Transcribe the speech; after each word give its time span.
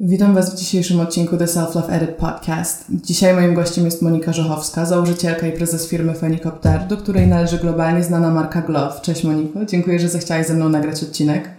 Witam 0.00 0.34
Was 0.34 0.54
w 0.54 0.58
dzisiejszym 0.58 1.00
odcinku 1.00 1.36
The 1.36 1.46
Self 1.46 1.74
Love 1.74 1.92
Edit 1.92 2.10
Podcast. 2.10 2.84
Dzisiaj 2.90 3.34
moim 3.34 3.54
gościem 3.54 3.84
jest 3.84 4.02
Monika 4.02 4.32
Żochowska, 4.32 4.86
założycielka 4.86 5.46
i 5.46 5.52
prezes 5.52 5.88
firmy 5.88 6.14
Fenicopter, 6.14 6.86
do 6.86 6.96
której 6.96 7.26
należy 7.26 7.58
globalnie 7.58 8.02
znana 8.02 8.30
marka 8.30 8.62
Glove. 8.62 9.00
Cześć 9.02 9.24
Moniko, 9.24 9.64
dziękuję, 9.64 9.98
że 9.98 10.08
zechciałaś 10.08 10.46
ze 10.46 10.54
mną 10.54 10.68
nagrać 10.68 11.02
odcinek. 11.02 11.50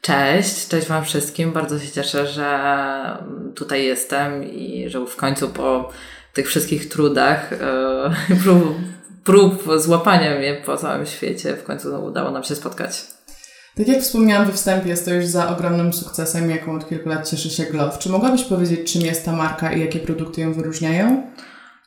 Cześć, 0.00 0.68
cześć 0.68 0.86
Wam 0.86 1.04
wszystkim. 1.04 1.52
Bardzo 1.52 1.78
się 1.78 1.90
cieszę, 1.90 2.26
że 2.26 2.58
tutaj 3.54 3.84
jestem 3.84 4.44
i 4.44 4.88
że 4.88 5.06
w 5.06 5.16
końcu 5.16 5.48
po 5.48 5.92
tych 6.34 6.48
wszystkich 6.48 6.88
trudach, 6.88 7.52
e, 7.52 8.36
prób, 8.42 8.74
prób 9.24 9.64
złapania 9.76 10.38
mnie 10.38 10.62
po 10.66 10.76
całym 10.76 11.06
świecie, 11.06 11.56
w 11.56 11.64
końcu 11.64 12.04
udało 12.04 12.30
nam 12.30 12.44
się 12.44 12.54
spotkać. 12.54 13.04
Tak 13.76 13.88
jak 13.88 14.00
wspomniałam 14.00 14.46
we 14.46 14.52
wstępie, 14.52 14.96
stoisz 14.96 15.26
za 15.26 15.48
ogromnym 15.48 15.92
sukcesem, 15.92 16.50
jaką 16.50 16.76
od 16.76 16.88
kilku 16.88 17.08
lat 17.08 17.30
cieszy 17.30 17.50
się 17.50 17.64
Glove. 17.64 17.98
Czy 17.98 18.08
mogłabyś 18.08 18.44
powiedzieć, 18.44 18.92
czym 18.92 19.02
jest 19.02 19.24
ta 19.24 19.32
marka 19.32 19.72
i 19.72 19.80
jakie 19.80 19.98
produkty 19.98 20.40
ją 20.40 20.52
wyróżniają? 20.52 21.30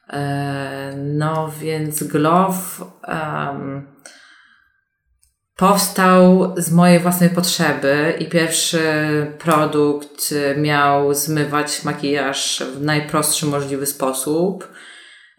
E, 0.09 0.93
no 0.97 1.51
więc 1.61 2.03
Glove 2.03 2.85
um, 3.07 3.87
powstał 5.55 6.53
z 6.57 6.71
mojej 6.71 6.99
własnej 6.99 7.29
potrzeby 7.29 8.13
i 8.19 8.25
pierwszy 8.25 8.81
produkt 9.39 10.33
miał 10.57 11.13
zmywać 11.13 11.83
makijaż 11.83 12.63
w 12.75 12.81
najprostszy 12.83 13.45
możliwy 13.45 13.85
sposób. 13.85 14.67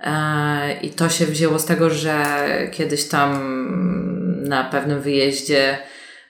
E, 0.01 0.81
I 0.83 0.91
to 0.91 1.09
się 1.09 1.27
wzięło 1.27 1.59
z 1.59 1.65
tego, 1.65 1.91
że 1.91 2.25
kiedyś 2.73 3.09
tam 3.09 3.41
na 4.49 4.65
pewnym 4.65 5.01
wyjeździe 5.01 5.79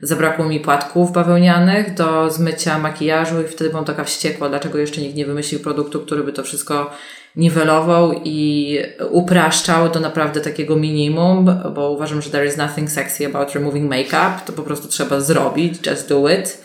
zabrakło 0.01 0.45
mi 0.45 0.61
płatków 0.61 1.13
bawełnianych 1.13 1.95
do 1.95 2.31
zmycia 2.31 2.79
makijażu 2.79 3.43
i 3.43 3.49
wtedy 3.49 3.71
byłam 3.71 3.85
taka 3.85 4.05
wściekła, 4.05 4.49
dlaczego 4.49 4.79
jeszcze 4.79 5.01
nikt 5.01 5.15
nie 5.15 5.27
wymyślił 5.27 5.61
produktu, 5.61 6.01
który 6.01 6.25
by 6.25 6.33
to 6.33 6.43
wszystko 6.43 6.91
niwelował 7.37 8.21
i 8.25 8.79
upraszczał 9.11 9.89
do 9.89 10.01
naprawdę 10.01 10.41
takiego 10.41 10.77
minimum, 10.77 11.61
bo 11.75 11.91
uważam, 11.91 12.23
że 12.23 12.31
there 12.31 12.47
is 12.47 12.57
nothing 12.57 12.91
sexy 12.91 13.27
about 13.27 13.55
removing 13.55 13.91
makeup, 13.91 14.45
to 14.47 14.53
po 14.53 14.63
prostu 14.63 14.89
trzeba 14.89 15.21
zrobić, 15.21 15.87
just 15.87 16.09
do 16.09 16.29
it. 16.29 16.65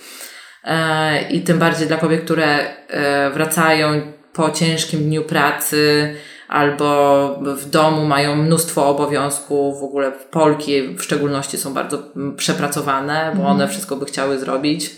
E, 0.63 1.29
I 1.29 1.41
tym 1.41 1.59
bardziej 1.59 1.87
dla 1.87 1.97
kobiet, 1.97 2.21
które 2.21 2.45
e, 2.87 3.29
wracają 3.29 4.01
po 4.33 4.51
ciężkim 4.51 5.03
dniu 5.03 5.23
pracy, 5.23 6.13
albo 6.49 7.39
w 7.55 7.69
domu 7.69 8.05
mają 8.05 8.35
mnóstwo 8.35 8.87
obowiązków, 8.89 9.79
w 9.79 9.83
ogóle 9.83 10.11
Polki 10.11 10.95
w 10.97 11.01
szczególności 11.01 11.57
są 11.57 11.73
bardzo 11.73 12.03
przepracowane, 12.37 13.33
bo 13.35 13.43
one 13.43 13.67
wszystko 13.67 13.95
by 13.95 14.05
chciały 14.05 14.39
zrobić 14.39 14.91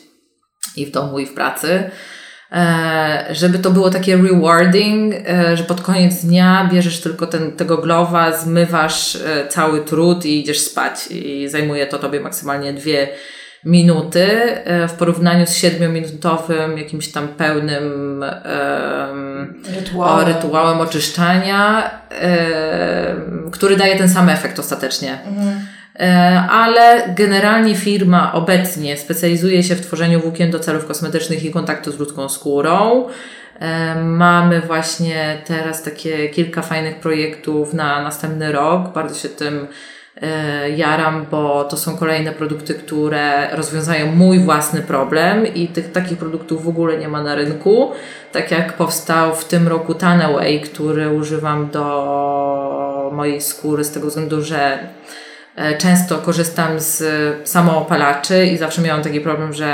i 0.77 0.85
w 0.85 0.91
domu, 0.91 1.19
i 1.19 1.25
w 1.25 1.33
pracy. 1.33 1.91
E, 2.51 3.25
żeby 3.31 3.59
to 3.59 3.71
było 3.71 3.89
takie 3.89 4.17
rewarding, 4.17 5.13
e, 5.27 5.57
że 5.57 5.63
pod 5.63 5.81
koniec 5.81 6.25
dnia 6.25 6.69
bierzesz 6.71 7.01
tylko 7.01 7.27
ten, 7.27 7.51
tego 7.51 7.77
glowa, 7.77 8.37
zmywasz 8.37 9.15
e, 9.15 9.47
cały 9.47 9.85
trud 9.85 10.25
i 10.25 10.39
idziesz 10.39 10.59
spać 10.59 11.07
i 11.07 11.49
zajmuje 11.49 11.87
to 11.87 11.99
tobie 11.99 12.19
maksymalnie 12.19 12.73
dwie 12.73 13.07
minuty 13.65 14.25
e, 14.65 14.87
w 14.87 14.93
porównaniu 14.93 15.45
z 15.45 15.55
siedmiominutowym 15.55 16.77
jakimś 16.77 17.11
tam 17.11 17.27
pełnym 17.27 18.23
um, 19.09 19.63
rytuałem. 19.75 20.19
O, 20.19 20.25
rytuałem 20.25 20.79
oczyszczania, 20.79 21.91
um, 23.09 23.51
który 23.51 23.77
daje 23.77 23.97
ten 23.97 24.09
sam 24.09 24.29
efekt 24.29 24.59
ostatecznie. 24.59 25.19
Mhm. 25.27 25.59
E, 25.99 26.41
ale 26.49 27.13
generalnie 27.15 27.75
firma 27.75 28.33
obecnie 28.33 28.97
specjalizuje 28.97 29.63
się 29.63 29.75
w 29.75 29.81
tworzeniu 29.81 30.21
włókien 30.21 30.51
do 30.51 30.59
celów 30.59 30.85
kosmetycznych 30.85 31.43
i 31.43 31.51
kontaktu 31.51 31.91
z 31.91 31.99
ludzką 31.99 32.29
skórą. 32.29 33.07
Mamy 34.03 34.61
właśnie 34.61 35.41
teraz 35.45 35.83
takie 35.83 36.29
kilka 36.29 36.61
fajnych 36.61 36.99
projektów 36.99 37.73
na 37.73 38.03
następny 38.03 38.51
rok. 38.51 38.93
Bardzo 38.93 39.15
się 39.15 39.29
tym 39.29 39.67
E, 39.67 39.67
jaram, 40.75 41.25
bo 41.31 41.63
to 41.63 41.77
są 41.77 41.97
kolejne 41.97 42.31
produkty, 42.31 42.73
które 42.73 43.55
rozwiązają 43.55 44.11
mój 44.11 44.39
własny 44.39 44.81
problem 44.81 45.53
i 45.53 45.67
tych 45.67 45.91
takich 45.91 46.17
produktów 46.17 46.63
w 46.63 46.67
ogóle 46.67 46.97
nie 46.97 47.07
ma 47.07 47.23
na 47.23 47.35
rynku. 47.35 47.91
Tak 48.31 48.51
jak 48.51 48.73
powstał 48.73 49.35
w 49.35 49.45
tym 49.45 49.67
roku 49.67 49.93
Tanaway, 49.93 50.61
który 50.61 51.09
używam 51.09 51.69
do 51.69 53.11
mojej 53.13 53.41
skóry 53.41 53.83
z 53.83 53.91
tego 53.91 54.07
względu, 54.07 54.43
że 54.43 54.79
e, 55.55 55.77
często 55.77 56.17
korzystam 56.17 56.79
z 56.79 57.03
samoopalaczy 57.49 58.45
i 58.45 58.57
zawsze 58.57 58.81
miałam 58.81 59.03
taki 59.03 59.21
problem, 59.21 59.53
że 59.53 59.69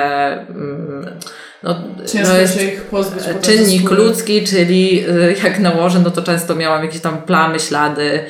mm, 0.49 1.19
no, 1.63 1.75
Ciężko 2.05 2.33
no 2.33 2.39
jest 2.39 2.61
ich 2.61 2.81
pozbyć 2.81 3.23
czynnik 3.41 3.91
ludzki, 3.91 4.43
czyli 4.43 5.05
e, 5.09 5.31
jak 5.43 5.59
nałożę, 5.59 5.99
no 5.99 6.11
to 6.11 6.21
często 6.21 6.55
miałam 6.55 6.83
jakieś 6.83 7.01
tam 7.01 7.21
plamy, 7.21 7.59
ślady, 7.59 8.19
E, 8.19 8.25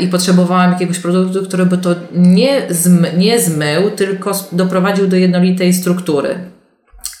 i 0.00 0.08
potrzebowałam 0.08 0.72
jakiegoś 0.72 0.98
produktu, 0.98 1.42
który 1.44 1.66
by 1.66 1.78
to 1.78 1.94
nie, 2.14 2.62
zmy, 2.70 3.12
nie 3.16 3.40
zmył, 3.40 3.90
tylko 3.90 4.32
doprowadził 4.52 5.08
do 5.08 5.16
jednolitej 5.16 5.74
struktury. 5.74 6.38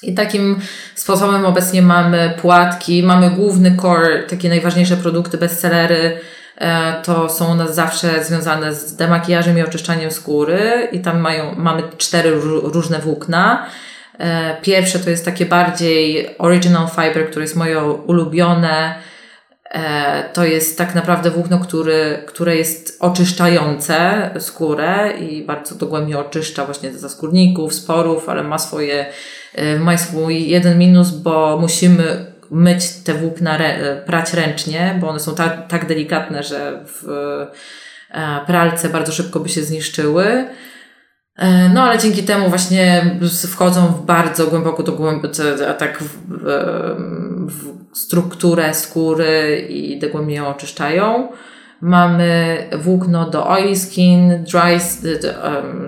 I 0.02 0.14
takim 0.14 0.60
sposobem 0.94 1.46
obecnie 1.46 1.82
mamy 1.82 2.34
płatki, 2.40 3.02
mamy 3.02 3.30
główny 3.30 3.76
core, 3.76 4.22
takie 4.22 4.48
najważniejsze 4.48 4.96
produkty, 4.96 5.38
bestsellery, 5.38 6.20
e, 6.58 7.02
to 7.02 7.28
są 7.28 7.54
nas 7.54 7.74
zawsze 7.74 8.24
związane 8.24 8.74
z 8.74 8.96
demakijażem 8.96 9.58
i 9.58 9.62
oczyszczaniem 9.62 10.10
skóry 10.10 10.88
i 10.92 11.00
tam 11.00 11.20
mają, 11.20 11.54
mamy 11.56 11.82
cztery 11.98 12.30
różne 12.62 12.98
włókna. 12.98 13.66
E, 14.18 14.56
pierwsze 14.62 14.98
to 14.98 15.10
jest 15.10 15.24
takie 15.24 15.46
bardziej 15.46 16.28
original 16.38 16.88
fiber, 16.88 17.30
które 17.30 17.44
jest 17.44 17.56
moje 17.56 17.82
ulubione, 17.82 18.94
E, 18.94 19.11
to 20.32 20.44
jest 20.44 20.78
tak 20.78 20.94
naprawdę 20.94 21.30
włókno, 21.30 21.58
który, 21.58 22.22
które 22.26 22.56
jest 22.56 22.96
oczyszczające 23.00 24.30
skórę 24.38 25.12
i 25.20 25.44
bardzo 25.44 25.74
dogłębnie 25.74 26.18
oczyszcza 26.18 26.64
właśnie 26.64 26.92
ze 26.92 27.08
skórników, 27.08 27.74
sporów, 27.74 28.28
ale 28.28 28.42
ma 28.42 28.58
swoje, 28.58 29.06
e, 29.54 29.78
ma 29.78 29.98
swój 29.98 30.48
jeden 30.48 30.78
minus, 30.78 31.10
bo 31.10 31.58
musimy 31.60 32.32
myć 32.50 32.90
te 33.04 33.14
włókna, 33.14 33.58
prać 34.06 34.32
ręcznie, 34.32 34.98
bo 35.00 35.08
one 35.08 35.20
są 35.20 35.34
tak, 35.34 35.68
tak 35.68 35.86
delikatne, 35.86 36.42
że 36.42 36.84
w 36.86 37.08
e, 38.10 38.40
pralce 38.46 38.88
bardzo 38.88 39.12
szybko 39.12 39.40
by 39.40 39.48
się 39.48 39.62
zniszczyły. 39.62 40.46
No, 41.74 41.82
ale 41.82 41.98
dzięki 41.98 42.22
temu 42.22 42.48
właśnie 42.48 43.04
wchodzą 43.48 43.86
w 43.86 44.06
bardzo 44.06 44.46
głęboko 44.46 44.82
do 44.82 44.92
głębi, 44.92 45.28
tak 45.78 46.02
w, 46.02 46.18
w 47.48 47.98
strukturę 47.98 48.74
skóry 48.74 49.66
i 49.70 49.98
dogłębnie 49.98 50.34
ją 50.34 50.48
oczyszczają. 50.48 51.28
Mamy 51.80 52.56
włókno 52.78 53.30
do 53.30 53.48
oil 53.48 53.76
skin, 53.76 54.44
dry, 54.44 54.78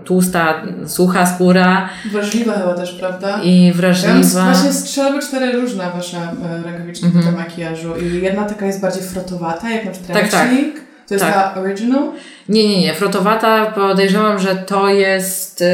tłusta, 0.05 0.63
sucha 0.87 1.27
skóra. 1.27 1.89
Wrażliwa 2.13 2.53
chyba 2.53 2.75
też, 2.75 2.93
prawda? 2.93 3.43
I 3.43 3.73
wrażliwa. 3.73 4.47
Ja 4.47 4.53
właśnie 4.55 4.83
trzy 4.83 5.03
albo 5.03 5.21
cztery 5.21 5.61
różne 5.61 5.91
wasze 5.91 6.17
e, 6.17 6.63
rękawiczki 6.65 7.07
mm 7.07 7.23
-hmm. 7.23 7.25
do 7.25 7.33
makijażu 7.33 7.97
i 7.97 8.23
jedna 8.23 8.45
taka 8.45 8.67
jest 8.67 8.81
bardziej 8.81 9.03
frotowata, 9.03 9.71
jak 9.71 9.85
na 9.85 9.91
przykład 9.91 10.19
tak, 10.19 10.31
tak. 10.31 10.49
To 11.09 11.15
jest 11.15 11.25
tak. 11.25 11.35
ta 11.55 11.61
original? 11.61 12.13
Nie, 12.49 12.69
nie, 12.69 12.81
nie. 12.81 12.95
Frotowata 12.95 13.67
podejrzewam, 13.67 14.39
że 14.39 14.57
to 14.57 14.89
jest 14.89 15.61
y, 15.61 15.65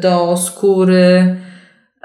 do 0.00 0.36
skóry 0.36 1.36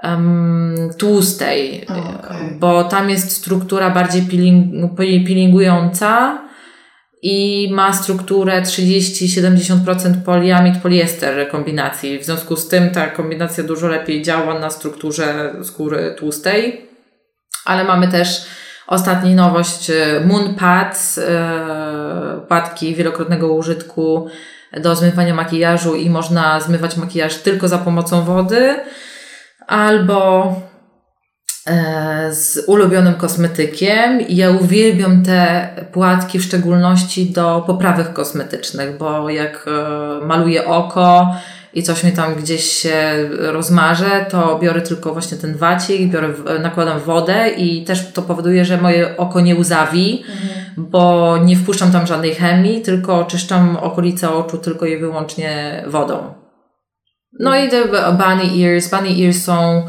um, 0.04 0.90
tłustej, 0.98 1.86
okay. 1.88 2.58
bo 2.60 2.84
tam 2.84 3.10
jest 3.10 3.32
struktura 3.32 3.90
bardziej 3.90 4.22
peeling, 4.22 4.96
peelingująca 4.98 6.42
i 7.22 7.70
ma 7.72 7.94
strukturę 7.94 8.62
30-70% 8.62 10.24
poliamid 10.26 10.78
poliester 10.78 11.50
kombinacji. 11.50 12.20
W 12.20 12.26
związku 12.26 12.56
z 12.56 12.68
tym 12.68 12.90
ta 12.90 13.08
kombinacja 13.08 13.64
dużo 13.64 13.88
lepiej 13.88 14.22
działa 14.22 14.60
na 14.60 14.70
strukturze 14.70 15.56
skóry 15.64 16.16
tłustej, 16.18 16.86
ale 17.66 17.84
mamy 17.84 18.08
też 18.08 18.46
ostatni 18.88 19.36
nowość 19.36 19.90
e, 19.90 20.22
Moon 20.26 20.56
Pads, 20.56 21.18
yy, 21.18 21.24
padki 22.48 22.96
wielokrotnego 22.96 23.54
użytku 23.54 24.30
do 24.82 24.96
zmywania 24.96 25.34
makijażu 25.34 25.96
i 25.96 26.10
można 26.10 26.60
zmywać 26.60 26.98
makijaż 26.98 27.36
tylko 27.36 27.68
za 27.68 27.78
pomocą 27.78 28.24
wody 28.24 28.76
albo 29.68 30.54
e, 31.68 32.34
z 32.34 32.64
ulubionym 32.68 33.14
kosmetykiem. 33.14 34.22
Ja 34.30 34.50
uwielbiam 34.50 35.24
te 35.24 35.70
płatki, 35.92 36.40
w 36.40 36.44
szczególności 36.44 37.26
do 37.30 37.64
poprawek 37.68 38.14
kosmetycznych, 38.14 38.98
bo 38.98 39.30
jak 39.30 39.66
e, 39.68 40.26
maluję 40.26 40.66
oko 40.66 41.36
i 41.76 41.84
coś 41.84 42.04
mi 42.04 42.12
tam 42.12 42.36
gdzieś 42.36 42.64
się 42.64 43.30
rozmarze, 43.30 44.26
to 44.30 44.60
biorę 44.60 44.82
tylko 44.82 45.14
właśnie 45.14 45.38
ten 45.38 45.58
wacik, 45.58 46.12
biorę, 46.12 46.34
nakładam 46.60 47.00
wodę 47.00 47.50
i 47.50 47.84
też 47.84 48.12
to 48.12 48.22
powoduje, 48.22 48.66
że 48.66 48.78
moje 48.78 49.18
oko 49.18 49.42
nie 49.42 49.56
uzawi, 49.56 50.24
mhm. 50.30 50.90
bo 50.90 51.38
nie 51.38 51.56
wpuszczam 51.56 51.92
tam 51.92 52.08
żadnej 52.08 52.36
chemii, 52.36 52.82
tylko 52.82 53.20
oczyszczam 53.20 53.78
okolice 53.78 54.30
oczu 54.30 54.58
tylko 54.58 54.86
i 54.86 54.98
wyłącznie 54.98 55.84
wodą. 55.88 56.34
No 57.40 57.56
i 57.56 57.70
te 57.70 57.86
bunny 58.12 58.66
ears. 58.66 58.90
Bunny 58.90 59.26
ears 59.26 59.44
są, 59.44 59.86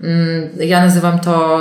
mm, 0.00 0.50
ja 0.58 0.80
nazywam 0.80 1.18
to 1.18 1.60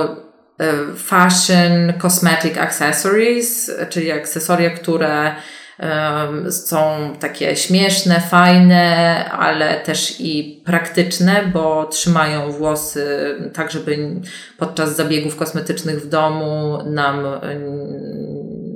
fashion 0.96 1.94
cosmetic 1.98 2.58
accessories, 2.58 3.72
czyli 3.90 4.12
akcesoria, 4.12 4.70
które 4.70 5.36
są 6.52 7.14
takie 7.20 7.56
śmieszne, 7.56 8.22
fajne, 8.22 9.26
ale 9.32 9.80
też 9.80 10.16
i 10.20 10.62
praktyczne, 10.66 11.52
bo 11.54 11.86
trzymają 11.86 12.52
włosy 12.52 13.36
tak, 13.54 13.72
żeby 13.72 14.22
podczas 14.58 14.96
zabiegów 14.96 15.36
kosmetycznych 15.36 16.02
w 16.02 16.10
domu 16.10 16.78
nam 16.86 17.26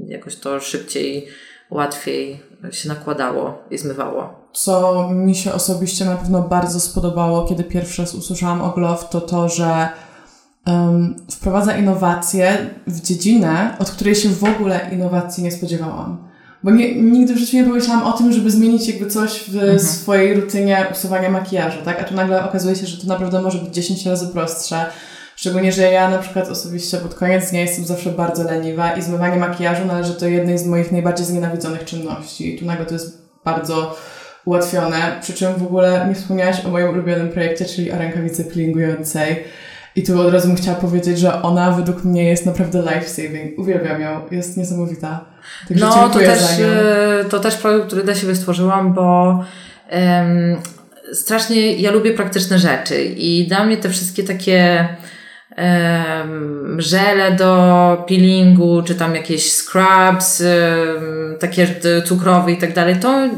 jakoś 0.07 0.35
to 0.35 0.59
szybciej, 0.59 1.27
łatwiej 1.69 2.39
się 2.71 2.89
nakładało 2.89 3.63
i 3.71 3.77
zmywało. 3.77 4.49
Co 4.53 5.09
mi 5.09 5.35
się 5.35 5.53
osobiście 5.53 6.05
na 6.05 6.15
pewno 6.15 6.41
bardzo 6.41 6.79
spodobało, 6.79 7.45
kiedy 7.45 7.63
pierwszy 7.63 8.01
raz 8.01 8.15
usłyszałam 8.15 8.61
o 8.61 8.69
Glove, 8.69 9.09
to 9.09 9.21
to, 9.21 9.49
że 9.49 9.89
um, 10.67 11.15
wprowadza 11.31 11.77
innowacje 11.77 12.57
w 12.87 13.01
dziedzinę, 13.01 13.75
od 13.79 13.91
której 13.91 14.15
się 14.15 14.29
w 14.29 14.43
ogóle 14.43 14.89
innowacji 14.91 15.43
nie 15.43 15.51
spodziewałam. 15.51 16.32
Bo 16.63 16.71
nie, 16.71 16.95
nigdy 16.95 17.33
w 17.33 17.37
życiu 17.37 17.57
nie 17.57 17.63
pomyślałam 17.63 18.03
o 18.03 18.11
tym, 18.11 18.33
żeby 18.33 18.51
zmienić 18.51 18.87
jakby 18.87 19.07
coś 19.07 19.43
w 19.49 19.55
mhm. 19.55 19.79
swojej 19.79 20.33
rutynie 20.33 20.85
usuwania 20.91 21.29
makijażu, 21.29 21.77
tak? 21.85 22.01
A 22.01 22.03
tu 22.03 22.15
nagle 22.15 22.43
okazuje 22.43 22.75
się, 22.75 22.87
że 22.87 22.97
to 22.97 23.07
naprawdę 23.07 23.41
może 23.41 23.57
być 23.57 23.73
10 23.73 24.05
razy 24.05 24.27
prostsze. 24.27 24.85
Szczególnie, 25.35 25.71
że 25.71 25.81
ja 25.81 26.09
na 26.09 26.17
przykład 26.17 26.49
osobiście 26.49 26.97
pod 26.97 27.15
koniec 27.15 27.51
dnia 27.51 27.61
jestem 27.61 27.85
zawsze 27.85 28.09
bardzo 28.09 28.43
leniwa 28.43 28.95
i 28.95 29.01
zmywanie 29.01 29.37
makijażu 29.37 29.85
należy 29.85 30.19
do 30.19 30.27
jednej 30.27 30.57
z 30.57 30.65
moich 30.65 30.91
najbardziej 30.91 31.25
znienawidzonych 31.25 31.85
czynności. 31.85 32.55
I 32.55 32.59
tu 32.59 32.65
nagle 32.65 32.85
to 32.85 32.93
jest 32.93 33.17
bardzo 33.45 33.95
ułatwione. 34.45 35.17
Przy 35.21 35.33
czym 35.33 35.53
w 35.55 35.63
ogóle 35.63 36.05
nie 36.09 36.15
wspomniałaś 36.15 36.65
o 36.65 36.69
moim 36.69 36.89
ulubionym 36.89 37.29
projekcie, 37.29 37.65
czyli 37.65 37.91
o 37.91 37.97
rękawicy 37.97 38.45
peelingującej. 38.45 39.43
I 39.95 40.03
tu 40.03 40.21
od 40.21 40.33
razu 40.33 40.47
bym 40.47 40.57
chciała 40.57 40.77
powiedzieć, 40.77 41.19
że 41.19 41.41
ona 41.41 41.71
według 41.71 42.03
mnie 42.03 42.23
jest 42.29 42.45
naprawdę 42.45 42.79
life-saving. 42.79 43.51
Uwielbiam 43.57 44.01
ją, 44.01 44.21
jest 44.31 44.57
niesamowita. 44.57 45.25
Także 45.67 45.85
no, 45.85 46.09
to 46.09 46.19
też, 46.19 46.41
e, 46.59 47.25
to 47.29 47.39
też 47.39 47.57
projekt, 47.57 47.87
który 47.87 48.03
dla 48.03 48.15
siebie 48.15 48.35
stworzyłam, 48.35 48.93
bo 48.93 49.39
um, 49.91 50.57
strasznie 51.13 51.75
ja 51.75 51.91
lubię 51.91 52.13
praktyczne 52.13 52.59
rzeczy 52.59 53.03
i 53.03 53.47
dla 53.47 53.65
mnie 53.65 53.77
te 53.77 53.89
wszystkie 53.89 54.23
takie 54.23 54.87
um, 55.57 56.81
żele 56.81 57.31
do 57.31 58.05
peelingu, 58.07 58.83
czy 58.83 58.95
tam 58.95 59.15
jakieś 59.15 59.51
scrubs, 59.51 60.41
um, 60.41 61.37
takie 61.39 61.67
cukrowe 62.05 62.51
i 62.51 62.57
tak 62.57 62.73
dalej, 62.73 62.95
to 62.95 63.29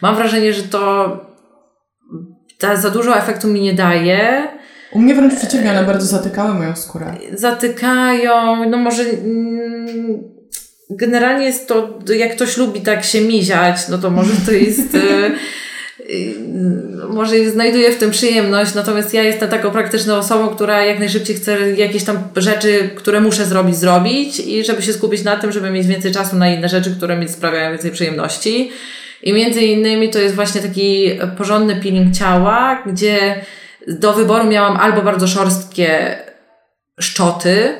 mam 0.00 0.16
wrażenie, 0.16 0.52
że 0.52 0.62
to 0.62 1.16
ta, 2.58 2.76
za 2.76 2.90
dużo 2.90 3.16
efektu 3.16 3.48
mi 3.48 3.60
nie 3.60 3.74
daje 3.74 4.48
u 4.92 4.98
mnie 4.98 5.14
wręcz 5.14 5.34
przeciwnie, 5.34 5.70
one 5.70 5.84
bardzo 5.84 6.06
zatykały 6.06 6.54
moją 6.54 6.76
skórę. 6.76 7.14
Zatykają, 7.34 8.64
no 8.70 8.76
może 8.76 9.02
mm, 9.02 10.22
generalnie 10.90 11.46
jest 11.46 11.68
to, 11.68 11.98
jak 12.16 12.36
ktoś 12.36 12.56
lubi 12.56 12.80
tak 12.80 13.04
się 13.04 13.20
miziać, 13.20 13.88
no 13.88 13.98
to 13.98 14.10
może 14.10 14.32
to 14.46 14.52
jest... 14.52 14.94
E, 14.94 15.30
może 17.10 17.50
znajduje 17.50 17.92
w 17.92 17.98
tym 17.98 18.10
przyjemność, 18.10 18.74
natomiast 18.74 19.14
ja 19.14 19.22
jestem 19.22 19.48
taką 19.48 19.70
praktyczną 19.70 20.14
osobą, 20.14 20.48
która 20.48 20.84
jak 20.84 20.98
najszybciej 20.98 21.36
chce 21.36 21.72
jakieś 21.72 22.04
tam 22.04 22.18
rzeczy, 22.36 22.90
które 22.94 23.20
muszę 23.20 23.44
zrobić, 23.44 23.76
zrobić 23.76 24.40
i 24.40 24.64
żeby 24.64 24.82
się 24.82 24.92
skupić 24.92 25.24
na 25.24 25.36
tym, 25.36 25.52
żeby 25.52 25.70
mieć 25.70 25.86
więcej 25.86 26.12
czasu 26.12 26.36
na 26.36 26.54
inne 26.54 26.68
rzeczy, 26.68 26.90
które 26.96 27.16
mi 27.16 27.28
sprawiają 27.28 27.70
więcej 27.70 27.90
przyjemności. 27.90 28.70
I 29.22 29.32
między 29.32 29.60
innymi 29.60 30.10
to 30.10 30.18
jest 30.18 30.34
właśnie 30.34 30.60
taki 30.60 31.10
porządny 31.38 31.76
peeling 31.76 32.16
ciała, 32.16 32.82
gdzie 32.86 33.40
do 33.88 34.12
wyboru 34.12 34.44
miałam 34.44 34.76
albo 34.76 35.02
bardzo 35.02 35.26
szorstkie 35.26 36.18
szczoty, 37.00 37.74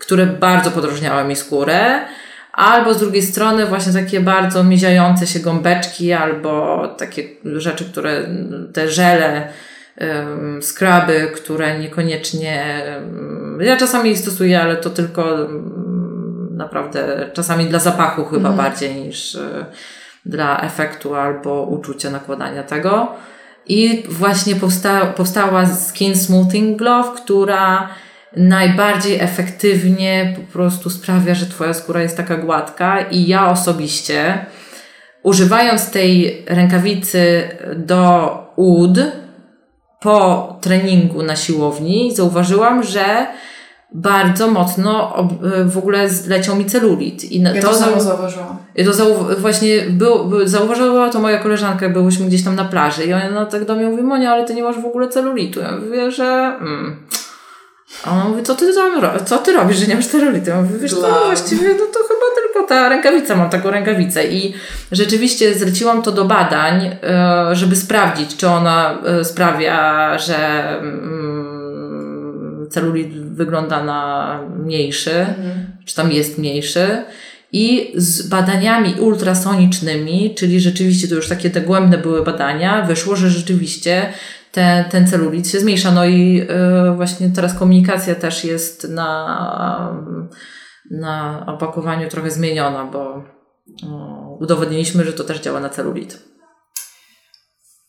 które 0.00 0.26
bardzo 0.26 0.70
podróżniały 0.70 1.24
mi 1.24 1.36
skórę, 1.36 2.00
albo 2.52 2.94
z 2.94 2.98
drugiej 2.98 3.22
strony 3.22 3.66
właśnie 3.66 3.92
takie 3.92 4.20
bardzo 4.20 4.64
miziające 4.64 5.26
się 5.26 5.40
gąbeczki, 5.40 6.12
albo 6.12 6.82
takie 6.88 7.22
rzeczy, 7.44 7.84
które 7.84 8.28
te 8.72 8.88
żele, 8.88 9.48
um, 10.00 10.62
skraby, 10.62 11.32
które 11.34 11.78
niekoniecznie 11.78 12.82
um, 12.96 13.58
ja 13.60 13.76
czasami 13.76 14.16
stosuję, 14.16 14.62
ale 14.62 14.76
to 14.76 14.90
tylko 14.90 15.22
um, 15.22 15.86
naprawdę 16.56 17.30
czasami 17.32 17.64
dla 17.64 17.78
zapachu 17.78 18.24
chyba 18.24 18.48
mm. 18.48 18.56
bardziej 18.56 18.94
niż 18.94 19.34
y, 19.34 19.66
dla 20.26 20.60
efektu 20.60 21.14
albo 21.14 21.62
uczucia 21.62 22.10
nakładania 22.10 22.62
tego. 22.62 23.12
I 23.68 24.04
właśnie 24.08 24.56
powsta 24.56 25.06
powstała 25.06 25.66
Skin 25.66 26.16
Smoothing 26.16 26.78
Glove, 26.78 27.16
która 27.16 27.88
najbardziej 28.36 29.20
efektywnie 29.20 30.34
po 30.36 30.52
prostu 30.52 30.90
sprawia, 30.90 31.34
że 31.34 31.46
Twoja 31.46 31.74
skóra 31.74 32.02
jest 32.02 32.16
taka 32.16 32.36
gładka. 32.36 33.00
I 33.00 33.26
ja 33.26 33.50
osobiście, 33.50 34.46
używając 35.22 35.90
tej 35.90 36.42
rękawicy 36.46 37.48
do 37.76 38.30
ud 38.56 38.98
po 40.00 40.58
treningu 40.60 41.22
na 41.22 41.36
siłowni, 41.36 42.16
zauważyłam, 42.16 42.82
że 42.82 43.26
bardzo 43.92 44.48
mocno 44.48 45.16
w 45.66 45.78
ogóle 45.78 46.08
zleciał 46.08 46.56
mi 46.56 46.64
celulit. 46.64 47.24
I 47.24 47.42
ja 47.42 47.62
to, 47.62 47.68
to 47.68 47.74
samo 47.74 48.00
zauważyłam. 48.00 48.56
To 48.84 48.92
zau 48.92 49.14
właśnie 49.38 49.82
był, 49.90 50.48
zauważyła 50.48 51.10
to 51.10 51.20
moja 51.20 51.38
koleżanka, 51.38 51.88
byłyśmy 51.88 52.26
gdzieś 52.26 52.44
tam 52.44 52.56
na 52.56 52.64
plaży 52.64 53.04
i 53.04 53.12
ona 53.12 53.46
tak 53.46 53.64
do 53.64 53.74
mnie 53.74 53.86
mówi, 53.86 54.02
Monia, 54.02 54.32
ale 54.32 54.44
ty 54.44 54.54
nie 54.54 54.62
masz 54.62 54.80
w 54.80 54.86
ogóle 54.86 55.08
celulitu. 55.08 55.60
Ja 55.60 55.72
mówię, 55.76 56.10
że... 56.10 56.56
Mm. 56.60 56.96
A 58.04 58.10
ona 58.12 58.24
mówi, 58.24 58.42
co 58.42 58.54
ty 58.54 58.74
tam 58.74 59.02
co 59.24 59.38
ty 59.38 59.52
robisz, 59.52 59.76
że 59.76 59.86
nie 59.86 59.96
masz 59.96 60.06
celulitu? 60.06 60.50
Ja 60.50 60.62
mówię, 60.62 60.78
wiesz 60.78 60.94
co, 60.94 61.24
właściwie 61.26 61.68
no 61.68 61.84
to 61.92 61.98
chyba 62.08 62.26
tylko 62.34 62.68
ta 62.68 62.88
rękawica, 62.88 63.36
mam 63.36 63.50
taką 63.50 63.70
rękawicę 63.70 64.26
i 64.26 64.54
rzeczywiście 64.92 65.54
zleciłam 65.54 66.02
to 66.02 66.12
do 66.12 66.24
badań, 66.24 66.96
e, 67.02 67.48
żeby 67.52 67.76
sprawdzić, 67.76 68.36
czy 68.36 68.48
ona 68.48 68.98
e, 69.04 69.24
sprawia, 69.24 70.18
że 70.18 70.68
mm, 70.78 71.35
celulit 72.70 73.08
wygląda 73.08 73.84
na 73.84 74.40
mniejszy, 74.56 75.14
mhm. 75.14 75.66
czy 75.84 75.94
tam 75.94 76.12
jest 76.12 76.38
mniejszy. 76.38 77.04
I 77.52 77.92
z 77.94 78.28
badaniami 78.28 78.94
ultrasonicznymi, 79.00 80.34
czyli 80.34 80.60
rzeczywiście 80.60 81.08
to 81.08 81.14
już 81.14 81.28
takie 81.28 81.50
te 81.50 81.60
głębne 81.60 81.98
były 81.98 82.24
badania, 82.24 82.82
wyszło, 82.82 83.16
że 83.16 83.30
rzeczywiście 83.30 84.12
te, 84.52 84.84
ten 84.90 85.06
celulit 85.06 85.48
się 85.48 85.60
zmniejsza. 85.60 85.90
No 85.90 86.06
i 86.06 86.34
yy, 86.34 86.96
właśnie 86.96 87.30
teraz 87.30 87.58
komunikacja 87.58 88.14
też 88.14 88.44
jest 88.44 88.88
na, 88.88 90.02
na 90.90 91.44
opakowaniu 91.46 92.08
trochę 92.08 92.30
zmieniona, 92.30 92.84
bo 92.84 93.24
yy, 93.82 93.88
udowodniliśmy, 94.40 95.04
że 95.04 95.12
to 95.12 95.24
też 95.24 95.40
działa 95.40 95.60
na 95.60 95.68
celulit. 95.68 96.35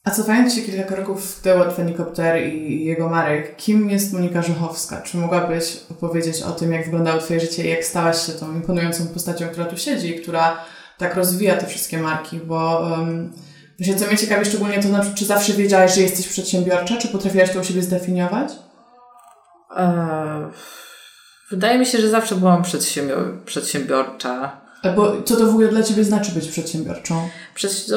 A 0.07 0.11
cofając 0.11 0.55
się 0.55 0.61
kilka 0.61 0.83
kroków 0.83 1.35
w 1.35 1.41
tył 1.41 1.61
od 1.61 1.73
Fenikopter 1.73 2.47
i 2.47 2.85
jego 2.85 3.09
marek, 3.09 3.55
kim 3.55 3.89
jest 3.89 4.13
Monika 4.13 4.41
Żuchowska? 4.41 5.01
Czy 5.01 5.17
mogłabyś 5.17 5.77
opowiedzieć 5.91 6.41
o 6.41 6.51
tym, 6.51 6.71
jak 6.71 6.85
wyglądało 6.85 7.21
Twoje 7.21 7.39
życie 7.39 7.65
i 7.65 7.69
jak 7.69 7.85
stałaś 7.85 8.25
się 8.25 8.31
tą 8.31 8.55
imponującą 8.55 9.07
postacią, 9.07 9.47
która 9.47 9.65
tu 9.65 9.77
siedzi 9.77 10.15
która 10.15 10.57
tak 10.97 11.15
rozwija 11.15 11.57
te 11.57 11.65
wszystkie 11.65 11.97
marki? 11.97 12.37
Bo 12.37 12.79
um, 12.79 13.33
wiesz, 13.79 13.95
co 13.95 14.07
mnie 14.07 14.17
ciekawi 14.17 14.45
szczególnie 14.45 14.83
to, 14.83 14.87
czy 15.15 15.25
zawsze 15.25 15.53
wiedziałaś, 15.53 15.95
że 15.95 16.01
jesteś 16.01 16.27
przedsiębiorcza, 16.27 16.97
czy 16.97 17.07
potrafiłaś 17.07 17.51
to 17.51 17.59
u 17.59 17.63
siebie 17.63 17.81
zdefiniować? 17.81 18.51
Eee, 19.77 20.45
wydaje 21.51 21.79
mi 21.79 21.85
się, 21.85 21.97
że 21.97 22.09
zawsze 22.09 22.35
byłam 22.35 22.63
przedsiębiorcza. 23.45 24.66
Bo 24.95 25.21
co 25.21 25.35
to 25.35 25.45
w 25.45 25.49
ogóle 25.49 25.67
dla 25.67 25.83
Ciebie 25.83 26.03
znaczy 26.03 26.31
być 26.31 26.47
przedsiębiorczą? 26.47 27.29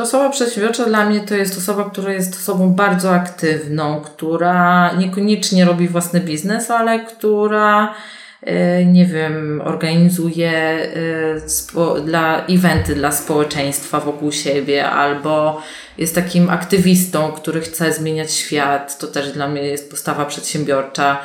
Osoba 0.03 0.31
przedsiębiorcza 0.31 0.85
dla 0.85 1.07
mnie 1.07 1.21
to 1.21 1.35
jest 1.35 1.59
osoba, 1.59 1.91
która 1.91 2.13
jest 2.13 2.35
osobą 2.37 2.73
bardzo 2.73 3.11
aktywną, 3.11 4.01
która 4.01 4.93
niekoniecznie 4.93 5.65
robi 5.65 5.89
własny 5.89 6.21
biznes, 6.21 6.71
ale 6.71 7.05
która 7.05 7.95
e, 8.43 8.85
nie 8.85 9.07
wiem, 9.07 9.63
organizuje 9.65 10.53
e, 10.53 12.01
dla 12.05 12.47
eventy 12.47 12.95
dla 12.95 13.13
społeczeństwa 13.13 14.01
wokół 14.01 14.33
siebie, 14.33 14.91
albo 14.91 15.63
jest 15.99 16.15
takim 16.15 16.51
aktywistą, 16.51 17.33
który 17.33 17.61
chce 17.61 17.93
zmieniać 17.93 18.33
świat. 18.33 18.99
To 18.99 19.07
też 19.07 19.33
dla 19.33 19.49
mnie 19.49 19.63
jest 19.63 19.91
postawa 19.91 20.25
przedsiębiorcza 20.25 21.19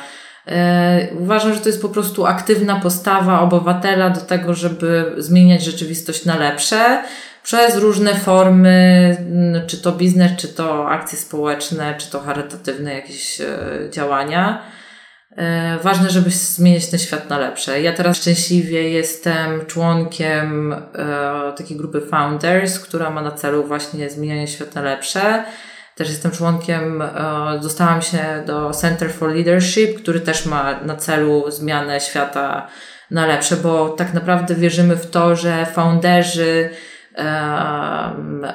uważam, 1.20 1.54
że 1.54 1.60
to 1.60 1.68
jest 1.68 1.82
po 1.82 1.88
prostu 1.88 2.26
aktywna 2.26 2.80
postawa 2.80 3.40
obywatela 3.40 4.10
do 4.10 4.20
tego, 4.20 4.54
żeby 4.54 5.14
zmieniać 5.18 5.64
rzeczywistość 5.64 6.24
na 6.24 6.36
lepsze 6.36 7.02
przez 7.42 7.76
różne 7.76 8.14
formy, 8.14 9.16
czy 9.66 9.82
to 9.82 9.92
biznes, 9.92 10.32
czy 10.36 10.48
to 10.48 10.88
akcje 10.88 11.18
społeczne, 11.18 11.94
czy 11.98 12.10
to 12.10 12.20
charytatywne 12.20 12.94
jakieś 12.94 13.40
e, 13.40 13.46
działania. 13.90 14.62
E, 15.36 15.78
ważne, 15.82 16.10
żeby 16.10 16.30
zmieniać 16.30 16.86
ten 16.86 16.98
świat 16.98 17.30
na 17.30 17.38
lepsze. 17.38 17.82
Ja 17.82 17.92
teraz 17.92 18.16
szczęśliwie 18.16 18.90
jestem 18.90 19.66
członkiem 19.66 20.74
takiej 21.56 21.76
grupy 21.76 22.00
Founders, 22.00 22.78
która 22.78 23.10
ma 23.10 23.22
na 23.22 23.30
celu 23.30 23.64
właśnie 23.64 24.10
zmienianie 24.10 24.48
świata 24.48 24.82
na 24.82 24.90
lepsze. 24.90 25.44
Też 25.96 26.08
jestem 26.08 26.30
członkiem, 26.30 27.02
dostałam 27.62 28.02
się 28.02 28.42
do 28.46 28.70
Center 28.70 29.12
for 29.12 29.34
Leadership, 29.34 30.02
który 30.02 30.20
też 30.20 30.46
ma 30.46 30.80
na 30.80 30.96
celu 30.96 31.50
zmianę 31.50 32.00
świata 32.00 32.66
na 33.10 33.26
lepsze, 33.26 33.56
bo 33.56 33.88
tak 33.88 34.14
naprawdę 34.14 34.54
wierzymy 34.54 34.96
w 34.96 35.10
to, 35.10 35.36
że 35.36 35.66
founderzy 35.66 36.70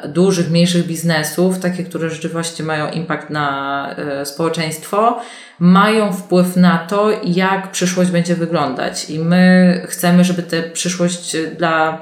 dużych, 0.07 0.49
mniejszych 0.49 0.85
biznesów, 0.85 1.59
takie, 1.59 1.83
które 1.83 2.09
rzeczywiście 2.09 2.63
mają 2.63 2.91
impact 2.91 3.29
na 3.29 3.95
e, 3.95 4.25
społeczeństwo, 4.25 5.21
mają 5.59 6.13
wpływ 6.13 6.55
na 6.55 6.77
to, 6.77 7.11
jak 7.23 7.71
przyszłość 7.71 8.11
będzie 8.11 8.35
wyglądać. 8.35 9.09
I 9.09 9.19
my 9.19 9.83
chcemy, 9.87 10.23
żeby 10.23 10.43
ta 10.43 10.57
przyszłość 10.73 11.37
dla 11.57 11.93
e, 11.93 12.01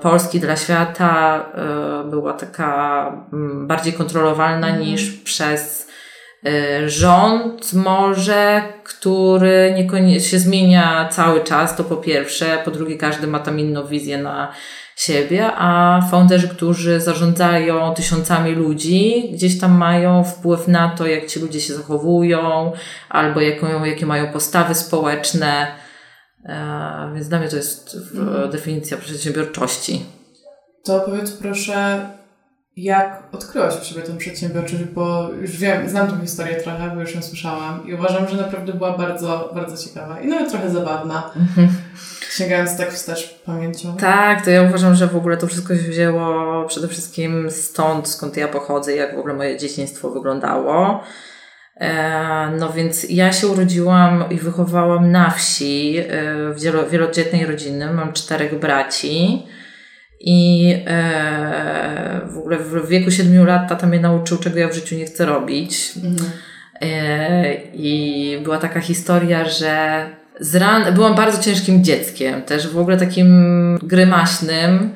Polski, 0.00 0.40
dla 0.40 0.56
świata 0.56 1.44
e, 1.54 2.10
była 2.10 2.32
taka 2.32 3.12
mm, 3.32 3.66
bardziej 3.66 3.92
kontrolowalna 3.92 4.68
mm. 4.68 4.80
niż 4.80 5.10
przez 5.10 5.86
rząd 6.86 7.72
może, 7.72 8.62
który 8.84 9.74
niekoniecznie 9.76 10.20
się 10.20 10.38
zmienia 10.38 11.08
cały 11.10 11.44
czas, 11.44 11.76
to 11.76 11.84
po 11.84 11.96
pierwsze, 11.96 12.58
po 12.64 12.70
drugie 12.70 12.96
każdy 12.96 13.26
ma 13.26 13.38
tam 13.38 13.60
inną 13.60 13.86
wizję 13.86 14.18
na 14.18 14.52
siebie, 14.96 15.50
a 15.56 16.00
founderzy, 16.10 16.48
którzy 16.48 17.00
zarządzają 17.00 17.94
tysiącami 17.94 18.54
ludzi, 18.54 19.30
gdzieś 19.32 19.60
tam 19.60 19.72
mają 19.72 20.24
wpływ 20.24 20.68
na 20.68 20.88
to, 20.88 21.06
jak 21.06 21.26
ci 21.26 21.40
ludzie 21.40 21.60
się 21.60 21.74
zachowują, 21.74 22.72
albo 23.08 23.40
jaką, 23.40 23.84
jakie 23.84 24.06
mają 24.06 24.32
postawy 24.32 24.74
społeczne. 24.74 25.66
E, 26.48 27.10
więc 27.14 27.28
dla 27.28 27.38
mnie 27.38 27.48
to 27.48 27.56
jest 27.56 27.96
mhm. 28.14 28.50
definicja 28.50 28.96
przedsiębiorczości. 28.96 30.04
To 30.84 31.00
powiedz 31.00 31.32
proszę, 31.32 32.08
jak 32.76 33.22
odkryłaś 33.32 33.74
w 33.74 33.84
sobie 33.84 34.02
tę 34.02 34.16
przedsiębiorczość, 34.16 34.84
bo 34.84 35.28
już 35.40 35.56
wiem, 35.56 35.88
znam 35.88 36.08
tę 36.08 36.20
historię 36.22 36.56
trochę, 36.56 36.90
bo 36.94 37.00
już 37.00 37.14
ją 37.14 37.22
słyszałam 37.22 37.88
i 37.88 37.94
uważam, 37.94 38.28
że 38.28 38.36
naprawdę 38.36 38.72
była 38.72 38.98
bardzo, 38.98 39.52
bardzo 39.54 39.84
ciekawa 39.84 40.20
i 40.20 40.26
nawet 40.26 40.50
trochę 40.50 40.70
zabawna. 40.70 41.30
Mhm. 41.36 41.68
Sięgając 42.36 42.76
tak 42.78 42.92
wstecz 42.92 43.34
pamięcią. 43.46 43.96
Tak, 43.96 44.44
to 44.44 44.50
ja 44.50 44.62
uważam, 44.62 44.94
że 44.94 45.06
w 45.06 45.16
ogóle 45.16 45.36
to 45.36 45.46
wszystko 45.46 45.76
się 45.76 45.82
wzięło 45.82 46.64
przede 46.64 46.88
wszystkim 46.88 47.50
stąd, 47.50 48.08
skąd 48.08 48.36
ja 48.36 48.48
pochodzę, 48.48 48.96
jak 48.96 49.16
w 49.16 49.18
ogóle 49.18 49.34
moje 49.34 49.58
dzieciństwo 49.58 50.10
wyglądało. 50.10 51.00
E, 51.80 52.50
no 52.58 52.72
więc 52.72 53.10
ja 53.10 53.32
się 53.32 53.46
urodziłam 53.46 54.24
i 54.30 54.36
wychowałam 54.36 55.10
na 55.10 55.30
wsi 55.30 55.98
e, 55.98 56.04
w 56.54 56.90
wielodzietnej 56.90 57.46
rodziny. 57.46 57.92
Mam 57.92 58.12
czterech 58.12 58.58
braci. 58.58 59.42
I 60.20 60.74
e, 60.86 62.20
w 62.30 62.38
ogóle 62.38 62.58
w 62.58 62.88
wieku 62.88 63.10
7 63.10 63.46
lat 63.46 63.68
tata 63.68 63.86
mnie 63.86 64.00
nauczył, 64.00 64.38
czego 64.38 64.58
ja 64.58 64.68
w 64.68 64.74
życiu 64.74 64.96
nie 64.96 65.04
chcę 65.04 65.26
robić. 65.26 65.92
Mhm. 65.96 66.30
I 67.72 68.38
była 68.44 68.58
taka 68.58 68.80
historia, 68.80 69.48
że 69.48 70.06
z 70.40 70.56
ran... 70.56 70.94
byłam 70.94 71.14
bardzo 71.14 71.42
ciężkim 71.42 71.84
dzieckiem, 71.84 72.42
też 72.42 72.68
w 72.68 72.78
ogóle 72.78 72.96
takim 72.96 73.78
grymaśnym 73.82 74.94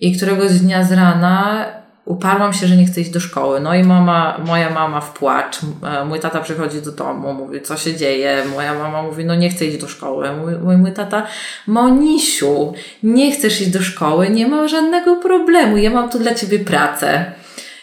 i 0.00 0.16
któregoś 0.16 0.52
dnia 0.52 0.84
z 0.84 0.92
rana 0.92 1.66
uparłam 2.04 2.52
się, 2.52 2.66
że 2.66 2.76
nie 2.76 2.86
chcę 2.86 3.00
iść 3.00 3.10
do 3.10 3.20
szkoły. 3.20 3.60
No 3.60 3.74
i 3.74 3.84
mama, 3.84 4.40
moja 4.46 4.70
mama 4.70 5.00
w 5.00 5.12
płacz, 5.12 5.60
e, 5.82 6.04
mój 6.04 6.20
tata 6.20 6.40
przychodzi 6.40 6.82
do 6.82 6.92
domu, 6.92 7.32
mówi, 7.32 7.62
co 7.62 7.76
się 7.76 7.96
dzieje. 7.96 8.42
Moja 8.54 8.74
mama 8.74 9.02
mówi, 9.02 9.24
no 9.24 9.34
nie 9.34 9.50
chcę 9.50 9.64
iść 9.64 9.78
do 9.78 9.88
szkoły. 9.88 10.32
Mój, 10.32 10.54
mój, 10.58 10.76
mój 10.76 10.92
tata, 10.92 11.26
Monisiu, 11.66 12.72
nie 13.02 13.32
chcesz 13.32 13.60
iść 13.60 13.70
do 13.70 13.82
szkoły, 13.82 14.30
nie 14.30 14.46
ma 14.46 14.68
żadnego 14.68 15.16
problemu, 15.16 15.76
ja 15.76 15.90
mam 15.90 16.10
tu 16.10 16.18
dla 16.18 16.34
ciebie 16.34 16.58
pracę 16.58 17.32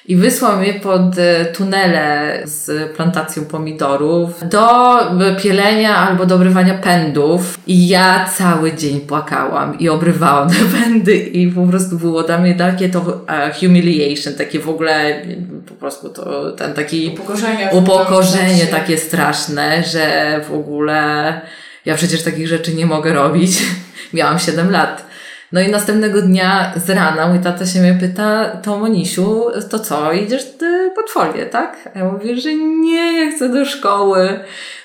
i 0.06 0.16
wysłał 0.16 0.58
mnie 0.58 0.74
pod 0.74 1.18
e, 1.18 1.46
tunele 1.46 2.40
z 2.44 2.92
plantacją 2.96 3.46
pomidorów 3.46 4.50
do 4.50 4.98
pielenia 5.44 5.96
albo 5.96 6.26
do 6.26 6.36
obrywania 6.36 6.74
pędów. 6.74 7.60
I 7.68 7.88
ja 7.88 8.30
cały 8.38 8.74
dzień 8.74 9.00
płakałam 9.00 9.80
i 9.80 9.90
obrywałam 9.90 10.50
te 10.50 10.56
pędy 10.80 11.16
i 11.18 11.48
po 11.52 11.68
prostu 11.68 11.98
było 11.98 12.24
dla 12.24 12.38
mnie 12.38 12.56
takie 12.56 12.90
to 12.90 13.00
uh, 13.00 13.60
humiliation, 13.60 14.34
takie 14.34 14.60
w 14.60 14.70
ogóle 14.70 15.22
po 15.68 15.74
prostu 15.74 16.10
to 16.10 16.52
ten 16.52 16.74
taki 16.74 17.12
upokorzenie, 17.14 17.70
upokorzenie 17.72 18.66
takie 18.66 18.98
straszne, 18.98 19.84
że 19.84 20.40
w 20.50 20.54
ogóle 20.54 21.42
ja 21.86 21.96
przecież 21.96 22.24
takich 22.24 22.48
rzeczy 22.48 22.74
nie 22.74 22.86
mogę 22.86 23.14
robić. 23.14 23.52
Miałam 24.14 24.40
7 24.40 24.72
lat. 24.72 25.11
No 25.52 25.62
i 25.62 25.72
następnego 25.72 26.22
dnia 26.22 26.74
z 26.86 26.90
rana 26.90 27.28
mój 27.28 27.40
tata 27.40 27.66
się 27.66 27.80
mnie 27.80 27.98
pyta, 28.00 28.46
to 28.64 28.78
Monisiu, 28.78 29.46
to 29.70 29.80
co, 29.80 30.14
idziesz 30.14 30.46
ty 30.46 30.82
folię, 31.12 31.46
tak? 31.46 31.90
A 31.96 32.00
ja 32.00 32.06
mówię, 32.06 32.38
że 32.38 32.56
nie, 32.56 33.26
ja 33.26 33.32
chcę 33.32 33.50
do 33.50 33.66
szkoły. 33.66 34.40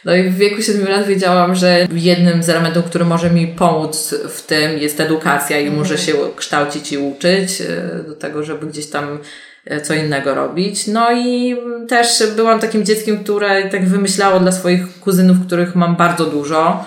No 0.05 0.15
i 0.15 0.23
w 0.23 0.37
wieku 0.37 0.63
7 0.63 0.89
lat 0.89 1.07
wiedziałam, 1.07 1.55
że 1.55 1.87
jednym 1.93 2.43
z 2.43 2.49
elementów, 2.49 2.85
który 2.85 3.05
może 3.05 3.31
mi 3.31 3.47
pomóc 3.47 4.15
w 4.29 4.43
tym 4.47 4.79
jest 4.79 5.01
edukacja 5.01 5.61
i 5.61 5.71
muszę 5.71 5.99
się 5.99 6.13
kształcić 6.37 6.93
i 6.93 6.99
uczyć 6.99 7.61
e, 7.61 8.05
do 8.09 8.15
tego, 8.15 8.43
żeby 8.43 8.67
gdzieś 8.67 8.87
tam 8.87 9.19
e, 9.65 9.81
co 9.81 9.95
innego 9.95 10.35
robić. 10.35 10.87
No 10.87 11.13
i 11.13 11.57
też 11.89 12.23
byłam 12.37 12.61
takim 12.61 12.85
dzieckiem, 12.85 13.25
które 13.25 13.69
tak 13.69 13.89
wymyślało 13.89 14.41
dla 14.41 14.53
swoich 14.53 15.01
kuzynów, 15.01 15.37
których 15.47 15.75
mam 15.75 15.97
bardzo 15.97 16.25
dużo 16.25 16.85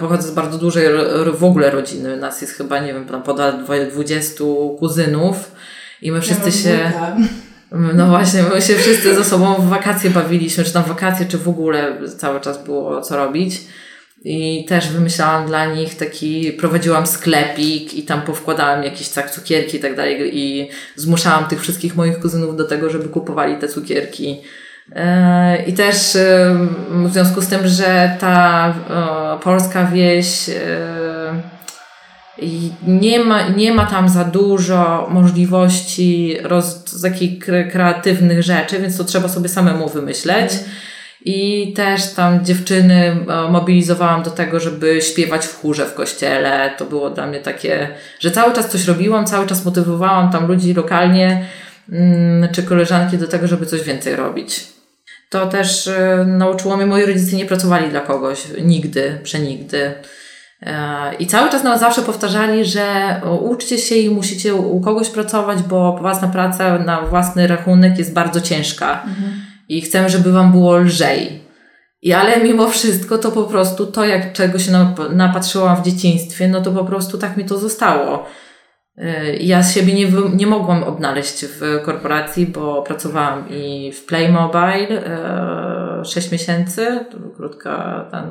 pochodzę 0.00 0.28
z 0.28 0.30
bardzo 0.30 0.58
dużej 0.58 0.86
w 1.34 1.44
ogóle 1.44 1.70
rodziny. 1.70 2.16
Nas 2.16 2.40
jest 2.40 2.54
chyba, 2.54 2.78
nie 2.78 2.94
wiem, 2.94 3.06
ponad 3.24 3.64
20 3.92 4.44
kuzynów 4.78 5.52
i 6.02 6.12
my 6.12 6.20
wszyscy 6.20 6.52
się... 6.52 6.78
No 7.94 8.06
właśnie, 8.06 8.42
my 8.42 8.62
się 8.62 8.74
wszyscy 8.74 9.14
ze 9.14 9.24
sobą 9.24 9.54
w 9.54 9.68
wakacje 9.68 10.10
bawiliśmy, 10.10 10.64
czy 10.64 10.72
tam 10.72 10.84
wakacje, 10.84 11.26
czy 11.26 11.38
w 11.38 11.48
ogóle 11.48 11.96
cały 12.18 12.40
czas 12.40 12.64
było 12.64 13.02
co 13.02 13.16
robić. 13.16 13.60
I 14.24 14.64
też 14.68 14.88
wymyślałam 14.88 15.46
dla 15.46 15.74
nich 15.74 15.96
taki, 15.96 16.52
prowadziłam 16.52 17.06
sklepik 17.06 17.94
i 17.94 18.02
tam 18.02 18.22
powkładałam 18.22 18.82
jakieś 18.82 19.08
tak 19.08 19.30
cukierki 19.30 19.76
i 19.76 19.80
tak 19.80 19.96
dalej 19.96 20.38
i 20.38 20.70
zmuszałam 20.96 21.44
tych 21.46 21.60
wszystkich 21.60 21.96
moich 21.96 22.20
kuzynów 22.20 22.56
do 22.56 22.64
tego, 22.64 22.90
żeby 22.90 23.08
kupowali 23.08 23.56
te 23.56 23.68
cukierki 23.68 24.40
I 25.66 25.72
też 25.72 26.16
e, 26.16 26.56
w 26.90 27.12
związku 27.12 27.40
z 27.40 27.48
tym, 27.48 27.60
że 27.68 28.16
ta 28.20 28.74
polska 29.42 29.84
wieś 29.84 30.48
e, 30.48 30.54
nie 32.86 33.24
ma, 33.24 33.48
nie 33.48 33.74
ma 33.74 33.86
tam 33.86 34.08
za 34.08 34.24
dużo 34.24 35.08
możliwości 35.10 36.36
roz, 36.42 37.00
takich 37.02 37.38
kreatywnych 37.72 38.42
rzeczy, 38.42 38.80
więc 38.80 38.96
to 38.96 39.04
trzeba 39.04 39.28
sobie 39.28 39.48
samemu 39.48 39.88
wymyśleć. 39.88 40.52
Mm. 40.52 40.64
I 41.26 41.72
też 41.72 42.12
tam 42.12 42.44
dziewczyny 42.44 43.16
mobilizowałam 43.50 44.22
do 44.22 44.30
tego, 44.30 44.60
żeby 44.60 45.02
śpiewać 45.02 45.46
w 45.46 45.60
chórze 45.60 45.86
w 45.86 45.94
kościele. 45.94 46.70
To 46.78 46.84
było 46.84 47.10
dla 47.10 47.26
mnie 47.26 47.40
takie, 47.40 47.88
że 48.20 48.30
cały 48.30 48.52
czas 48.54 48.68
coś 48.68 48.86
robiłam, 48.86 49.26
cały 49.26 49.46
czas 49.46 49.64
motywowałam 49.64 50.32
tam 50.32 50.46
ludzi 50.46 50.74
lokalnie 50.74 51.46
mm, 51.92 52.48
czy 52.52 52.62
koleżanki 52.62 53.18
do 53.18 53.28
tego, 53.28 53.46
żeby 53.46 53.66
coś 53.66 53.82
więcej 53.82 54.16
robić 54.16 54.73
to 55.34 55.46
też 55.46 55.88
e, 55.88 56.24
nauczyło 56.26 56.76
mnie, 56.76 56.86
moi 56.86 57.04
rodzice 57.04 57.36
nie 57.36 57.46
pracowali 57.46 57.90
dla 57.90 58.00
kogoś 58.00 58.44
nigdy, 58.62 59.18
przenigdy. 59.22 59.94
E, 60.62 61.14
I 61.18 61.26
cały 61.26 61.50
czas 61.50 61.64
nam 61.64 61.78
zawsze 61.78 62.02
powtarzali, 62.02 62.64
że 62.64 63.20
uczcie 63.40 63.78
się 63.78 63.94
i 63.94 64.10
musicie 64.10 64.54
u 64.54 64.80
kogoś 64.80 65.10
pracować, 65.10 65.62
bo 65.62 65.96
własna 66.00 66.28
praca 66.28 66.78
na 66.78 67.02
własny 67.02 67.46
rachunek 67.46 67.98
jest 67.98 68.12
bardzo 68.12 68.40
ciężka. 68.40 68.92
Mhm. 68.92 69.32
I 69.68 69.80
chcemy, 69.80 70.08
żeby 70.08 70.32
Wam 70.32 70.52
było 70.52 70.76
lżej. 70.76 71.40
I 72.02 72.12
ale 72.12 72.44
mimo 72.44 72.68
wszystko 72.68 73.18
to 73.18 73.32
po 73.32 73.44
prostu 73.44 73.86
to, 73.86 74.04
jak 74.04 74.32
czego 74.32 74.58
się 74.58 74.72
napatrzyłam 75.12 75.76
w 75.76 75.84
dzieciństwie, 75.84 76.48
no 76.48 76.60
to 76.60 76.72
po 76.72 76.84
prostu 76.84 77.18
tak 77.18 77.36
mi 77.36 77.44
to 77.44 77.58
zostało. 77.58 78.26
Y, 78.98 79.36
ja 79.40 79.62
siebie 79.62 79.94
nie, 79.94 80.06
nie 80.34 80.46
mogłam 80.46 80.84
odnaleźć 80.84 81.44
w 81.44 81.82
korporacji, 81.84 82.46
bo 82.46 82.82
pracowałam 82.82 83.48
i 83.50 83.92
w 83.92 84.04
Playmobile 84.04 85.06
e, 86.00 86.04
6 86.04 86.32
miesięcy, 86.32 86.86
to 87.10 87.18
krótka 87.36 88.04
ten. 88.10 88.22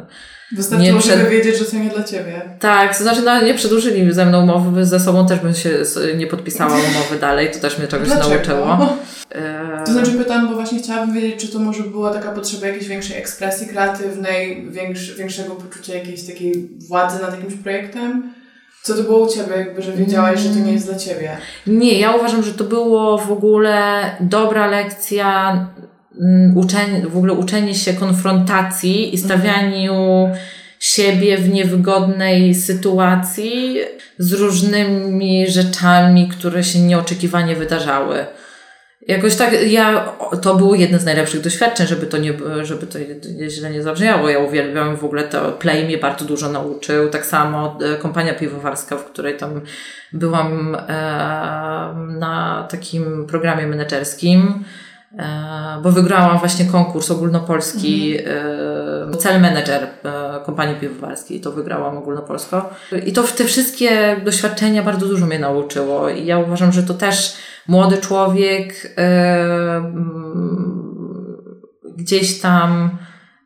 Wystarczyło, 0.55 0.99
przed... 0.99 1.17
żeby 1.17 1.29
wiedzieć, 1.29 1.57
że 1.57 1.65
to 1.65 1.77
nie 1.77 1.89
dla 1.89 2.03
ciebie. 2.03 2.41
Tak, 2.59 2.97
to 2.97 3.03
znaczy 3.03 3.21
no, 3.21 3.41
nie 3.41 3.53
przedłużyli 3.53 4.13
ze 4.13 4.25
mną 4.25 4.43
umowy, 4.43 4.85
ze 4.85 4.99
sobą 4.99 5.27
też 5.27 5.39
bym 5.39 5.53
się 5.53 5.69
nie 6.17 6.27
podpisała 6.27 6.73
umowy 6.73 7.19
dalej, 7.21 7.51
to 7.51 7.59
też 7.59 7.77
mnie 7.77 7.87
czegoś 7.87 8.07
Dlaczego? 8.07 8.35
nauczyło. 8.35 8.97
E... 9.31 9.83
To 9.85 9.91
znaczy 9.91 10.11
pytam, 10.11 10.47
bo 10.47 10.53
właśnie 10.53 10.79
chciałabym 10.79 11.15
wiedzieć, 11.15 11.41
czy 11.41 11.47
to 11.47 11.59
może 11.59 11.83
była 11.83 12.13
taka 12.13 12.31
potrzeba 12.31 12.67
jakiejś 12.67 12.87
większej 12.87 13.17
ekspresji 13.17 13.67
kreatywnej, 13.67 14.67
większ, 14.71 15.15
większego 15.15 15.55
poczucia 15.55 15.93
jakiejś 15.93 16.23
takiej 16.23 16.69
władzy 16.87 17.21
nad 17.21 17.35
jakimś 17.35 17.63
projektem? 17.63 18.33
Co 18.83 18.95
to 18.95 19.03
było 19.03 19.19
u 19.19 19.29
Ciebie, 19.29 19.55
jakby, 19.57 19.81
że 19.81 19.93
wiedziałaś, 19.93 20.39
że 20.39 20.49
to 20.49 20.59
nie 20.59 20.73
jest 20.73 20.85
dla 20.85 20.95
Ciebie? 20.95 21.37
Nie, 21.67 21.99
ja 21.99 22.15
uważam, 22.15 22.43
że 22.43 22.53
to 22.53 22.63
było 22.63 23.17
w 23.17 23.31
ogóle 23.31 24.03
dobra 24.19 24.67
lekcja, 24.67 25.51
mm, 26.21 26.57
uczenie, 26.57 27.07
w 27.07 27.17
ogóle 27.17 27.33
uczenie 27.33 27.75
się 27.75 27.93
konfrontacji 27.93 29.15
i 29.15 29.17
stawianiu 29.17 30.29
siebie 30.79 31.37
w 31.37 31.49
niewygodnej 31.49 32.55
sytuacji 32.55 33.77
z 34.17 34.33
różnymi 34.33 35.47
rzeczami, 35.47 36.27
które 36.27 36.63
się 36.63 36.79
nieoczekiwanie 36.79 37.55
wydarzały. 37.55 38.25
Jakoś 39.07 39.35
tak, 39.35 39.71
ja, 39.71 40.13
to 40.41 40.55
było 40.55 40.75
jedno 40.75 40.99
z 40.99 41.05
najlepszych 41.05 41.41
doświadczeń, 41.41 41.87
żeby 41.87 42.05
to 42.05 42.17
nie, 42.17 42.33
żeby 42.61 42.87
to 42.87 42.99
źle 43.47 43.69
nie 43.69 43.83
zabrzmiało. 43.83 44.29
Ja 44.29 44.39
uwielbiam 44.39 44.97
w 44.97 45.03
ogóle 45.03 45.23
to, 45.23 45.51
Play 45.51 45.85
mnie 45.85 45.97
bardzo 45.97 46.25
dużo 46.25 46.49
nauczył. 46.49 47.09
Tak 47.09 47.25
samo 47.25 47.79
e, 47.81 47.97
kompania 47.97 48.33
piwowarska, 48.33 48.97
w 48.97 49.05
której 49.05 49.37
tam 49.37 49.61
byłam 50.13 50.75
e, 50.75 50.79
na 52.19 52.67
takim 52.71 53.27
programie 53.27 53.67
menedżerskim, 53.67 54.63
bo 55.83 55.91
wygrałam 55.91 56.39
właśnie 56.39 56.65
konkurs 56.65 57.11
ogólnopolski, 57.11 58.17
mhm. 58.17 59.13
e, 59.13 59.17
cel 59.17 59.41
manager 59.41 59.83
e, 59.83 59.89
kompanii 60.45 60.75
piwowarskiej, 60.75 61.41
to 61.41 61.51
wygrałam 61.51 61.97
ogólnopolsko. 61.97 62.69
I 63.05 63.13
to 63.13 63.23
te 63.23 63.43
wszystkie 63.43 64.21
doświadczenia 64.25 64.83
bardzo 64.83 65.07
dużo 65.07 65.25
mnie 65.25 65.39
nauczyło 65.39 66.09
i 66.09 66.25
ja 66.25 66.39
uważam, 66.39 66.71
że 66.71 66.83
to 66.83 66.93
też 66.93 67.35
młody 67.67 67.97
człowiek 67.97 68.93
e, 68.97 69.91
gdzieś 71.97 72.41
tam 72.41 72.97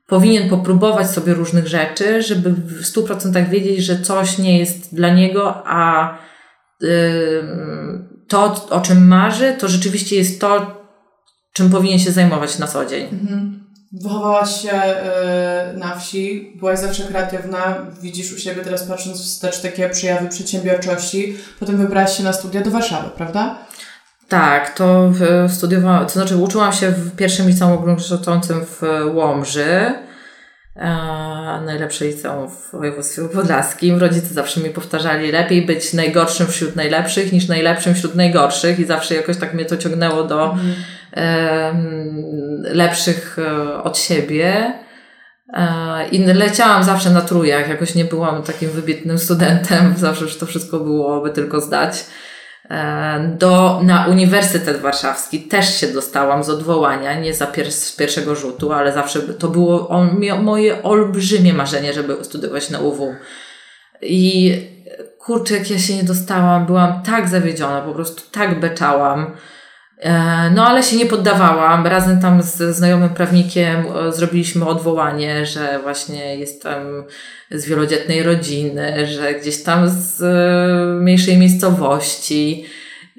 powinien 0.08 0.50
popróbować 0.50 1.10
sobie 1.12 1.34
różnych 1.34 1.68
rzeczy, 1.68 2.22
żeby 2.22 2.50
w 2.50 2.82
100% 2.82 3.50
wiedzieć, 3.50 3.80
że 3.80 4.02
coś 4.02 4.38
nie 4.38 4.60
jest 4.60 4.96
dla 4.96 5.10
niego, 5.10 5.64
a 5.66 6.14
e, 6.84 6.88
to, 8.28 8.68
o 8.70 8.82
czym 8.82 9.08
marzy, 9.08 9.56
to 9.60 9.68
rzeczywiście 9.68 10.16
jest 10.16 10.42
to, 10.42 10.77
czym 11.58 11.70
powinien 11.70 12.00
się 12.00 12.12
zajmować 12.12 12.60
na 12.60 12.68
co 12.68 12.86
dzień. 12.86 13.04
Mhm. 13.12 13.64
Wychowałaś 13.92 14.62
się 14.62 14.72
y, 15.74 15.78
na 15.78 15.96
wsi, 15.96 16.54
byłaś 16.60 16.80
zawsze 16.80 17.04
kreatywna, 17.04 17.76
widzisz 18.02 18.34
u 18.34 18.38
siebie 18.38 18.64
teraz 18.64 18.84
patrząc 18.84 19.22
wstecz 19.22 19.62
takie 19.62 19.90
przejawy 19.90 20.30
przedsiębiorczości, 20.30 21.38
potem 21.60 21.78
wybrałaś 21.78 22.18
się 22.18 22.24
na 22.24 22.34
studia 22.34 22.62
do 22.62 22.72
Warszawy, 22.72 23.10
prawda? 23.18 23.58
Tak, 24.28 24.78
to 24.78 25.12
studiowałam, 25.50 26.06
to 26.06 26.12
znaczy 26.12 26.38
uczyłam 26.38 26.74
się 26.74 26.92
w 26.92 27.16
pierwszym 27.16 27.48
liceum 27.48 27.72
ogólnokształcącym 27.72 28.66
w 28.66 28.82
Łomży, 29.14 29.94
najlepsze 31.66 32.06
liceum 32.06 32.50
w 32.50 32.72
województwie 32.72 33.22
podlaskim. 33.22 34.00
Rodzice 34.00 34.34
zawsze 34.34 34.60
mi 34.60 34.70
powtarzali, 34.70 35.32
lepiej 35.32 35.66
być 35.66 35.94
najgorszym 35.94 36.48
wśród 36.48 36.76
najlepszych 36.76 37.34
niż 37.34 37.48
najlepszym 37.48 37.96
wśród 37.96 38.16
najgorszych 38.16 38.80
i 38.80 38.86
zawsze 38.86 39.16
jakoś 39.16 39.38
tak 39.38 39.54
mnie 39.54 39.66
to 39.66 39.78
ciągnęło 39.78 40.24
do 40.24 40.44
mhm. 40.44 40.76
Lepszych 42.74 43.40
e, 43.40 43.84
od 43.84 43.98
siebie. 43.98 44.74
E, 45.54 46.10
I 46.10 46.26
leciałam 46.26 46.84
zawsze 46.84 47.10
na 47.10 47.22
trójach, 47.22 47.70
jakoś 47.70 47.96
nie 47.96 48.06
byłam 48.06 48.44
takim 48.44 48.70
wybitnym 48.70 49.20
studentem, 49.20 49.94
zawsze 49.98 50.40
to 50.40 50.46
wszystko 50.46 50.80
byłoby 50.80 51.30
tylko 51.30 51.62
zdać. 51.62 52.06
E, 52.70 53.36
do, 53.38 53.82
na 53.84 54.08
Uniwersytet 54.08 54.78
Warszawski 54.78 55.40
też 55.40 55.80
się 55.80 55.88
dostałam 55.88 56.44
z 56.44 56.50
odwołania, 56.50 57.20
nie 57.20 57.34
za 57.34 57.48
pier 57.48 57.72
z 57.72 57.96
pierwszego 57.96 58.36
rzutu, 58.36 58.72
ale 58.72 58.94
zawsze 58.94 59.22
to 59.22 59.48
było 59.48 59.90
moje 60.42 60.84
olbrzymie 60.84 61.54
marzenie, 61.54 61.94
żeby 61.94 62.24
studiować 62.24 62.70
na 62.70 62.80
UW. 62.80 63.16
I 64.02 64.56
kurczę, 65.20 65.54
jak 65.54 65.70
ja 65.70 65.80
się 65.80 65.96
nie 65.96 66.04
dostałam, 66.04 66.66
byłam 66.66 67.04
tak 67.04 67.30
zawiedziona, 67.30 67.82
po 67.82 67.94
prostu 67.94 68.24
tak 68.32 68.60
beczałam. 68.60 69.36
E, 70.00 70.50
no 70.50 70.68
ale 70.68 70.84
się 70.84 70.98
nie 70.98 71.06
poddawałam. 71.06 71.88
Razem 71.88 72.22
tam 72.22 72.44
z 72.44 72.76
znajomym 72.76 73.10
prawnikiem 73.10 73.86
e, 74.08 74.12
zrobiliśmy 74.12 74.66
odwołanie, 74.66 75.46
że 75.46 75.80
właśnie 75.84 76.36
jestem 76.36 77.04
z 77.52 77.66
wielodzietnej 77.66 78.24
rodziny, 78.24 79.08
że 79.08 79.34
gdzieś 79.34 79.64
tam 79.64 79.90
z 79.90 80.22
e, 80.22 81.02
mniejszej 81.02 81.38
miejscowości 81.38 82.66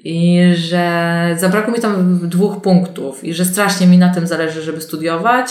i 0.03 0.41
że 0.55 1.35
zabrakło 1.37 1.73
mi 1.73 1.79
tam 1.79 2.19
dwóch 2.29 2.61
punktów 2.61 3.23
i 3.23 3.33
że 3.33 3.45
strasznie 3.45 3.87
mi 3.87 3.97
na 3.97 4.13
tym 4.13 4.27
zależy, 4.27 4.61
żeby 4.61 4.81
studiować. 4.81 5.49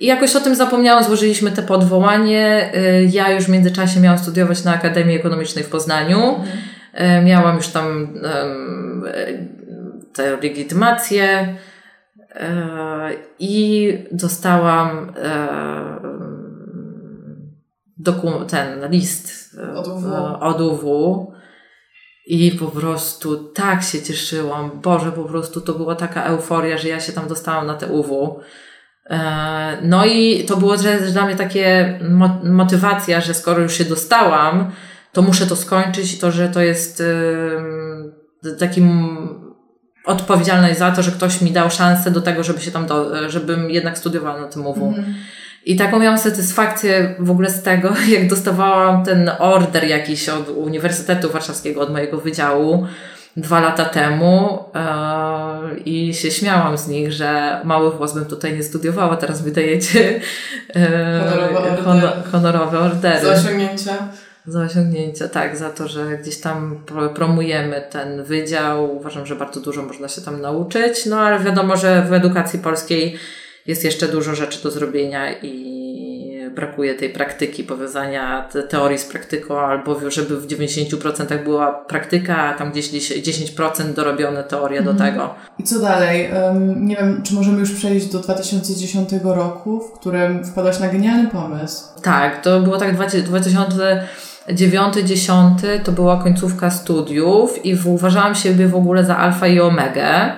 I 0.00 0.06
jakoś 0.06 0.36
o 0.36 0.40
tym 0.40 0.54
zapomniałam, 0.54 1.04
złożyliśmy 1.04 1.50
te 1.50 1.62
podwołanie. 1.62 2.72
Ja 3.10 3.32
już 3.32 3.44
w 3.44 3.48
międzyczasie 3.48 4.00
miałam 4.00 4.18
studiować 4.18 4.64
na 4.64 4.74
Akademii 4.74 5.16
Ekonomicznej 5.16 5.64
w 5.64 5.68
Poznaniu. 5.68 6.36
Mhm. 6.94 7.24
Miałam 7.24 7.56
już 7.56 7.68
tam 7.68 8.08
tę 10.14 10.36
legitymację 10.42 11.56
e, 12.30 13.10
i 13.38 13.92
dostałam 14.12 15.12
e, 15.16 15.48
dokum- 17.98 18.46
ten 18.46 18.90
list 18.90 19.56
e, 19.58 19.74
od 20.40 20.60
UW 20.60 21.32
i 22.26 22.52
po 22.52 22.66
prostu 22.66 23.44
tak 23.44 23.82
się 23.82 24.02
cieszyłam. 24.02 24.80
Boże, 24.80 25.12
po 25.12 25.24
prostu 25.24 25.60
to 25.60 25.72
była 25.72 25.94
taka 25.94 26.24
euforia, 26.24 26.78
że 26.78 26.88
ja 26.88 27.00
się 27.00 27.12
tam 27.12 27.28
dostałam 27.28 27.66
na 27.66 27.74
te 27.74 27.86
UW. 27.86 28.40
No 29.82 30.06
i 30.06 30.44
to 30.44 30.56
było 30.56 30.76
też 30.76 31.12
dla 31.12 31.26
mnie 31.26 31.36
takie 31.36 31.98
motywacja, 32.44 33.20
że 33.20 33.34
skoro 33.34 33.62
już 33.62 33.72
się 33.72 33.84
dostałam, 33.84 34.72
to 35.12 35.22
muszę 35.22 35.46
to 35.46 35.56
skończyć 35.56 36.14
i 36.14 36.18
to, 36.18 36.30
że 36.30 36.48
to 36.48 36.60
jest 36.60 37.02
takim 38.58 39.43
odpowiedzialność 40.04 40.78
za 40.78 40.90
to, 40.90 41.02
że 41.02 41.10
ktoś 41.10 41.40
mi 41.40 41.50
dał 41.50 41.70
szansę 41.70 42.10
do 42.10 42.20
tego, 42.20 42.42
żeby 42.42 42.60
się 42.60 42.70
tam, 42.70 42.86
do, 42.86 43.30
żebym 43.30 43.70
jednak 43.70 43.98
studiowała 43.98 44.40
na 44.40 44.48
tym 44.48 44.66
UW. 44.66 44.88
Mm. 44.88 45.14
I 45.64 45.76
taką 45.76 45.98
miałam 45.98 46.18
satysfakcję 46.18 47.14
w 47.18 47.30
ogóle 47.30 47.50
z 47.50 47.62
tego, 47.62 47.92
jak 48.18 48.28
dostawałam 48.28 49.04
ten 49.04 49.30
order 49.38 49.84
jakiś 49.84 50.28
od 50.28 50.48
Uniwersytetu 50.48 51.30
Warszawskiego, 51.30 51.80
od 51.80 51.92
mojego 51.92 52.18
wydziału 52.18 52.86
dwa 53.36 53.60
lata 53.60 53.84
temu 53.84 54.64
yy, 54.74 55.78
i 55.78 56.14
się 56.14 56.30
śmiałam 56.30 56.78
z 56.78 56.88
nich, 56.88 57.12
że 57.12 57.60
mały 57.64 57.90
włos 57.90 58.14
bym 58.14 58.24
tutaj 58.24 58.56
nie 58.56 58.62
studiowała, 58.62 59.16
teraz 59.16 59.42
wydajecie 59.42 60.20
yy, 60.74 60.82
honorowe, 61.30 61.82
honor, 61.84 62.12
honorowe 62.32 62.78
ordery. 62.78 63.26
Za 63.26 63.32
osiągnięcia. 63.32 64.08
Za 64.46 64.62
osiągnięcia, 64.62 65.28
tak, 65.28 65.56
za 65.56 65.70
to, 65.70 65.88
że 65.88 66.18
gdzieś 66.18 66.40
tam 66.40 66.84
promujemy 67.14 67.82
ten 67.90 68.24
wydział. 68.24 68.96
Uważam, 68.96 69.26
że 69.26 69.36
bardzo 69.36 69.60
dużo 69.60 69.82
można 69.82 70.08
się 70.08 70.22
tam 70.22 70.40
nauczyć, 70.40 71.06
no 71.06 71.20
ale 71.20 71.44
wiadomo, 71.44 71.76
że 71.76 72.06
w 72.08 72.12
edukacji 72.12 72.58
polskiej 72.58 73.16
jest 73.66 73.84
jeszcze 73.84 74.08
dużo 74.08 74.34
rzeczy 74.34 74.62
do 74.62 74.70
zrobienia 74.70 75.40
i 75.42 75.74
brakuje 76.54 76.94
tej 76.94 77.10
praktyki, 77.10 77.64
powiązania 77.64 78.48
teorii 78.68 78.98
z 78.98 79.04
praktyką, 79.04 79.60
albo 79.60 80.10
żeby 80.10 80.40
w 80.40 80.46
90% 80.46 81.44
była 81.44 81.72
praktyka, 81.72 82.36
a 82.36 82.54
tam 82.54 82.72
gdzieś 82.72 82.90
10% 82.90 83.92
dorobione 83.94 84.44
teorie 84.44 84.82
do 84.82 84.90
mhm. 84.90 85.12
tego. 85.12 85.34
I 85.58 85.64
co 85.64 85.78
dalej? 85.78 86.30
Um, 86.32 86.86
nie 86.86 86.96
wiem, 86.96 87.22
czy 87.22 87.34
możemy 87.34 87.60
już 87.60 87.72
przejść 87.72 88.06
do 88.06 88.18
2010 88.18 89.10
roku, 89.24 89.80
w 89.80 89.98
którym 89.98 90.44
wpadłaś 90.44 90.80
na 90.80 90.88
genialny 90.88 91.30
pomysł. 91.30 91.84
Tak, 92.02 92.42
to 92.42 92.60
było 92.60 92.78
tak 92.78 92.96
2000 92.96 94.08
dziewiąty, 94.52 95.04
dziesiąty 95.04 95.80
to 95.84 95.92
była 95.92 96.22
końcówka 96.22 96.70
studiów 96.70 97.66
i 97.66 97.76
uważałam 97.84 98.34
siebie 98.34 98.68
w 98.68 98.74
ogóle 98.74 99.04
za 99.04 99.16
alfa 99.16 99.46
i 99.46 99.60
omegę. 99.60 100.32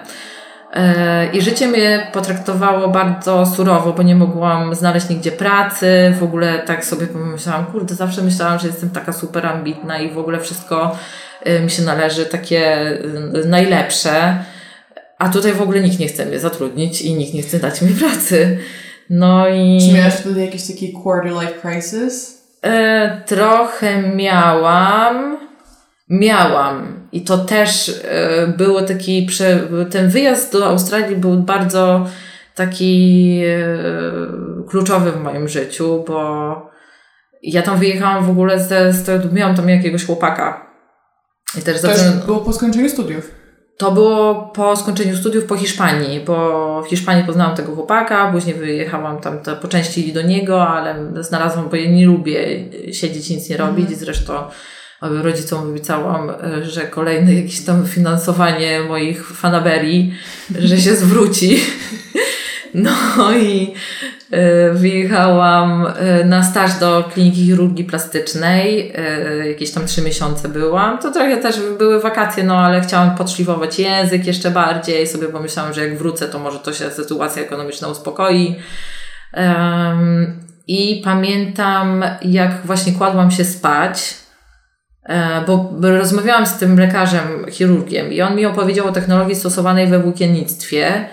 E, 0.72 1.26
I 1.32 1.42
życie 1.42 1.68
mnie 1.68 2.10
potraktowało 2.12 2.88
bardzo 2.88 3.46
surowo, 3.46 3.92
bo 3.92 4.02
nie 4.02 4.14
mogłam 4.14 4.74
znaleźć 4.74 5.08
nigdzie 5.08 5.32
pracy. 5.32 6.14
W 6.20 6.22
ogóle 6.22 6.58
tak 6.58 6.84
sobie 6.84 7.06
pomyślałam, 7.06 7.66
kurde, 7.66 7.94
zawsze 7.94 8.22
myślałam, 8.22 8.58
że 8.58 8.66
jestem 8.66 8.90
taka 8.90 9.12
super 9.12 9.46
ambitna 9.46 9.98
i 9.98 10.10
w 10.10 10.18
ogóle 10.18 10.40
wszystko 10.40 10.96
e, 11.44 11.60
mi 11.60 11.70
się 11.70 11.82
należy 11.82 12.26
takie 12.26 12.60
e, 12.64 12.98
najlepsze. 13.46 14.44
A 15.18 15.28
tutaj 15.28 15.52
w 15.52 15.62
ogóle 15.62 15.80
nikt 15.80 15.98
nie 15.98 16.08
chce 16.08 16.26
mnie 16.26 16.38
zatrudnić 16.38 17.02
i 17.02 17.14
nikt 17.14 17.34
nie 17.34 17.42
chce 17.42 17.58
dać 17.58 17.82
mi 17.82 17.94
pracy. 17.94 18.58
No 19.10 19.48
i. 19.48 19.78
Czy 19.88 19.94
miałaś 19.94 20.14
wtedy 20.14 20.40
jakiś 20.40 20.66
taki 20.66 20.92
quarter 20.92 21.32
life 21.32 21.54
crisis? 21.62 22.35
E, 22.62 23.22
trochę 23.26 24.02
miałam. 24.02 25.38
Miałam. 26.10 27.08
I 27.12 27.20
to 27.20 27.38
też 27.38 28.00
e, 28.04 28.46
było 28.46 28.82
taki. 28.82 29.26
Prze, 29.26 29.60
ten 29.90 30.08
wyjazd 30.08 30.52
do 30.52 30.66
Australii 30.66 31.16
był 31.16 31.36
bardzo 31.36 32.06
taki 32.54 33.42
e, 33.46 34.66
kluczowy 34.68 35.12
w 35.12 35.20
moim 35.20 35.48
życiu, 35.48 36.04
bo 36.08 36.70
ja 37.42 37.62
tam 37.62 37.78
wyjechałam 37.78 38.24
w 38.24 38.30
ogóle 38.30 38.60
ze. 38.60 38.92
z 38.92 39.32
miałam 39.32 39.56
tam 39.56 39.68
jakiegoś 39.68 40.06
chłopaka. 40.06 40.66
I 41.58 41.62
też, 41.62 41.80
też 41.80 42.00
było 42.26 42.38
po 42.38 42.52
skończeniu 42.52 42.88
studiów. 42.88 43.30
To 43.76 43.92
było 43.92 44.34
po 44.34 44.76
skończeniu 44.76 45.16
studiów 45.16 45.44
po 45.44 45.56
Hiszpanii, 45.56 46.20
bo 46.20 46.82
w 46.82 46.88
Hiszpanii 46.88 47.24
poznałam 47.24 47.56
tego 47.56 47.74
chłopaka, 47.74 48.32
później 48.32 48.54
wyjechałam 48.54 49.20
tam 49.20 49.38
to, 49.38 49.56
po 49.56 49.68
części 49.68 50.12
do 50.12 50.22
niego, 50.22 50.68
ale 50.68 50.96
znalazłam, 51.20 51.68
bo 51.68 51.76
ja 51.76 51.90
nie 51.90 52.06
lubię 52.06 52.64
siedzieć 52.92 53.30
nic 53.30 53.50
nie 53.50 53.56
robić, 53.56 53.86
mm. 53.86 53.98
zresztą 53.98 54.32
rodzicom 55.00 55.70
obiecałam, 55.70 56.32
że 56.62 56.82
kolejne 56.82 57.34
jakieś 57.34 57.64
tam 57.64 57.86
finansowanie 57.86 58.80
moich 58.88 59.26
fanaberii, 59.26 60.14
że 60.58 60.78
się 60.78 60.96
zwróci. 60.96 61.56
No 62.76 63.32
i 63.32 63.74
y, 64.34 64.72
wyjechałam 64.72 65.86
y, 66.20 66.24
na 66.24 66.42
staż 66.42 66.78
do 66.78 67.10
kliniki 67.14 67.44
chirurgii 67.44 67.84
plastycznej. 67.84 68.92
Y, 69.42 69.48
jakieś 69.48 69.70
tam 69.70 69.86
trzy 69.86 70.02
miesiące 70.02 70.48
byłam. 70.48 70.98
To 70.98 71.12
trochę 71.12 71.36
też 71.36 71.56
były 71.78 72.00
wakacje, 72.00 72.44
no 72.44 72.58
ale 72.58 72.80
chciałam 72.80 73.16
podszlifować 73.16 73.78
język 73.78 74.26
jeszcze 74.26 74.50
bardziej. 74.50 75.06
Sobie 75.06 75.28
pomyślałam, 75.28 75.72
że 75.72 75.88
jak 75.88 75.98
wrócę, 75.98 76.28
to 76.28 76.38
może 76.38 76.58
to 76.58 76.72
się 76.72 76.90
sytuacja 76.90 77.42
ekonomiczna 77.42 77.88
uspokoi. 77.88 78.56
I 80.66 81.02
pamiętam, 81.04 82.04
jak 82.22 82.66
właśnie 82.66 82.92
kładłam 82.92 83.30
się 83.30 83.44
spać, 83.44 84.14
e, 85.08 85.44
bo 85.46 85.72
rozmawiałam 85.80 86.46
z 86.46 86.58
tym 86.58 86.78
lekarzem, 86.78 87.46
chirurgiem, 87.50 88.12
i 88.12 88.22
on 88.22 88.36
mi 88.36 88.46
opowiedział 88.46 88.86
o 88.86 88.92
technologii 88.92 89.34
stosowanej 89.34 89.86
we 89.86 89.98
włókiennictwie, 89.98 91.08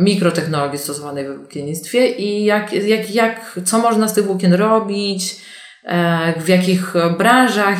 mikrotechnologii 0.00 0.78
stosowanej 0.78 1.26
we 1.26 1.36
włókiennictwie 1.36 2.06
i 2.06 2.44
jak, 2.44 2.72
jak, 2.72 3.10
jak, 3.10 3.60
co 3.64 3.78
można 3.78 4.08
z 4.08 4.14
tych 4.14 4.24
włókien 4.24 4.54
robić, 4.54 5.36
e, 5.84 6.40
w 6.40 6.48
jakich 6.48 6.94
branżach 7.18 7.78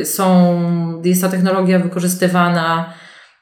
e, 0.00 0.04
są, 0.04 1.02
jest 1.04 1.22
ta 1.22 1.28
technologia 1.28 1.78
wykorzystywana 1.78 2.94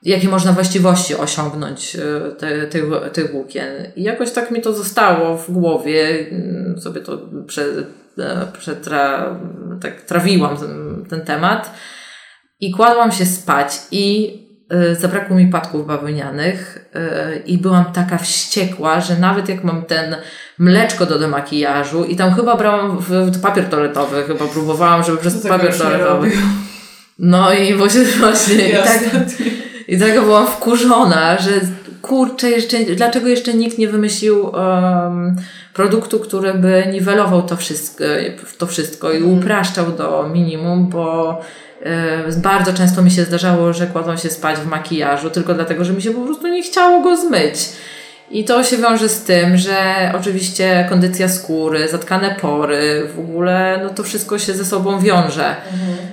jakie 0.03 0.29
można 0.29 0.53
właściwości 0.53 1.14
osiągnąć 1.14 1.96
e, 1.96 2.33
te, 2.33 2.66
tych, 3.12 3.33
włókien. 3.33 3.92
I 3.96 4.03
jakoś 4.03 4.33
tak 4.33 4.51
mi 4.51 4.61
to 4.61 4.72
zostało 4.72 5.37
w 5.37 5.51
głowie, 5.51 6.27
mm, 6.31 6.81
sobie 6.81 7.01
to 7.01 7.18
prze, 7.46 7.64
tak 9.83 10.03
trawiłam 10.03 10.57
ten, 11.11 11.20
temat 11.20 11.75
i 12.61 12.70
kładłam 12.70 13.12
się 13.12 13.27
spać 13.27 13.79
i 13.90 14.46
zabrakło 15.00 15.37
mi 15.37 15.46
płatków 15.46 15.87
bawełnianych 15.87 16.90
i 17.46 17.59
byłam 17.59 17.85
taka 17.85 18.18
wściekła, 18.18 19.00
że 19.00 19.16
nawet 19.16 19.48
jak 19.48 19.64
mam 19.64 19.83
ten 19.83 20.16
mleczko 20.59 21.07
do 21.07 21.18
demakijażu 21.18 22.05
i 22.05 22.16
tam 22.16 22.35
chyba 22.35 22.57
brałam 22.57 22.98
w, 22.98 23.40
papier 23.42 23.68
toaletowy, 23.68 24.24
chyba 24.24 24.44
próbowałam, 24.44 25.02
żeby 25.05 25.18
przez 25.18 25.46
papier 25.46 25.79
toaletowy. 25.79 26.31
No 27.18 27.52
i 27.52 27.74
właśnie, 27.74 28.05
właśnie. 28.05 28.68
I 28.68 28.72
tak, 28.72 29.00
i 29.88 29.96
dlatego 29.96 30.22
byłam 30.22 30.46
wkurzona, 30.46 31.38
że 31.38 31.50
kurczę, 32.03 32.51
jeszcze, 32.51 32.79
dlaczego 32.79 33.29
jeszcze 33.29 33.55
nikt 33.55 33.79
nie 33.79 33.89
wymyślił 33.89 34.47
um, 34.47 35.37
produktu, 35.75 36.21
który 36.21 36.55
by 36.55 36.85
niwelował 36.93 37.43
to 37.43 37.57
wszystko, 37.57 38.05
to 38.59 38.67
wszystko 38.67 39.13
i 39.13 39.17
mhm. 39.17 39.39
upraszczał 39.39 39.93
do 39.93 40.29
minimum, 40.33 40.89
bo 40.89 41.41
bardzo 42.37 42.73
często 42.73 43.03
mi 43.03 43.11
się 43.11 43.25
zdarzało, 43.25 43.73
że 43.73 43.87
kładłam 43.87 44.19
się 44.19 44.31
spać 44.31 44.57
w 44.57 44.67
makijażu 44.67 45.31
tylko 45.31 45.55
dlatego, 45.55 45.85
że 45.85 45.93
mi 45.93 46.03
się 46.03 46.11
po 46.11 46.21
prostu 46.21 46.49
nie 46.49 46.63
chciało 46.63 47.03
go 47.03 47.17
zmyć. 47.17 47.55
I 48.31 48.45
to 48.45 48.65
się 48.65 48.77
wiąże 48.77 49.09
z 49.09 49.25
tym, 49.25 49.57
że 49.57 50.12
oczywiście 50.21 50.87
kondycja 50.89 51.29
skóry, 51.29 51.89
zatkane 51.89 52.37
pory, 52.41 53.09
w 53.17 53.19
ogóle 53.19 53.81
no 53.83 53.91
to 53.91 54.03
wszystko 54.03 54.39
się 54.39 54.53
ze 54.55 54.65
sobą 54.65 55.01
wiąże. 55.01 55.57
Mhm. 55.73 56.07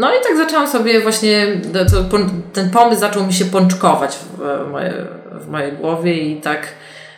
No 0.00 0.10
i 0.10 0.22
tak 0.28 0.36
zaczęłam 0.36 0.68
sobie 0.68 1.00
właśnie, 1.00 1.46
to, 1.90 2.18
ten 2.52 2.70
pomysł 2.70 3.00
zaczął 3.00 3.26
mi 3.26 3.32
się 3.32 3.44
pączkować 3.44 4.16
w, 4.16 4.70
moje, 4.70 4.92
w 5.32 5.48
mojej 5.48 5.72
głowie 5.72 6.14
i 6.14 6.40
tak 6.40 6.68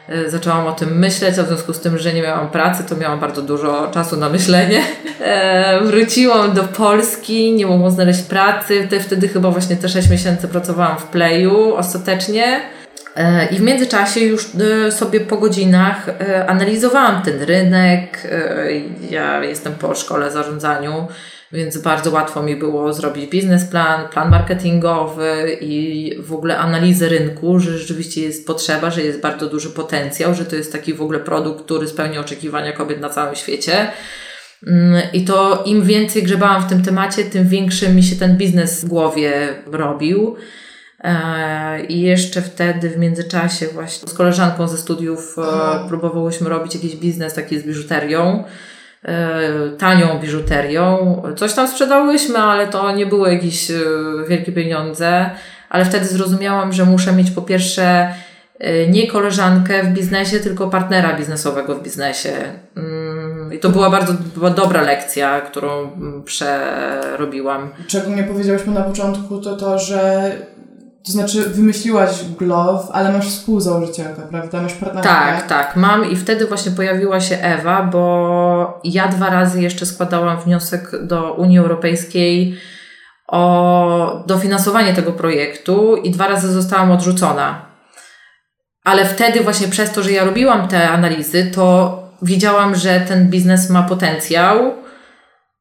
e, 0.08 0.30
zaczęłam 0.30 0.66
o 0.66 0.72
tym 0.72 0.98
myśleć, 0.98 1.38
a 1.38 1.42
w 1.42 1.46
związku 1.46 1.72
z 1.72 1.80
tym, 1.80 1.98
że 1.98 2.12
nie 2.12 2.22
miałam 2.22 2.50
pracy, 2.50 2.84
to 2.88 2.96
miałam 2.96 3.20
bardzo 3.20 3.42
dużo 3.42 3.90
czasu 3.94 4.16
na 4.16 4.28
myślenie. 4.28 4.82
E, 5.24 5.80
wróciłam 5.84 6.52
do 6.52 6.62
Polski, 6.62 7.52
nie 7.52 7.66
mogłam 7.66 7.90
znaleźć 7.90 8.22
pracy, 8.22 8.88
wtedy 9.00 9.28
chyba 9.28 9.50
właśnie 9.50 9.76
te 9.76 9.88
6 9.88 10.10
miesięcy 10.10 10.48
pracowałam 10.48 10.98
w 10.98 11.04
Playu 11.04 11.74
ostatecznie. 11.74 12.60
E, 13.16 13.46
I 13.46 13.56
w 13.56 13.60
międzyczasie 13.60 14.20
już 14.20 14.46
e, 14.86 14.92
sobie 14.92 15.20
po 15.20 15.36
godzinach 15.36 16.08
e, 16.08 16.46
analizowałam 16.46 17.22
ten 17.22 17.42
rynek. 17.42 18.28
Ja 19.10 19.44
jestem 19.44 19.74
po 19.74 19.94
szkole 19.94 20.30
zarządzaniu, 20.30 21.08
więc 21.52 21.78
bardzo 21.78 22.10
łatwo 22.10 22.42
mi 22.42 22.56
było 22.56 22.92
zrobić 22.92 23.30
biznesplan, 23.30 24.08
plan 24.08 24.30
marketingowy 24.30 25.58
i 25.60 26.12
w 26.18 26.32
ogóle 26.32 26.58
analizę 26.58 27.08
rynku, 27.08 27.60
że 27.60 27.78
rzeczywiście 27.78 28.22
jest 28.22 28.46
potrzeba, 28.46 28.90
że 28.90 29.02
jest 29.02 29.20
bardzo 29.20 29.46
duży 29.46 29.70
potencjał, 29.70 30.34
że 30.34 30.44
to 30.44 30.56
jest 30.56 30.72
taki 30.72 30.94
w 30.94 31.02
ogóle 31.02 31.20
produkt, 31.20 31.64
który 31.64 31.88
spełnia 31.88 32.20
oczekiwania 32.20 32.72
kobiet 32.72 33.00
na 33.00 33.08
całym 33.08 33.34
świecie. 33.34 33.92
Mm, 34.66 35.02
I 35.12 35.24
to 35.24 35.62
im 35.66 35.82
więcej 35.82 36.22
grzebałam 36.22 36.62
w 36.62 36.68
tym 36.68 36.82
temacie, 36.82 37.24
tym 37.24 37.48
większy 37.48 37.88
mi 37.88 38.02
się 38.02 38.16
ten 38.16 38.36
biznes 38.36 38.84
w 38.84 38.88
głowie 38.88 39.54
robił. 39.66 40.36
E, 41.02 41.84
I 41.84 42.00
jeszcze 42.00 42.42
wtedy 42.42 42.90
w 42.90 42.98
międzyczasie 42.98 43.66
właśnie 43.66 44.08
z 44.08 44.14
koleżanką 44.14 44.68
ze 44.68 44.78
studiów 44.78 45.36
e, 45.38 45.88
próbowałyśmy 45.88 46.48
robić 46.48 46.74
jakiś 46.74 46.96
biznes 46.96 47.34
taki 47.34 47.58
z 47.58 47.62
biżuterią, 47.62 48.44
e, 49.04 49.40
tanią 49.78 50.18
biżuterią. 50.20 51.22
Coś 51.36 51.54
tam 51.54 51.68
sprzedałyśmy, 51.68 52.38
ale 52.38 52.66
to 52.66 52.96
nie 52.96 53.06
były 53.06 53.32
jakieś 53.32 53.72
wielkie 54.28 54.52
pieniądze. 54.52 55.30
Ale 55.70 55.84
wtedy 55.84 56.04
zrozumiałam, 56.04 56.72
że 56.72 56.84
muszę 56.84 57.12
mieć 57.12 57.30
po 57.30 57.42
pierwsze 57.42 58.14
nie 58.88 59.06
koleżankę 59.06 59.82
w 59.82 59.88
biznesie, 59.88 60.40
tylko 60.40 60.70
partnera 60.70 61.16
biznesowego 61.16 61.74
w 61.74 61.82
biznesie. 61.82 62.32
Mm, 62.76 63.52
I 63.52 63.58
to 63.58 63.68
była 63.68 63.90
bardzo 63.90 64.12
była 64.34 64.50
dobra 64.50 64.82
lekcja, 64.82 65.40
którą 65.40 65.90
przerobiłam. 66.24 67.68
Czego 67.86 68.10
nie 68.10 68.22
powiedziałyśmy 68.22 68.72
na 68.72 68.82
początku, 68.82 69.38
to 69.38 69.56
to, 69.56 69.78
że 69.78 70.32
to 71.06 71.12
znaczy 71.12 71.42
wymyśliłaś 71.42 72.24
Glove, 72.38 72.88
ale 72.92 73.12
masz 73.12 73.28
współzałożycielkę, 73.28 74.22
prawda? 74.30 74.62
Masz 74.62 74.72
partnerkę. 74.72 75.08
Tak, 75.08 75.46
tak, 75.46 75.76
mam 75.76 76.10
i 76.10 76.16
wtedy 76.16 76.46
właśnie 76.46 76.72
pojawiła 76.72 77.20
się 77.20 77.38
Ewa, 77.38 77.82
bo 77.82 78.80
ja 78.84 79.08
dwa 79.08 79.30
razy 79.30 79.62
jeszcze 79.62 79.86
składałam 79.86 80.40
wniosek 80.40 80.90
do 81.06 81.34
Unii 81.34 81.58
Europejskiej 81.58 82.56
o 83.28 84.24
dofinansowanie 84.26 84.94
tego 84.94 85.12
projektu 85.12 85.96
i 85.96 86.10
dwa 86.10 86.28
razy 86.28 86.52
zostałam 86.52 86.90
odrzucona. 86.90 87.66
Ale 88.84 89.04
wtedy 89.04 89.40
właśnie 89.40 89.68
przez 89.68 89.92
to, 89.92 90.02
że 90.02 90.12
ja 90.12 90.24
robiłam 90.24 90.68
te 90.68 90.88
analizy, 90.88 91.50
to 91.54 91.98
wiedziałam, 92.22 92.74
że 92.74 93.00
ten 93.00 93.30
biznes 93.30 93.70
ma 93.70 93.82
potencjał 93.82 94.72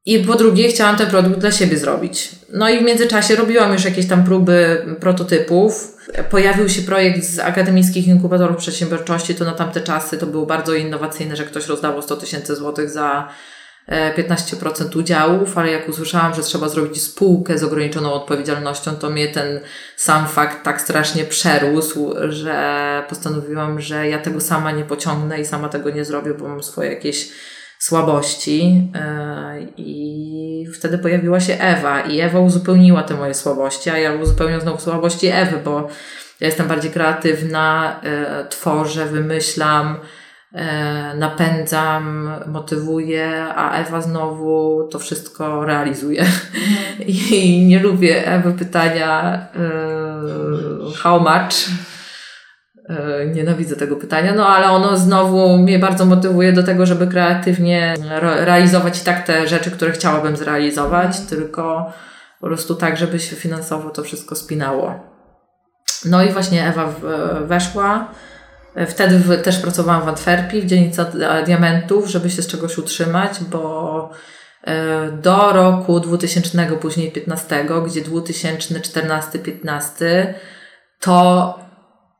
i 0.05 0.19
po 0.19 0.35
drugie, 0.35 0.67
chciałam 0.67 0.97
ten 0.97 1.07
produkt 1.07 1.39
dla 1.39 1.51
siebie 1.51 1.77
zrobić. 1.77 2.29
No 2.53 2.69
i 2.69 2.79
w 2.79 2.83
międzyczasie 2.83 3.35
robiłam 3.35 3.73
już 3.73 3.85
jakieś 3.85 4.07
tam 4.07 4.23
próby 4.23 4.85
prototypów. 4.99 5.97
Pojawił 6.29 6.69
się 6.69 6.81
projekt 6.81 7.23
z 7.23 7.39
akademickich 7.39 8.07
inkubatorów 8.07 8.57
przedsiębiorczości, 8.57 9.35
to 9.35 9.45
na 9.45 9.51
tamte 9.51 9.81
czasy 9.81 10.17
to 10.17 10.27
było 10.27 10.45
bardzo 10.45 10.73
innowacyjne, 10.73 11.35
że 11.35 11.45
ktoś 11.45 11.67
rozdawał 11.67 12.01
100 12.01 12.17
tysięcy 12.17 12.55
złotych 12.55 12.89
za 12.89 13.27
15% 14.17 14.95
e, 14.95 14.99
udziałów, 14.99 15.57
ale 15.57 15.71
jak 15.71 15.89
usłyszałam, 15.89 16.33
że 16.33 16.41
trzeba 16.41 16.69
zrobić 16.69 17.01
spółkę 17.01 17.57
z 17.57 17.63
ograniczoną 17.63 18.13
odpowiedzialnością, 18.13 18.95
to 18.95 19.09
mnie 19.09 19.27
ten 19.27 19.59
sam 19.95 20.27
fakt 20.27 20.63
tak 20.63 20.81
strasznie 20.81 21.25
przerósł, 21.25 22.13
że 22.29 23.03
postanowiłam, 23.09 23.81
że 23.81 24.07
ja 24.07 24.19
tego 24.19 24.41
sama 24.41 24.71
nie 24.71 24.83
pociągnę 24.83 25.41
i 25.41 25.45
sama 25.45 25.69
tego 25.69 25.89
nie 25.89 26.05
zrobię, 26.05 26.33
bo 26.33 26.47
mam 26.47 26.63
swoje 26.63 26.89
jakieś 26.89 27.29
słabości 27.81 28.89
e, 28.95 29.61
i 29.77 30.67
wtedy 30.75 30.97
pojawiła 30.97 31.39
się 31.39 31.57
Ewa 31.59 32.01
i 32.01 32.19
Ewa 32.19 32.39
uzupełniła 32.39 33.03
te 33.03 33.13
moje 33.13 33.33
słabości, 33.33 33.89
a 33.89 33.97
ja 33.97 34.13
uzupełniam 34.13 34.61
znowu 34.61 34.79
słabości 34.81 35.27
Ewy, 35.27 35.57
bo 35.65 35.87
ja 36.39 36.47
jestem 36.47 36.67
bardziej 36.67 36.91
kreatywna, 36.91 37.99
e, 38.03 38.45
tworzę, 38.49 39.05
wymyślam, 39.05 39.99
e, 40.53 41.15
napędzam, 41.15 42.31
motywuję, 42.47 43.45
a 43.55 43.77
Ewa 43.77 44.01
znowu 44.01 44.87
to 44.91 44.99
wszystko 44.99 45.65
realizuje. 45.65 46.21
Mhm. 46.21 47.07
I 47.31 47.65
nie 47.67 47.79
lubię 47.79 48.27
Ewy 48.27 48.53
pytania 48.53 49.45
how 51.03 51.19
much? 51.19 51.69
E, 52.99 53.25
nienawidzę 53.25 53.75
tego 53.75 53.95
pytania, 53.95 54.33
no 54.33 54.47
ale 54.47 54.69
ono 54.69 54.97
znowu 54.97 55.57
mnie 55.57 55.79
bardzo 55.79 56.05
motywuje 56.05 56.53
do 56.53 56.63
tego, 56.63 56.85
żeby 56.85 57.07
kreatywnie 57.07 57.93
realizować 58.21 59.01
i 59.01 59.05
tak 59.05 59.25
te 59.25 59.47
rzeczy, 59.47 59.71
które 59.71 59.91
chciałabym 59.91 60.37
zrealizować, 60.37 61.19
tylko 61.19 61.91
po 62.39 62.47
prostu 62.47 62.75
tak, 62.75 62.97
żeby 62.97 63.19
się 63.19 63.35
finansowo 63.35 63.89
to 63.89 64.03
wszystko 64.03 64.35
spinało. 64.35 64.99
No 66.05 66.23
i 66.23 66.29
właśnie 66.29 66.67
Ewa 66.67 66.93
weszła. 67.41 68.07
E, 68.75 68.85
wtedy 68.85 69.37
też 69.37 69.59
pracowałam 69.59 70.05
w 70.05 70.07
Antwerpii, 70.07 70.61
w 70.61 70.65
dzielnicy 70.65 71.05
diamentów, 71.45 72.07
żeby 72.07 72.29
się 72.29 72.41
z 72.41 72.47
czegoś 72.47 72.77
utrzymać, 72.77 73.31
bo 73.51 74.09
e, 74.63 75.11
do 75.11 75.53
roku 75.53 75.99
2000, 75.99 76.77
później 76.81 77.11
15, 77.11 77.65
gdzie 77.85 78.01
2014-15 78.01 80.33
to 80.99 81.70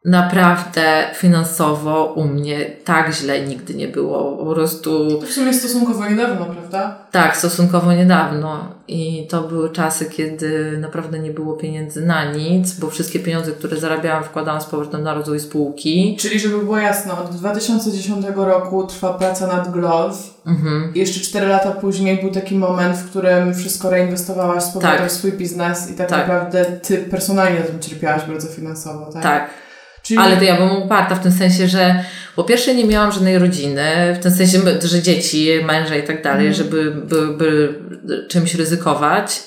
naprawdę 0.06 1.10
finansowo 1.16 2.14
u 2.16 2.24
mnie 2.26 2.66
tak 2.86 3.14
źle 3.14 3.42
nigdy 3.42 3.74
nie 3.74 3.88
było. 3.88 4.38
Po 4.38 4.54
prostu. 4.54 5.20
To 5.22 5.28
w 5.28 5.32
sumie 5.32 5.54
stosunkowo 5.54 6.10
niedawno, 6.10 6.46
prawda? 6.46 6.98
Tak, 7.12 7.38
stosunkowo 7.38 7.94
niedawno. 7.94 8.76
I 8.88 9.28
to 9.30 9.42
były 9.42 9.70
czasy, 9.70 10.06
kiedy 10.06 10.78
naprawdę 10.78 11.20
nie 11.20 11.32
było 11.32 11.54
pieniędzy 11.54 12.06
na 12.06 12.32
nic, 12.32 12.74
bo 12.74 12.90
wszystkie 12.90 13.20
pieniądze, 13.20 13.52
które 13.52 13.78
zarabiałam, 13.78 14.24
wkładałam 14.24 14.62
z 14.62 14.66
powrotem 14.66 15.04
na 15.04 15.14
rozwój 15.14 15.40
spółki. 15.40 16.18
Czyli, 16.20 16.40
żeby 16.40 16.58
było 16.58 16.78
jasno, 16.78 17.24
od 17.24 17.36
2010 17.36 18.26
roku 18.36 18.88
trwa 18.88 19.14
praca 19.14 19.48
nad 19.48 19.72
Glove. 19.72 20.18
Mhm. 20.46 20.92
I 20.96 21.00
jeszcze 21.00 21.20
4 21.20 21.48
lata 21.48 21.72
później 21.72 22.22
był 22.22 22.32
taki 22.32 22.56
moment, 22.56 22.98
w 22.98 23.10
którym 23.10 23.54
wszystko 23.56 23.90
reinwestowałaś 23.90 24.64
z 24.64 24.70
powrotem 24.70 24.98
Tak. 24.98 25.08
w 25.10 25.12
swój 25.12 25.32
biznes 25.32 25.92
i 25.92 25.94
tak, 25.94 26.10
Tak. 26.10 26.20
naprawdę 26.20 26.66
ty 26.66 26.98
personalnie 26.98 27.60
na 27.60 27.66
tym 27.66 27.80
cierpiałaś 27.80 28.24
bardzo 28.28 28.48
finansowo, 28.48 29.14
tak? 29.14 29.24
Tak. 29.24 29.50
Czyli 30.04 30.20
Ale 30.20 30.38
to 30.38 30.44
ja 30.44 30.56
byłam 30.56 30.82
uparta 30.82 31.16
w 31.16 31.24
tym 31.24 31.32
sensie, 31.32 31.68
że 31.68 32.04
po 32.36 32.44
pierwsze 32.44 32.76
nie 32.76 32.86
miałam 32.86 33.12
żadnej 33.12 33.38
rodziny, 33.38 34.16
w 34.20 34.24
tym 34.24 34.32
sensie, 34.32 34.60
że 34.84 35.02
dzieci, 35.02 35.50
męża 35.64 35.96
i 35.96 36.04
tak 36.04 36.24
dalej, 36.24 36.54
żeby 36.54 36.92
by, 36.92 37.28
by 37.28 37.76
czymś 38.30 38.56
ryzykować. 38.56 39.40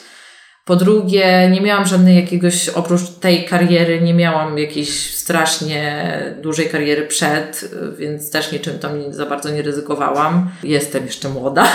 Po 0.64 0.76
drugie, 0.76 1.48
nie 1.52 1.60
miałam 1.60 1.86
żadnej 1.86 2.16
jakiegoś, 2.16 2.68
oprócz 2.68 3.00
tej 3.20 3.44
kariery, 3.44 4.00
nie 4.00 4.14
miałam 4.14 4.58
jakiejś 4.58 5.16
strasznie 5.16 6.08
dużej 6.42 6.68
kariery 6.68 7.06
przed, 7.06 7.70
więc 7.98 8.30
też 8.30 8.52
niczym 8.52 8.78
tam 8.78 9.00
nie- 9.00 9.12
za 9.12 9.26
bardzo 9.26 9.50
nie 9.50 9.62
ryzykowałam. 9.62 10.50
Jestem 10.62 11.06
jeszcze 11.06 11.28
młoda. 11.28 11.66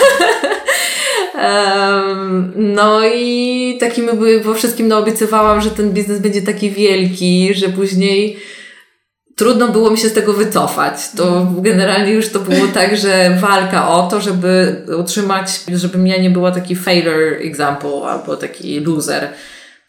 No 2.56 3.02
i 3.16 3.78
takimi 3.80 4.08
były, 4.08 4.42
bo 4.42 4.54
wszystkim 4.54 4.88
naobiecywałam, 4.88 5.62
że 5.62 5.70
ten 5.72 5.92
biznes 5.92 6.20
będzie 6.20 6.42
taki 6.42 6.72
wielki, 6.72 7.54
że 7.54 7.70
później 7.70 8.38
trudno 9.40 9.68
było 9.68 9.92
mi 9.92 9.98
się 9.98 10.10
z 10.10 10.14
tego 10.14 10.34
wycofać. 10.34 11.12
To 11.18 11.48
generalnie 11.58 12.14
już 12.14 12.30
to 12.30 12.40
było 12.40 12.68
tak, 12.74 12.98
że 12.98 13.38
walka 13.42 13.90
o 13.90 14.08
to, 14.08 14.22
żeby 14.22 14.76
utrzymać, 14.98 15.50
żebym 15.76 16.08
ja 16.08 16.22
nie 16.22 16.30
była 16.30 16.52
taki 16.52 16.76
failure 16.76 17.38
example 17.38 18.10
albo 18.10 18.36
taki 18.36 18.80
loser. 18.80 19.30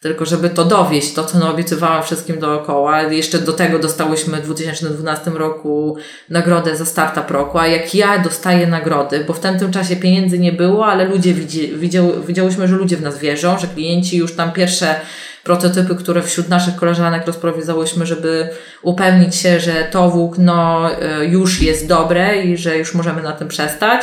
Tylko 0.01 0.25
żeby 0.25 0.49
to 0.49 0.65
dowieść, 0.65 1.13
to 1.13 1.25
co 1.25 1.39
naobiecywałam 1.39 2.03
wszystkim 2.03 2.39
dookoła. 2.39 3.01
Jeszcze 3.01 3.39
do 3.39 3.53
tego 3.53 3.79
dostałyśmy 3.79 4.37
w 4.37 4.45
2012 4.45 5.31
roku 5.31 5.97
nagrodę 6.29 6.75
za 6.75 6.85
startup 6.85 7.31
roku, 7.31 7.57
a 7.57 7.67
jak 7.67 7.95
ja 7.95 8.19
dostaję 8.19 8.67
nagrody, 8.67 9.23
bo 9.27 9.33
w 9.33 9.39
tamtym 9.39 9.71
czasie 9.71 9.95
pieniędzy 9.95 10.39
nie 10.39 10.51
było, 10.51 10.85
ale 10.85 11.05
ludzie 11.05 11.33
widzi, 11.33 11.67
widział, 11.75 12.11
widziałyśmy, 12.27 12.67
że 12.67 12.75
ludzie 12.75 12.97
w 12.97 13.01
nas 13.01 13.19
wierzą, 13.19 13.59
że 13.59 13.67
klienci 13.67 14.17
już 14.17 14.35
tam 14.35 14.51
pierwsze 14.51 14.95
prototypy, 15.43 15.95
które 15.95 16.21
wśród 16.21 16.49
naszych 16.49 16.75
koleżanek 16.75 17.27
rozprowadzałyśmy, 17.27 18.05
żeby 18.05 18.49
upewnić 18.81 19.35
się, 19.35 19.59
że 19.59 19.87
to 19.91 20.09
włókno 20.09 20.89
e, 20.91 21.25
już 21.25 21.61
jest 21.61 21.87
dobre 21.87 22.43
i 22.43 22.57
że 22.57 22.77
już 22.77 22.93
możemy 22.93 23.21
na 23.21 23.31
tym 23.31 23.47
przestać. 23.47 24.01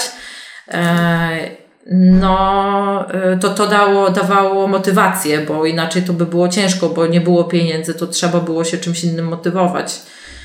E, 0.68 1.68
No, 1.90 3.06
e, 3.14 3.38
to 3.38 3.48
to 3.48 3.66
dało, 3.66 4.10
dawało 4.10 4.66
motywację, 4.66 5.40
bo 5.40 5.66
inaczej 5.66 6.02
to 6.02 6.12
by 6.12 6.26
było 6.26 6.48
ciężko, 6.48 6.88
bo 6.88 7.06
nie 7.06 7.20
było 7.20 7.44
pieniędzy, 7.44 7.94
to 7.94 8.06
trzeba 8.06 8.40
było 8.40 8.64
się 8.64 8.78
czymś 8.78 9.04
innym 9.04 9.28
motywować. 9.28 10.00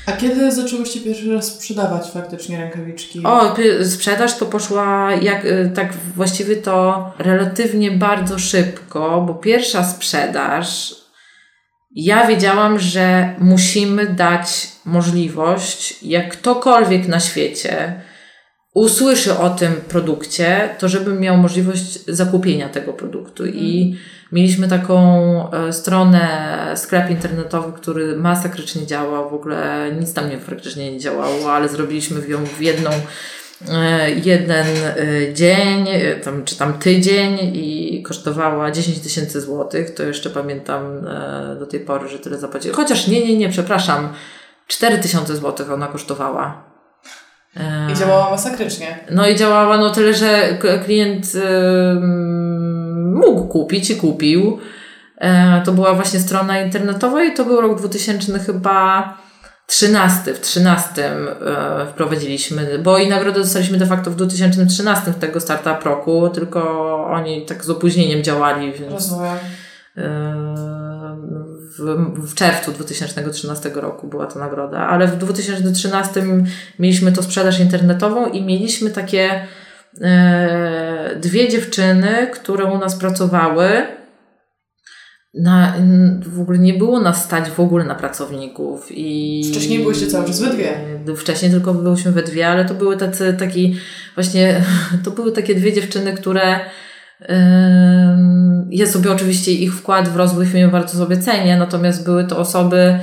A 0.06 0.12
kiedy 0.12 0.52
zaczęłyście 0.52 1.00
pierwszy 1.00 1.34
raz 1.34 1.46
sprzedawać 1.46 2.10
faktycznie 2.10 2.58
rękawiczki? 2.58 3.22
O, 3.24 3.56
sprzedaż 3.84 4.36
to 4.36 4.46
poszła 4.46 5.12
jak, 5.22 5.44
y, 5.44 5.70
tak 5.74 5.92
właściwie 6.16 6.56
to 6.56 7.12
relatywnie 7.18 7.90
bardzo 7.90 8.38
szybko, 8.38 9.24
bo 9.26 9.34
pierwsza 9.34 9.84
sprzedaż, 9.84 10.94
ja 11.94 12.26
wiedziałam, 12.26 12.78
że 12.78 13.34
musimy 13.38 14.06
dać 14.06 14.68
możliwość, 14.84 16.02
jak 16.02 16.32
ktokolwiek 16.32 17.08
na 17.08 17.20
świecie 17.20 18.02
usłyszy 18.74 19.38
o 19.38 19.50
tym 19.50 19.72
produkcie, 19.88 20.68
to 20.78 20.88
żeby 20.88 21.12
miał 21.12 21.36
możliwość 21.36 22.04
zakupienia 22.08 22.68
tego 22.68 22.92
produktu. 22.92 23.46
I 23.46 23.98
mieliśmy 24.34 24.68
taką 24.68 25.50
e, 25.50 25.72
stronę, 25.72 26.72
sklep 26.76 27.10
internetowy, 27.10 27.72
który 27.72 28.16
masakrycznie 28.16 28.86
działał, 28.86 29.30
w 29.30 29.34
ogóle 29.34 29.90
nic 30.00 30.14
tam 30.14 30.30
nie 30.30 30.36
praktycznie 30.36 30.92
nie 30.92 30.98
działało, 30.98 31.52
ale 31.52 31.68
zrobiliśmy 31.68 32.28
ją 32.28 32.44
w 32.44 32.60
jedną 32.60 32.90
e, 33.70 34.10
jeden 34.10 34.66
e, 34.66 35.34
dzień, 35.34 35.86
tam, 36.24 36.44
czy 36.44 36.58
tam 36.58 36.72
tydzień 36.72 37.38
i 37.40 38.02
kosztowała 38.02 38.70
10 38.70 39.00
tysięcy 39.00 39.40
złotych. 39.40 39.94
To 39.94 40.02
jeszcze 40.02 40.30
pamiętam 40.30 40.82
do 41.58 41.66
tej 41.66 41.80
pory, 41.80 42.08
że 42.08 42.18
tyle 42.18 42.38
zapłaciłem. 42.38 42.76
Chociaż 42.76 43.08
nie, 43.08 43.26
nie, 43.26 43.38
nie, 43.38 43.48
przepraszam. 43.48 44.08
4 44.66 44.98
tysiące 44.98 45.36
złotych 45.36 45.72
ona 45.72 45.86
kosztowała. 45.86 46.64
I 47.92 47.96
działała 47.96 48.30
masakrycznie. 48.30 48.98
no 49.10 49.28
i 49.28 49.36
działała 49.36 49.76
no 49.78 49.90
tyle, 49.90 50.14
że 50.14 50.58
klient 50.84 51.26
mógł 53.14 53.48
kupić 53.48 53.90
i 53.90 53.96
kupił. 53.96 54.58
E, 55.18 55.62
to 55.64 55.72
była 55.72 55.94
właśnie 55.94 56.20
strona 56.20 56.60
internetowa 56.60 57.24
i 57.24 57.34
to 57.34 57.44
był 57.44 57.60
rok 57.60 57.78
2000 57.78 58.38
chyba 58.38 59.14
13. 59.66 60.34
W 60.34 60.40
13 60.40 61.04
e, 61.06 61.86
wprowadziliśmy, 61.90 62.78
bo 62.78 62.98
i 62.98 63.08
nagrodę 63.08 63.40
dostaliśmy 63.40 63.78
de 63.78 63.86
facto 63.86 64.10
w 64.10 64.16
2013 64.16 65.12
tego 65.12 65.40
startup 65.40 65.84
roku, 65.84 66.28
tylko 66.28 66.94
oni 67.06 67.46
tak 67.46 67.64
z 67.64 67.70
opóźnieniem 67.70 68.22
działali, 68.22 68.72
więc 68.72 68.92
Rozumiem. 68.92 69.36
w, 71.78 72.30
w 72.30 72.34
czerwcu 72.34 72.72
2013 72.72 73.70
roku 73.74 74.06
była 74.08 74.26
to 74.26 74.38
nagroda, 74.38 74.78
ale 74.78 75.06
w 75.06 75.16
2013 75.16 76.22
mieliśmy 76.78 77.12
to 77.12 77.22
sprzedaż 77.22 77.60
internetową 77.60 78.26
i 78.26 78.42
mieliśmy 78.42 78.90
takie 78.90 79.30
e, 79.30 79.46
dwie 81.20 81.48
dziewczyny, 81.48 82.26
które 82.32 82.64
u 82.64 82.78
nas 82.78 82.96
pracowały. 82.96 83.68
Na, 85.34 85.74
w 86.26 86.40
ogóle 86.40 86.58
nie 86.58 86.74
było 86.74 87.00
nas 87.00 87.24
stać 87.24 87.50
w 87.50 87.60
ogóle 87.60 87.84
na 87.84 87.94
pracowników. 87.94 88.86
I 88.90 89.42
Wcześniej 89.50 89.78
byłyście 89.78 90.06
cały 90.06 90.26
czas 90.26 90.40
we 90.40 90.50
dwie. 90.50 90.72
Wcześniej 91.16 91.50
tylko 91.50 91.74
byłyśmy 91.74 92.12
we 92.12 92.22
dwie, 92.22 92.48
ale 92.48 92.64
to 92.64 92.74
były 92.74 92.96
tacy, 92.96 93.34
taki 93.38 93.76
właśnie, 94.14 94.64
to 95.04 95.10
były 95.10 95.32
takie 95.32 95.54
dwie 95.54 95.72
dziewczyny, 95.72 96.12
które 96.12 96.60
Ja 98.70 98.86
sobie 98.86 99.12
oczywiście 99.12 99.52
ich 99.52 99.74
wkład 99.74 100.08
w 100.08 100.16
rozwój 100.16 100.46
firmy 100.46 100.72
bardzo 100.72 100.98
sobie 100.98 101.16
cenię, 101.16 101.56
natomiast 101.56 102.04
były 102.04 102.24
to 102.24 102.38
osoby, 102.38 102.98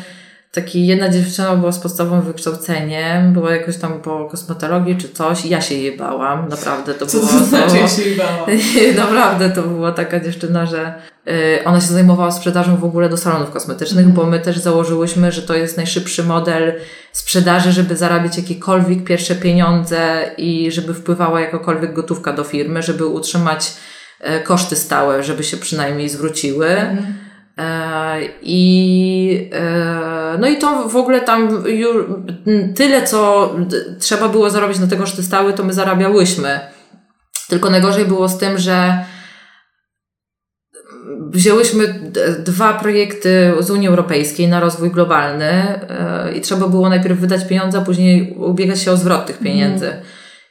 taki 0.52 0.88
jedna 0.88 1.10
dziewczyna 1.10 1.56
była 1.56 1.72
z 1.72 1.80
podstawowym 1.80 2.22
wykształceniem, 2.22 3.34
była 3.34 3.52
jakoś 3.52 3.78
tam 3.78 4.02
po 4.02 4.26
kosmetologii 4.26 4.98
czy 4.98 5.10
coś 5.10 5.46
ja 5.46 5.62
się 5.62 5.76
jej 5.76 5.98
bałam, 5.98 6.50
naprawdę 6.50 6.94
to 6.94 7.06
Co 7.06 7.18
było... 7.18 7.30
to 7.30 7.46
znaczy, 7.46 7.78
ja 7.78 7.88
się 7.96 8.02
jej 8.02 8.18
bała? 8.18 8.48
Naprawdę 9.06 9.50
to 9.50 9.62
była 9.62 9.92
taka 9.92 10.20
dziewczyna, 10.20 10.66
że 10.66 10.94
y, 11.28 11.64
ona 11.66 11.82
się 11.82 11.88
zajmowała 11.88 12.32
sprzedażą 12.32 12.78
w 12.78 12.84
ogóle 12.84 13.10
do 13.10 13.18
salonów 13.18 13.52
kosmetycznych, 13.52 14.08
bo 14.08 14.26
my 14.26 14.40
też 14.40 14.58
założyłyśmy, 14.58 15.32
że 15.32 15.42
to 15.42 15.56
jest 15.56 15.78
najszybszy 15.78 16.24
model 16.24 16.74
sprzedaży, 17.12 17.72
żeby 17.72 17.98
zarabiać 17.98 18.38
jakiekolwiek 18.38 19.04
pierwsze 19.04 19.36
pieniądze 19.36 20.32
i 20.38 20.72
żeby 20.72 20.94
wpływała 20.94 21.42
jakakolwiek 21.42 21.94
gotówka 21.94 22.34
do 22.34 22.44
firmy, 22.44 22.84
żeby 22.84 23.06
utrzymać 23.06 23.74
e, 24.20 24.40
koszty 24.40 24.76
stałe, 24.76 25.24
żeby 25.24 25.44
się 25.44 25.58
przynajmniej 25.58 26.10
zwróciły. 26.10 26.68
E, 26.68 27.21
I, 28.42 29.50
e, 29.54 30.38
no 30.40 30.48
i 30.48 30.58
to 30.58 30.90
w 30.90 30.96
ogóle 30.96 31.22
tam 31.22 31.64
już 31.66 32.06
tyle, 32.76 33.04
co 33.04 33.52
trzeba 34.00 34.30
było 34.30 34.50
zarobić 34.50 34.80
na 34.80 34.88
te 34.88 34.96
koszty 34.96 35.24
stałe, 35.24 35.54
to 35.54 35.64
my 35.64 35.74
zarabiałyśmy. 35.74 36.60
Tylko 37.50 37.70
najgorzej 37.70 38.06
było 38.06 38.30
z 38.30 38.38
tym, 38.38 38.58
że 38.58 39.06
wzięłyśmy 41.30 42.12
dwa 42.40 42.74
projekty 42.74 43.54
z 43.60 43.72
Unii 43.72 43.88
Europejskiej 43.88 44.48
na 44.48 44.60
rozwój 44.60 44.92
globalny 44.92 45.46
e, 45.46 46.34
i 46.36 46.42
trzeba 46.42 46.68
było 46.68 46.90
najpierw 46.90 47.20
wydać 47.20 47.48
pieniądze, 47.48 47.78
a 47.78 47.82
później 47.82 48.34
ubiegać 48.38 48.82
się 48.82 48.92
o 48.92 48.98
zwrot 48.98 49.26
tych 49.26 49.40
pieniędzy. 49.40 49.94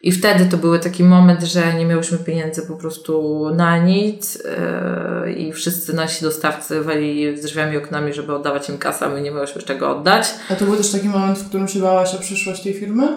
I 0.02 0.12
wtedy 0.12 0.44
to 0.46 0.56
był 0.56 0.78
taki 0.78 1.04
moment, 1.04 1.42
że 1.42 1.74
nie 1.74 1.86
miałyśmy 1.86 2.18
pieniędzy 2.18 2.62
po 2.62 2.76
prostu 2.76 3.44
na 3.54 3.78
nic 3.78 4.42
e, 4.44 5.32
i 5.32 5.52
wszyscy 5.52 5.92
nasi 5.92 6.24
dostawcy 6.24 6.82
wali 6.82 7.38
z 7.38 7.42
drzwiami 7.42 7.76
oknami, 7.76 8.12
żeby 8.12 8.34
oddawać 8.34 8.68
im 8.68 8.78
kasę, 8.78 9.06
a 9.06 9.08
my 9.08 9.20
nie 9.20 9.30
miałyśmy 9.30 9.62
czego 9.62 9.96
oddać. 9.96 10.34
A 10.50 10.54
to 10.54 10.64
był 10.64 10.76
też 10.76 10.92
taki 10.92 11.08
moment, 11.08 11.38
w 11.38 11.48
którym 11.48 11.68
się 11.68 11.80
bałaś 11.80 12.14
o 12.14 12.18
przyszłość 12.18 12.62
tej 12.62 12.74
firmy? 12.74 13.08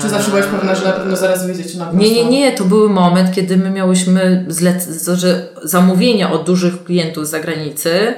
Czy 0.00 0.08
zawsze 0.08 0.30
byłaś 0.30 0.46
pewna, 0.46 0.74
że 0.74 0.84
na 0.84 0.92
pewno 0.92 1.16
zaraz 1.16 1.46
wyjdziecie 1.46 1.78
na 1.78 1.84
prostą? 1.84 2.02
Nie, 2.02 2.10
nie, 2.10 2.30
nie, 2.30 2.52
to 2.52 2.64
był 2.64 2.88
moment, 2.88 3.34
kiedy 3.34 3.56
my 3.56 3.70
miałyśmy 3.70 4.46
zlec- 4.48 5.14
że 5.14 5.48
zamówienia 5.62 6.32
od 6.32 6.44
dużych 6.46 6.84
klientów 6.84 7.26
z 7.26 7.30
zagranicy, 7.30 8.14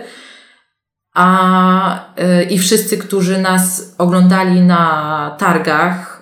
a 1.14 2.14
y, 2.40 2.44
i 2.44 2.58
wszyscy, 2.58 2.98
którzy 2.98 3.38
nas 3.38 3.94
oglądali 3.98 4.60
na 4.60 5.36
targach, 5.38 6.13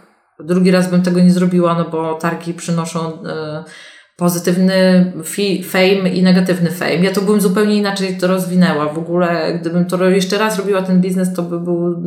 drugi 0.44 0.70
raz 0.70 0.90
bym 0.90 1.02
tego 1.02 1.20
nie 1.20 1.31
zrobiła, 1.31 1.74
no 1.74 1.85
bo 1.85 2.14
targi 2.14 2.55
przynoszą 2.55 3.12
y, 3.12 3.16
pozytywny 4.16 5.12
fame 5.64 6.11
i 6.11 6.22
negatywny 6.22 6.70
fame. 6.70 6.94
Ja 6.96 7.11
to 7.11 7.20
bym 7.20 7.40
zupełnie 7.40 7.76
inaczej 7.76 8.18
to 8.18 8.26
rozwinęła. 8.26 8.87
W 8.88 8.98
ogóle, 8.98 9.59
gdybym 9.61 9.87
to 9.87 10.09
jeszcze 10.09 10.38
raz 10.38 10.59
robiła 10.59 10.83
ten 10.83 11.00
biznes, 11.00 11.35
to 11.35 11.42
by 11.42 11.61
był 11.61 12.02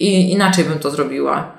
i 0.00 0.32
inaczej 0.32 0.64
bym 0.64 0.78
to 0.78 0.90
zrobiła. 0.90 1.52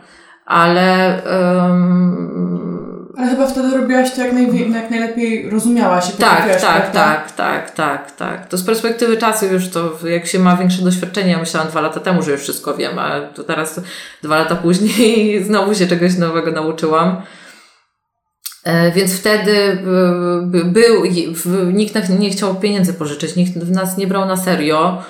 Ale 0.45 1.21
um, 1.25 2.72
ale 3.17 3.29
chyba 3.29 3.47
wtedy 3.47 3.77
robiłaś 3.77 4.11
to 4.11 4.21
jak, 4.21 4.33
najwie, 4.33 4.69
jak 4.69 4.89
najlepiej 4.89 5.49
rozumiałaś 5.49 6.09
i 6.09 6.17
tak, 6.17 6.47
tak, 6.47 6.61
tak, 6.61 6.91
tak, 6.91 7.31
tak, 7.31 7.71
tak, 7.71 8.11
tak. 8.11 8.47
To 8.47 8.57
z 8.57 8.63
perspektywy 8.63 9.17
czasu 9.17 9.45
już 9.45 9.69
to, 9.69 9.99
jak 10.07 10.27
się 10.27 10.39
ma 10.39 10.57
większe 10.57 10.81
doświadczenie, 10.81 11.31
ja 11.31 11.39
myślałam 11.39 11.69
dwa 11.69 11.81
lata 11.81 11.99
temu, 11.99 12.21
że 12.21 12.31
już 12.31 12.41
wszystko 12.41 12.73
wiem, 12.73 12.99
a 12.99 13.21
to 13.21 13.43
teraz 13.43 13.79
dwa 14.23 14.37
lata 14.37 14.55
później 14.55 15.33
znowu 15.47 15.75
się 15.75 15.87
czegoś 15.87 16.17
nowego 16.17 16.51
nauczyłam. 16.51 17.21
E, 18.63 18.91
więc 18.91 19.19
wtedy 19.19 19.51
e, 19.51 20.65
był, 20.65 21.05
nikt 21.73 22.09
nie 22.19 22.29
chciał 22.29 22.55
pieniędzy 22.55 22.93
pożyczyć, 22.93 23.35
nikt 23.35 23.55
nas 23.55 23.97
nie 23.97 24.07
brał 24.07 24.25
na 24.25 24.37
serio. 24.37 25.03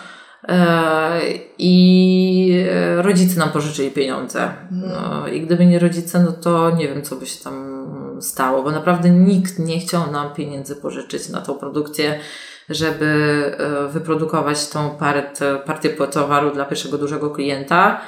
E, 0.47 1.21
I 1.57 2.65
rodzice 2.97 3.39
nam 3.39 3.49
pożyczyli 3.49 3.91
pieniądze. 3.91 4.53
No, 4.71 5.27
I 5.27 5.41
gdyby 5.41 5.65
nie 5.65 5.79
rodzice, 5.79 6.19
no 6.19 6.31
to 6.31 6.71
nie 6.71 6.87
wiem, 6.87 7.01
co 7.01 7.15
by 7.15 7.25
się 7.25 7.43
tam 7.43 7.83
stało, 8.21 8.63
bo 8.63 8.71
naprawdę 8.71 9.09
nikt 9.09 9.59
nie 9.59 9.79
chciał 9.79 10.11
nam 10.11 10.33
pieniędzy 10.33 10.75
pożyczyć 10.75 11.29
na 11.29 11.41
tą 11.41 11.53
produkcję, 11.53 12.19
żeby 12.69 13.51
wyprodukować 13.89 14.69
tą 14.69 14.89
partię, 14.89 15.59
partię 15.65 15.89
towaru 15.89 16.51
dla 16.51 16.65
pierwszego 16.65 16.97
dużego 16.97 17.29
klienta. 17.29 18.01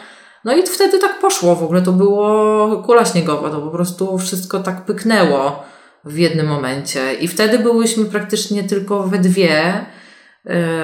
No 0.45 0.55
i 0.55 0.63
wtedy 0.63 0.99
tak 0.99 1.19
poszło, 1.19 1.55
w 1.55 1.63
ogóle 1.63 1.81
to 1.81 1.91
było 1.91 2.77
kula 2.83 3.05
śniegowa, 3.05 3.49
to 3.49 3.61
po 3.61 3.71
prostu 3.71 4.17
wszystko 4.17 4.59
tak 4.59 4.85
pyknęło 4.85 5.63
w 6.05 6.17
jednym 6.17 6.47
momencie. 6.47 7.13
I 7.13 7.27
wtedy 7.27 7.59
byłyśmy 7.59 8.05
praktycznie 8.05 8.63
tylko 8.63 9.03
we 9.03 9.17
dwie, 9.17 9.61
e, 9.61 9.85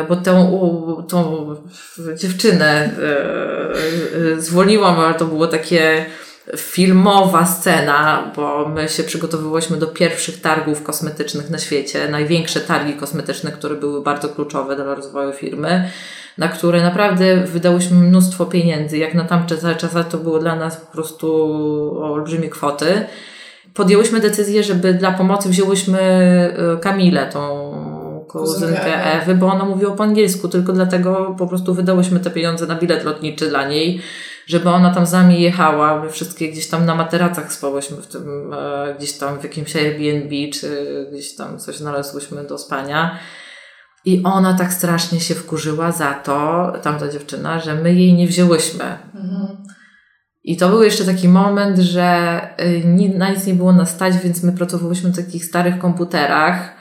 bo 0.10 0.16
tą, 0.16 1.06
tą 1.10 1.48
dziewczynę 2.16 2.66
e, 2.66 2.92
e, 4.36 4.42
zwolniłam, 4.42 5.00
ale 5.00 5.14
to 5.14 5.26
było 5.26 5.48
takie 5.48 6.06
filmowa 6.58 7.46
scena, 7.46 8.32
bo 8.36 8.70
my 8.70 8.90
się 8.90 9.04
przygotowywałyśmy 9.04 9.78
do 9.78 9.88
pierwszych 9.88 10.42
targów 10.42 10.84
kosmetycznych 10.84 11.50
na 11.50 11.58
świecie, 11.58 12.10
największe 12.10 12.60
targi 12.60 12.94
kosmetyczne, 12.94 13.52
które 13.52 13.76
były 13.76 14.02
bardzo 14.02 14.30
kluczowe 14.30 14.76
dla 14.76 14.96
rozwoju 14.96 15.34
firmy 15.34 15.90
na 16.38 16.48
które 16.48 16.82
naprawdę 16.82 17.38
wydałyśmy 17.38 17.98
mnóstwo 17.98 18.46
pieniędzy. 18.46 18.98
Jak 18.98 19.14
na 19.14 19.24
tamte 19.24 19.58
czasy 19.58 20.04
to 20.10 20.18
było 20.18 20.40
dla 20.40 20.56
nas 20.56 20.78
po 20.78 20.92
prostu 20.92 21.28
olbrzymie 22.04 22.50
kwoty. 22.50 23.06
Podjęłyśmy 23.74 24.20
decyzję, 24.20 24.64
żeby 24.64 24.94
dla 24.94 25.12
pomocy 25.12 25.50
wzięłyśmy 25.50 26.00
e, 26.00 26.78
Kamilę, 26.82 27.30
tą 27.34 27.72
kuzynkę 28.32 29.22
Ewy, 29.22 29.36
bo 29.36 29.48
ona 29.48 29.66
mówiła 29.66 29.96
po 29.96 30.04
angielsku, 30.04 30.48
tylko 30.48 30.74
dlatego 30.74 31.36
po 31.38 31.48
prostu 31.48 31.74
wydałyśmy 31.74 32.20
te 32.20 32.32
pieniądze 32.32 32.68
na 32.68 32.76
bilet 32.76 33.04
lotniczy 33.04 33.50
dla 33.50 33.68
niej, 33.68 34.02
żeby 34.48 34.70
ona 34.70 34.94
tam 34.94 35.06
z 35.06 35.12
nami 35.12 35.42
jechała. 35.42 36.04
My 36.04 36.10
wszystkie 36.10 36.52
gdzieś 36.52 36.68
tam 36.68 36.86
na 36.86 36.96
materacach 36.96 37.54
spałyśmy 37.54 37.98
w 37.98 38.08
tym, 38.08 38.54
e, 38.54 38.96
gdzieś 38.98 39.14
tam 39.14 39.40
w 39.40 39.44
jakimś 39.44 39.76
Airbnb, 39.76 40.36
czy 40.54 40.86
gdzieś 41.12 41.36
tam 41.36 41.60
coś 41.60 41.78
znalazłyśmy 41.78 42.44
do 42.44 42.58
spania. 42.58 43.20
I 44.06 44.22
ona 44.24 44.54
tak 44.54 44.74
strasznie 44.74 45.20
się 45.20 45.36
wkurzyła 45.36 45.92
za 45.92 46.14
to, 46.14 46.74
tamta 46.82 47.10
dziewczyna, 47.10 47.60
że 47.60 47.76
my 47.76 47.94
jej 47.94 48.14
nie 48.14 48.28
wzięłyśmy. 48.28 48.84
Mhm. 49.16 49.58
I 50.44 50.58
to 50.58 50.70
był 50.70 50.84
jeszcze 50.84 51.06
taki 51.06 51.28
moment, 51.28 51.78
że 51.78 52.40
y, 52.62 53.14
na 53.18 53.30
nic 53.30 53.46
nie 53.46 53.54
było 53.54 53.74
na 53.74 53.86
stać, 53.86 54.18
więc 54.18 54.44
my 54.44 54.52
pracowałyśmy 54.52 55.10
na 55.10 55.16
takich 55.16 55.46
starych 55.46 55.80
komputerach 55.80 56.81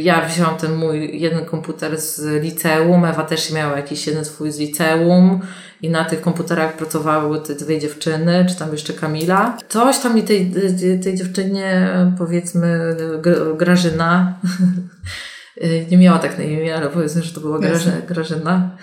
ja 0.00 0.26
wziąłam 0.26 0.56
ten 0.56 0.74
mój 0.74 1.20
jeden 1.20 1.44
komputer 1.44 2.00
z 2.00 2.42
liceum, 2.42 3.04
Ewa 3.04 3.24
też 3.24 3.52
miała 3.52 3.76
jakiś 3.76 4.06
jeden 4.06 4.24
swój 4.24 4.52
z 4.52 4.58
liceum 4.58 5.40
i 5.82 5.90
na 5.90 6.04
tych 6.04 6.20
komputerach 6.20 6.76
pracowały 6.76 7.40
te 7.40 7.54
dwie 7.54 7.78
dziewczyny, 7.78 8.46
czy 8.48 8.56
tam 8.56 8.72
jeszcze 8.72 8.92
Kamila. 8.92 9.56
Coś 9.68 9.98
tam 9.98 10.14
mi 10.14 10.22
tej, 10.22 10.52
tej 11.02 11.14
dziewczynie, 11.14 11.90
powiedzmy, 12.18 12.96
Grażyna, 13.56 14.40
nie 15.90 15.98
miała 15.98 16.18
tak 16.18 16.38
na 16.38 16.44
imię, 16.44 16.76
ale 16.76 16.88
powiedzmy, 16.88 17.22
że 17.22 17.34
to 17.34 17.40
była 17.40 17.58
Grażyna. 17.58 17.96
Grażyna. 18.08 18.76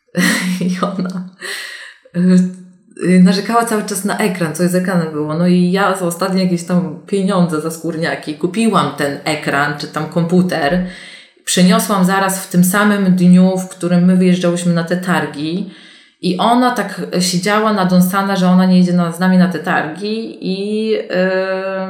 I 0.60 0.76
ona 0.80 1.28
narzekała 3.22 3.64
cały 3.64 3.84
czas 3.84 4.04
na 4.04 4.18
ekran, 4.18 4.54
coś 4.54 4.70
z 4.70 4.74
ekranem 4.74 5.12
było. 5.12 5.34
No 5.34 5.46
i 5.46 5.72
ja 5.72 5.96
za 5.96 6.06
ostatnie 6.06 6.44
jakieś 6.44 6.64
tam 6.64 6.98
pieniądze 7.06 7.60
za 7.60 7.70
skórniaki 7.70 8.34
kupiłam 8.34 8.92
ten 8.96 9.18
ekran, 9.24 9.78
czy 9.78 9.86
tam 9.86 10.06
komputer. 10.06 10.86
Przyniosłam 11.44 12.04
zaraz 12.04 12.46
w 12.46 12.50
tym 12.50 12.64
samym 12.64 13.16
dniu, 13.16 13.58
w 13.58 13.68
którym 13.68 14.04
my 14.04 14.16
wyjeżdżałyśmy 14.16 14.74
na 14.74 14.84
te 14.84 14.96
targi. 14.96 15.70
I 16.20 16.36
ona 16.38 16.70
tak 16.70 17.00
siedziała 17.20 17.72
nadąsana, 17.72 18.36
że 18.36 18.48
ona 18.48 18.66
nie 18.66 18.78
jedzie 18.78 18.92
na, 18.92 19.12
z 19.12 19.18
nami 19.18 19.38
na 19.38 19.48
te 19.48 19.58
targi 19.58 20.38
i 20.40 20.88
yy, 20.88 20.98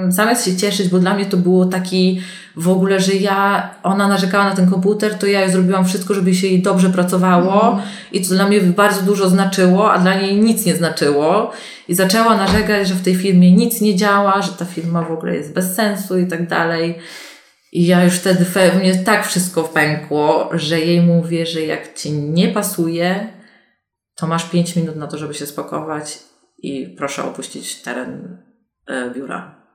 zamiast 0.08 0.44
się 0.44 0.56
cieszyć, 0.56 0.88
bo 0.88 0.98
dla 0.98 1.14
mnie 1.14 1.26
to 1.26 1.36
było 1.36 1.66
taki 1.66 2.20
w 2.56 2.68
ogóle, 2.68 3.00
że 3.00 3.12
ja, 3.12 3.70
ona 3.82 4.08
narzekała 4.08 4.44
na 4.44 4.54
ten 4.54 4.70
komputer, 4.70 5.14
to 5.14 5.26
ja 5.26 5.48
zrobiłam 5.48 5.84
wszystko, 5.84 6.14
żeby 6.14 6.34
się 6.34 6.46
jej 6.46 6.62
dobrze 6.62 6.90
pracowało 6.90 7.72
mm. 7.72 7.84
i 8.12 8.26
to 8.26 8.34
dla 8.34 8.48
mnie 8.48 8.60
bardzo 8.60 9.02
dużo 9.02 9.28
znaczyło, 9.28 9.92
a 9.92 9.98
dla 9.98 10.20
niej 10.20 10.36
nic 10.36 10.66
nie 10.66 10.76
znaczyło 10.76 11.52
i 11.88 11.94
zaczęła 11.94 12.36
narzekać, 12.36 12.88
że 12.88 12.94
w 12.94 13.02
tej 13.02 13.14
firmie 13.14 13.52
nic 13.52 13.80
nie 13.80 13.96
działa, 13.96 14.42
że 14.42 14.52
ta 14.52 14.64
firma 14.64 15.02
w 15.02 15.12
ogóle 15.12 15.36
jest 15.36 15.54
bez 15.54 15.74
sensu 15.74 16.18
i 16.18 16.26
tak 16.26 16.48
dalej. 16.48 16.98
I 17.72 17.86
ja 17.86 18.04
już 18.04 18.14
wtedy 18.14 18.44
we 18.44 18.72
mnie 18.72 18.94
tak 18.94 19.26
wszystko 19.26 19.62
pękło, 19.62 20.50
że 20.52 20.80
jej 20.80 21.02
mówię, 21.02 21.46
że 21.46 21.60
jak 21.60 21.94
ci 21.94 22.12
nie 22.12 22.48
pasuje, 22.48 23.35
to 24.16 24.26
masz 24.26 24.50
5 24.50 24.76
minut 24.76 24.96
na 24.96 25.06
to, 25.06 25.18
żeby 25.18 25.34
się 25.34 25.46
spakować 25.46 26.18
i 26.58 26.94
proszę 26.98 27.24
opuścić 27.24 27.82
teren 27.82 28.42
e, 28.86 29.10
biura. 29.10 29.66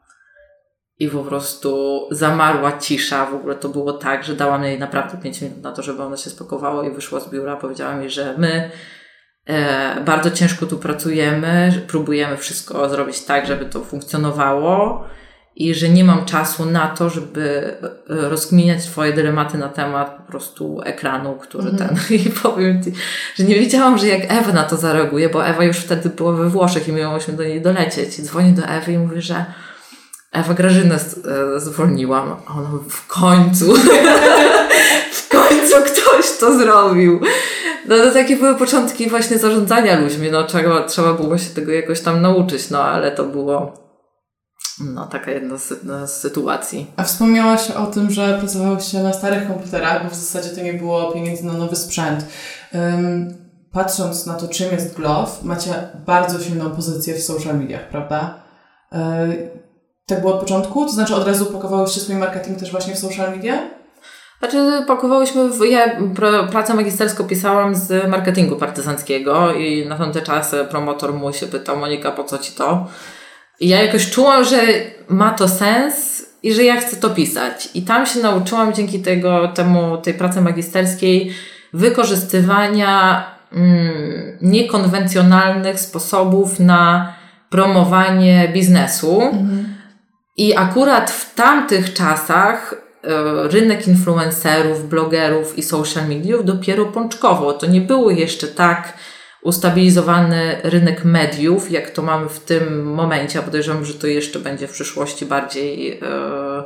I 1.00 1.08
po 1.08 1.24
prostu 1.24 2.02
zamarła 2.12 2.78
cisza. 2.78 3.26
W 3.26 3.34
ogóle 3.34 3.56
to 3.56 3.70
było 3.70 3.94
tak, 3.94 4.24
że 4.24 4.36
dałam 4.36 4.64
jej 4.64 4.80
naprawdę 4.80 5.18
5 5.18 5.42
minut 5.42 5.62
na 5.62 5.72
to, 5.72 5.82
żeby 5.82 6.04
ona 6.04 6.18
się 6.18 6.30
spakowała 6.30 6.88
i 6.88 6.92
wyszła 6.92 7.20
z 7.20 7.30
biura. 7.30 7.56
Powiedziała 7.56 7.96
mi, 7.96 8.10
że 8.10 8.36
my 8.38 8.72
e, 9.46 10.02
bardzo 10.02 10.32
ciężko 10.32 10.66
tu 10.66 10.78
pracujemy, 10.78 11.84
próbujemy 11.88 12.38
wszystko 12.38 12.90
zrobić 12.90 13.26
tak, 13.26 13.48
żeby 13.48 13.66
to 13.66 13.80
funkcjonowało 13.80 15.06
i 15.56 15.76
że 15.76 15.90
nie 15.90 16.04
mam 16.04 16.26
czasu 16.26 16.66
na 16.66 16.88
to, 16.88 17.10
żeby 17.10 17.76
e, 17.82 17.90
rozkminiać 18.08 18.86
Twoje 18.86 19.14
dylematy 19.14 19.58
na 19.58 19.70
temat 19.70 20.18
po 20.18 20.32
prostu 20.32 20.82
ekranu, 20.86 21.36
który 21.42 21.70
mm. 21.70 21.78
ten. 21.78 21.98
I 22.26 22.30
powiem 22.30 22.84
Ci, 22.84 22.92
że 23.36 23.44
nie 23.44 23.56
wiedziałam, 23.56 23.98
że 23.98 24.08
jak 24.08 24.22
Ewa 24.28 24.54
na 24.54 24.64
to 24.64 24.78
zareaguje, 24.78 25.30
bo 25.30 25.46
Ewa 25.46 25.64
już 25.64 25.78
wtedy 25.78 26.10
była 26.10 26.32
we 26.32 26.50
Włoszech 26.50 26.88
i 26.88 26.92
miałyśmy 26.92 27.34
do 27.34 27.44
niej 27.44 27.62
dolecieć. 27.62 28.20
I 28.20 28.24
dzwonię 28.24 28.52
do 28.52 28.64
Ewy 28.64 28.94
i 28.94 28.98
mówię, 28.98 29.22
że 29.22 29.46
Ewa 30.32 30.54
Grażynę 30.54 30.96
e, 30.96 31.60
zwolniłam. 31.60 32.36
A 32.48 32.54
ona 32.54 32.70
w 32.90 33.08
końcu, 33.08 33.74
w 35.22 35.30
końcu 35.30 35.76
ktoś 35.86 36.38
to 36.40 36.58
zrobił. 36.60 37.22
No 37.88 37.98
to 37.98 38.12
takie 38.12 38.36
były 38.36 38.56
początki 38.56 39.10
właśnie 39.10 39.38
zarządzania 39.38 40.00
ludźmi. 40.00 40.32
No 40.32 40.44
trzeba, 40.44 40.84
trzeba 40.84 41.14
było 41.14 41.38
się 41.38 41.50
tego 41.50 41.72
jakoś 41.72 42.02
tam 42.02 42.22
nauczyć, 42.22 42.70
no 42.70 42.84
ale 42.84 43.12
to 43.12 43.24
było 43.24 43.81
no, 44.82 45.08
taka 45.08 45.32
jedna 45.32 45.58
z, 45.58 45.70
jedna 45.70 46.08
z 46.08 46.22
sytuacji. 46.22 46.92
A 46.96 47.04
wspomniałaś 47.04 47.72
o 47.72 47.86
tym, 47.86 48.12
że 48.12 48.38
pracowałyście 48.40 49.04
na 49.04 49.14
starych 49.14 49.48
komputerach, 49.48 50.04
bo 50.04 50.10
w 50.10 50.16
zasadzie 50.16 50.56
to 50.56 50.62
nie 50.62 50.74
było 50.74 51.12
pieniędzy 51.12 51.46
na 51.46 51.54
nowy 51.54 51.76
sprzęt. 51.76 52.26
Um, 52.74 53.34
patrząc 53.72 54.26
na 54.26 54.34
to, 54.34 54.48
czym 54.48 54.72
jest 54.72 54.96
Glove, 54.96 55.44
macie 55.44 55.74
bardzo 56.06 56.40
silną 56.40 56.70
pozycję 56.70 57.14
w 57.14 57.24
social 57.24 57.58
mediach, 57.60 57.90
prawda? 57.90 58.44
Um, 58.92 59.34
tak 60.06 60.22
było 60.22 60.34
od 60.34 60.40
początku? 60.40 60.86
To 60.86 60.92
znaczy 60.92 61.16
od 61.16 61.28
razu 61.28 61.46
pakowałyście 61.46 62.02
swój 62.02 62.16
marketing 62.16 62.60
też 62.60 62.72
właśnie 62.72 62.96
w 62.96 63.00
social 63.00 63.32
media? 63.32 63.82
Znaczy, 64.40 64.86
pakowałyśmy, 64.88 65.50
w, 65.50 65.66
ja 65.66 65.98
pracę 66.52 66.74
magisterską 66.74 67.24
pisałam 67.24 67.76
z 67.76 68.10
marketingu 68.10 68.56
partyzanckiego 68.56 69.54
i 69.54 69.86
na 69.86 69.98
tamte 69.98 70.22
czasy 70.22 70.66
promotor 70.70 71.14
mój 71.14 71.34
się 71.34 71.48
pytał, 71.48 71.78
Monika, 71.78 72.12
po 72.12 72.24
co 72.24 72.38
ci 72.38 72.52
to? 72.52 72.88
I 73.62 73.68
ja 73.68 73.84
jakoś 73.84 74.10
czułam, 74.10 74.46
że 74.46 74.58
ma 75.10 75.32
to 75.32 75.48
sens 75.48 76.26
i 76.44 76.54
że 76.54 76.64
ja 76.64 76.82
chcę 76.82 76.96
to 76.96 77.10
pisać. 77.10 77.70
I 77.74 77.82
tam 77.82 78.06
się 78.06 78.20
nauczyłam 78.20 78.74
dzięki 78.74 79.00
tego, 79.00 79.48
temu, 79.48 79.98
tej 79.98 80.14
pracy 80.14 80.42
magisterskiej 80.42 81.34
wykorzystywania 81.74 83.24
mm, 83.54 84.38
niekonwencjonalnych 84.42 85.80
sposobów 85.80 86.60
na 86.60 87.14
promowanie 87.50 88.50
biznesu. 88.54 89.22
Mhm. 89.22 89.76
I 90.38 90.58
akurat 90.58 91.12
w 91.12 91.36
tamtych 91.36 91.94
czasach 91.94 92.74
e, 93.04 93.08
rynek 93.48 93.88
influencerów, 93.88 94.90
blogerów 94.90 95.58
i 95.58 95.64
social 95.64 96.08
mediów 96.08 96.46
dopiero 96.46 96.86
pączkowo. 96.86 97.54
To 97.54 97.66
nie 97.66 97.82
było 97.82 98.12
jeszcze 98.12 98.48
tak 98.48 98.94
ustabilizowany 99.44 100.58
rynek 100.64 101.06
mediów, 101.06 101.72
jak 101.72 101.90
to 101.90 102.02
mamy 102.02 102.30
w 102.30 102.40
tym 102.40 102.94
momencie, 102.94 103.40
a 103.40 103.42
podejrzewam, 103.42 103.86
że 103.86 103.94
to 103.94 104.08
jeszcze 104.08 104.40
będzie 104.40 104.68
w 104.68 104.72
przyszłości 104.72 105.26
bardziej 105.26 106.00
e, 106.00 106.64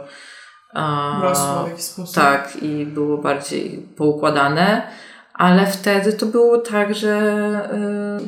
Rosło 1.21 1.69
w 1.77 1.81
sposób. 1.81 2.15
tak 2.15 2.57
i 2.61 2.85
było 2.85 3.17
bardziej 3.17 3.85
poukładane. 3.97 4.81
Ale 5.37 5.65
wtedy 5.67 6.13
to 6.13 6.25
było 6.25 6.57
tak, 6.57 6.95
że. 6.95 7.07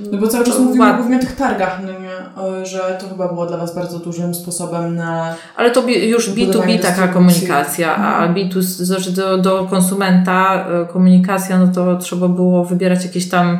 Yy, 0.04 0.10
no 0.12 0.18
bo 0.18 0.28
cały 0.28 0.46
czas 0.46 0.60
mówimy 0.60 0.86
ład- 0.86 0.98
głównie 0.98 1.18
o 1.18 1.20
tych 1.20 1.36
targach, 1.36 1.80
no 1.86 1.92
nie? 2.00 2.66
Że 2.66 2.98
to 3.02 3.10
chyba 3.10 3.28
było 3.28 3.46
dla 3.46 3.58
Was 3.58 3.76
bardzo 3.76 4.00
dużym 4.00 4.36
sposobem 4.36 4.96
na. 4.96 5.36
Ale 5.56 5.72
to 5.72 5.82
bi- 5.84 6.10
już 6.10 6.30
Budowanie 6.30 6.80
B2B 6.80 6.82
taka 6.82 7.08
komunikacja, 7.08 7.96
a 7.96 8.28
B2, 8.34 8.62
znaczy 8.62 9.12
do, 9.12 9.38
do 9.38 9.66
konsumenta 9.70 10.66
e, 10.70 10.86
komunikacja, 10.86 11.58
no 11.60 11.68
to 11.68 11.98
trzeba 11.98 12.28
było 12.28 12.66
wybierać 12.66 13.04
jakieś 13.04 13.30
tam 13.30 13.60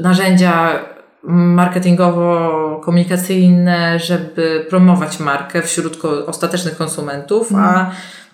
narzędzia 0.00 0.78
marketingowo-komunikacyjne, 1.24 3.98
żeby 3.98 4.66
promować 4.70 5.20
markę 5.20 5.62
wśród 5.62 6.04
ostatecznych 6.26 6.76
konsumentów, 6.76 7.52
a 7.54 7.90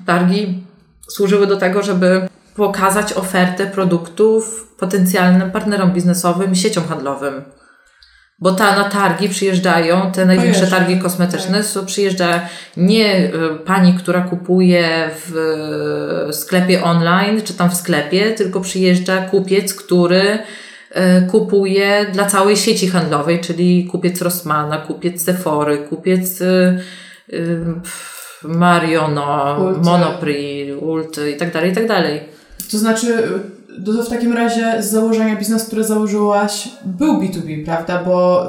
targi 0.07 0.65
służyły 1.09 1.47
do 1.47 1.57
tego, 1.57 1.83
żeby 1.83 2.29
pokazać 2.57 3.13
ofertę 3.13 3.67
produktów 3.67 4.75
potencjalnym 4.79 5.51
partnerom 5.51 5.93
biznesowym 5.93 6.53
i 6.53 6.57
sieciom 6.57 6.85
handlowym. 6.85 7.43
Bo 8.43 8.53
ta, 8.53 8.77
na 8.77 8.85
targi 8.85 9.29
przyjeżdżają, 9.29 10.13
te 10.13 10.27
największe 10.27 10.67
targi 10.67 10.99
kosmetyczne, 10.99 11.63
so 11.63 11.83
przyjeżdża 11.83 12.41
nie 12.77 13.25
y, 13.25 13.31
pani, 13.65 13.95
która 13.95 14.21
kupuje 14.21 15.11
w 15.27 15.37
y, 16.29 16.33
sklepie 16.33 16.83
online, 16.83 17.43
czy 17.43 17.55
tam 17.55 17.71
w 17.71 17.75
sklepie, 17.75 18.31
tylko 18.31 18.61
przyjeżdża 18.61 19.23
kupiec, 19.23 19.75
który 19.75 20.23
y, 20.31 21.27
kupuje 21.31 22.07
dla 22.13 22.27
całej 22.27 22.57
sieci 22.57 22.89
handlowej, 22.89 23.41
czyli 23.41 23.87
kupiec 23.87 24.23
Rossmana, 24.23 24.79
kupiec 24.79 25.23
Sephory, 25.23 25.79
kupiec 25.79 26.43
Mariono, 28.45 29.57
Ulty. 29.61 29.81
Monoprix, 29.81 30.73
Ulty 30.81 31.31
i 31.31 31.37
tak 31.37 31.53
dalej, 31.53 31.73
i 31.73 31.75
tak 31.75 31.89
dalej. 31.89 32.21
To 32.71 32.79
znaczy, 32.79 33.29
to, 33.87 33.93
to 33.93 34.03
w 34.03 34.09
takim 34.09 34.33
razie 34.33 34.83
z 34.83 34.91
założenia 34.91 35.37
biznes, 35.37 35.65
który 35.65 35.85
założyłaś, 35.85 36.69
był 36.85 37.21
B2B, 37.21 37.65
prawda? 37.65 38.03
Bo 38.05 38.43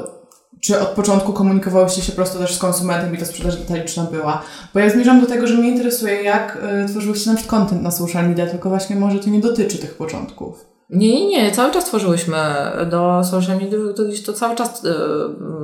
czy 0.64 0.80
od 0.80 0.88
początku 0.88 1.32
komunikowałyście 1.32 2.02
się 2.02 2.12
prosto 2.12 2.38
też 2.38 2.54
z 2.54 2.58
konsumentem 2.58 3.14
i 3.14 3.18
ta 3.18 3.24
sprzedaż 3.24 3.56
detaliczna 3.56 4.04
była? 4.04 4.42
Bo 4.74 4.80
ja 4.80 4.90
zmierzam 4.90 5.20
do 5.20 5.26
tego, 5.26 5.46
że 5.46 5.54
mnie 5.54 5.68
interesuje, 5.68 6.22
jak 6.22 6.58
y, 6.84 6.88
tworzyłyście 6.88 7.30
na 7.30 7.36
przykład 7.36 7.60
content 7.60 7.82
na 7.82 7.90
social 7.90 8.28
media, 8.28 8.46
tylko 8.46 8.68
właśnie 8.68 8.96
może 8.96 9.18
to 9.18 9.30
nie 9.30 9.40
dotyczy 9.40 9.78
tych 9.78 9.94
początków. 9.94 10.66
Nie, 10.90 11.26
nie, 11.26 11.52
cały 11.52 11.72
czas 11.72 11.84
tworzyłyśmy 11.84 12.36
do 12.90 13.24
social 13.24 13.56
media, 13.56 13.78
to 13.96 14.02
to 14.26 14.32
cały 14.32 14.56
czas 14.56 14.84
y, 14.84 14.90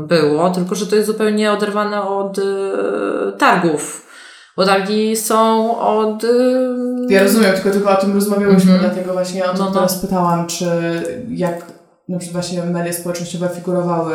było, 0.07 0.51
tylko 0.51 0.75
że 0.75 0.87
to 0.87 0.97
jest 0.97 1.07
zupełnie 1.07 1.53
oderwane 1.53 2.03
od 2.03 2.39
y, 2.39 2.43
targów. 3.39 4.07
Bo 4.57 4.67
targi 4.67 5.17
są 5.17 5.79
od. 5.79 6.25
Ja 7.11 7.23
rozumiem, 7.23 7.53
tylko, 7.55 7.71
tylko 7.71 7.91
o 7.91 7.97
tym 7.97 8.15
rozmawiałyśmy, 8.15 8.73
Mhm. 8.73 8.91
dlatego 8.91 9.13
właśnie 9.13 9.45
o 9.45 9.49
to 9.53 9.59
No, 9.59 9.65
no. 9.65 9.71
teraz 9.71 9.99
pytałam, 9.99 10.47
czy 10.47 10.67
jak 11.29 11.65
na 12.09 12.19
przykład 12.19 12.45
właśnie 12.47 12.63
media 12.63 12.93
społecznościowe 12.93 13.49
figurowały 13.49 14.15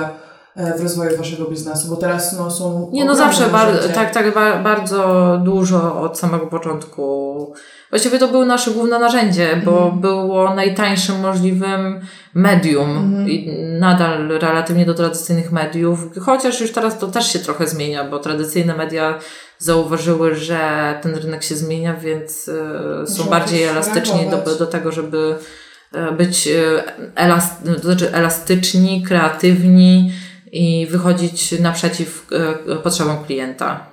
w 0.55 0.81
rozwoju 0.81 1.17
waszego 1.17 1.45
biznesu, 1.45 1.89
bo 1.89 1.95
teraz 1.95 2.37
no, 2.37 2.51
są 2.51 2.89
Nie, 2.93 3.05
no 3.05 3.15
zawsze 3.15 3.47
bar- 3.47 3.93
tak, 3.93 4.13
tak 4.13 4.33
ba- 4.33 4.63
bardzo 4.63 5.41
dużo 5.43 6.01
od 6.01 6.19
samego 6.19 6.47
początku. 6.47 7.53
Właściwie 7.89 8.19
to 8.19 8.27
było 8.27 8.45
nasze 8.45 8.71
główne 8.71 8.99
narzędzie, 8.99 9.61
bo 9.65 9.91
było 9.91 10.55
najtańszym 10.55 11.19
możliwym 11.19 12.01
medium 12.33 13.25
i 13.29 13.51
nadal 13.79 14.27
relatywnie 14.27 14.85
do 14.85 14.93
tradycyjnych 14.93 15.51
mediów, 15.51 15.99
chociaż 16.21 16.61
już 16.61 16.71
teraz 16.71 16.99
to 16.99 17.07
też 17.07 17.33
się 17.33 17.39
trochę 17.39 17.67
zmienia, 17.67 18.03
bo 18.03 18.19
tradycyjne 18.19 18.75
media 18.75 19.19
zauważyły, 19.59 20.35
że 20.35 20.59
ten 21.01 21.15
rynek 21.15 21.43
się 21.43 21.55
zmienia, 21.55 21.93
więc 21.93 22.49
e, 23.03 23.07
są 23.07 23.23
bardziej 23.23 23.63
elastyczni 23.63 24.29
do, 24.29 24.55
do 24.55 24.65
tego, 24.65 24.91
żeby 24.91 25.35
e, 25.93 26.11
być 26.11 26.47
e, 26.47 26.83
elast, 27.15 27.53
to 27.81 27.87
znaczy 27.87 28.13
elastyczni, 28.13 29.03
kreatywni 29.03 30.11
i 30.55 30.87
wychodzić 30.87 31.59
naprzeciw 31.59 32.27
e, 32.69 32.75
potrzebom 32.75 33.23
klienta. 33.25 33.85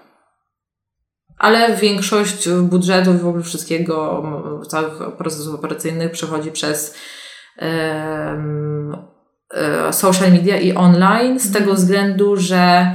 Ale 1.39 1.77
większość 1.77 2.49
budżetów 2.49 3.15
i 3.17 3.19
w 3.19 3.27
ogóle 3.27 3.43
wszystkiego, 3.43 4.23
całych 4.69 5.17
procesów 5.19 5.55
operacyjnych 5.55 6.13
przechodzi 6.13 6.53
przez 6.53 6.95
e, 7.59 8.43
social 9.91 10.33
media 10.33 10.57
i 10.57 10.73
online 10.75 11.41
z 11.41 11.53
tego 11.53 11.75
względu, 11.75 12.37
że 12.37 12.93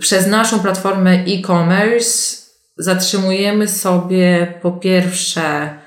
przez 0.00 0.26
naszą 0.26 0.60
platformę 0.60 1.10
e-commerce 1.10 2.42
zatrzymujemy 2.76 3.68
sobie 3.68 4.54
po 4.62 4.72
pierwsze 4.72 5.78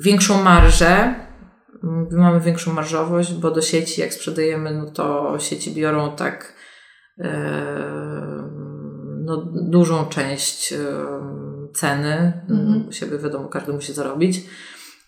większą 0.00 0.42
marżę. 0.42 1.23
Mm, 1.84 2.06
Mamy 2.12 2.40
większą 2.40 2.72
marżowość, 2.72 3.34
bo 3.34 3.50
do 3.50 3.62
sieci 3.62 4.00
jak 4.00 4.14
sprzedajemy, 4.14 4.74
no 4.74 4.90
to 4.90 5.36
sieci 5.38 5.74
biorą 5.74 6.16
tak 6.16 6.54
em, 7.18 7.34
no, 9.24 9.36
dużą 9.54 10.06
część 10.06 10.72
em, 10.72 11.68
ceny. 11.74 12.32
Mhm. 12.50 12.88
U 12.88 12.92
siebie 12.92 13.18
wiadomo, 13.18 13.48
każdy 13.48 13.72
musi 13.72 13.92
zarobić. 13.92 14.40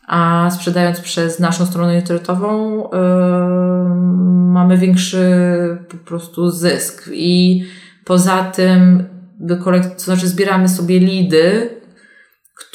A 0.09 0.51
sprzedając 0.51 1.01
przez 1.01 1.41
naszą 1.41 1.67
stronę 1.67 1.97
internetową 1.97 2.83
em, 2.91 4.51
mamy 4.53 4.79
większy 4.79 5.25
po 5.89 5.97
prostu 5.97 6.51
zysk. 6.51 7.09
I 7.13 7.65
poza 8.05 8.45
tym 8.45 9.05
wykolek- 9.45 9.95
to 9.95 10.01
znaczy 10.01 10.29
zbieramy 10.29 10.69
sobie 10.69 10.99
lidy, 10.99 11.76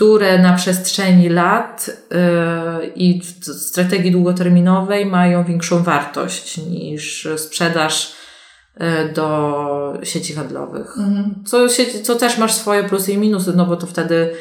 które 0.02 0.40
na 0.40 0.54
przestrzeni 0.54 1.30
lat 1.30 1.90
yy, 2.12 2.88
i 2.88 3.22
w 3.22 3.46
strategii 3.46 4.12
długoterminowej 4.12 5.06
mają 5.06 5.44
większą 5.44 5.84
wartość 5.84 6.58
niż 6.58 7.28
sprzedaż 7.38 8.16
yy, 8.80 8.86
do 9.14 10.00
sieci 10.04 10.34
handlowych. 10.34 10.98
Mhm. 10.98 11.44
Co, 11.46 11.70
sieci, 11.70 12.04
co 12.04 12.16
też 12.16 12.38
masz 12.38 12.54
swoje 12.54 12.84
plusy 12.84 13.12
i 13.12 13.18
minusy, 13.18 13.54
no 13.56 13.66
bo 13.66 13.76
to 13.76 13.88
wtedy 13.88 14.34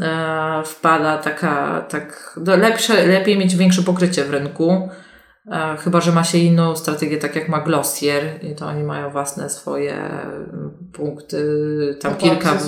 e, 0.00 0.62
wpada 0.64 1.18
taka, 1.18 1.80
tak, 1.88 2.38
lepsze, 2.46 3.06
lepiej 3.06 3.38
mieć 3.38 3.56
większe 3.56 3.82
pokrycie 3.82 4.24
w 4.24 4.30
rynku. 4.30 4.88
Chyba, 5.78 6.00
że 6.00 6.12
ma 6.12 6.24
się 6.24 6.38
inną 6.38 6.76
strategię, 6.76 7.16
tak 7.16 7.36
jak 7.36 7.48
ma 7.48 7.60
Glossier 7.60 8.24
i 8.42 8.54
to 8.54 8.66
oni 8.66 8.84
mają 8.84 9.10
własne 9.10 9.50
swoje 9.50 9.94
mm, 9.94 10.90
punkty, 10.92 11.38
tam 12.00 12.14
Pop-upy 12.14 12.30
kilka 12.30 12.58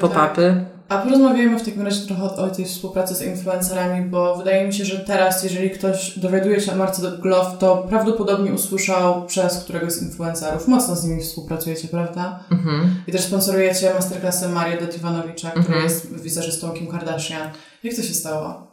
pop-upy. 0.00 0.64
A 0.90 0.98
porozmawiajmy 0.98 1.58
w 1.58 1.64
takim 1.64 1.82
razie 1.82 2.06
trochę 2.06 2.22
o, 2.24 2.50
tej 2.50 2.64
współpracy 2.64 3.14
z 3.14 3.22
influencerami, 3.22 4.04
bo 4.10 4.36
wydaje 4.36 4.66
mi 4.66 4.74
się, 4.74 4.84
że 4.84 4.98
teraz, 4.98 5.44
jeżeli 5.44 5.70
ktoś 5.70 6.18
dowiaduje 6.18 6.60
się 6.60 6.72
o 6.72 6.76
marce 6.76 7.02
Glove, 7.18 7.58
to 7.58 7.86
prawdopodobnie 7.88 8.52
usłyszał 8.52 9.26
przez 9.26 9.64
któregoś 9.64 9.92
z 9.92 10.02
influencerów. 10.02 10.68
Mocno 10.68 10.96
z 10.96 11.04
nimi 11.04 11.22
współpracujecie, 11.22 11.88
prawda? 11.88 12.44
Mhm. 12.52 12.94
I 13.06 13.12
też 13.12 13.20
sponsorujecie 13.20 13.94
masterclassy 13.94 14.48
Mario 14.48 14.80
Detiwanowicza, 14.80 15.50
który 15.50 15.64
Mhm. 15.66 15.84
jest 15.84 16.22
wizerzystą 16.22 16.70
Kim 16.70 16.86
Kardashian. 16.86 17.48
Jak 17.82 17.94
to 17.96 18.02
się 18.02 18.14
stało? 18.14 18.66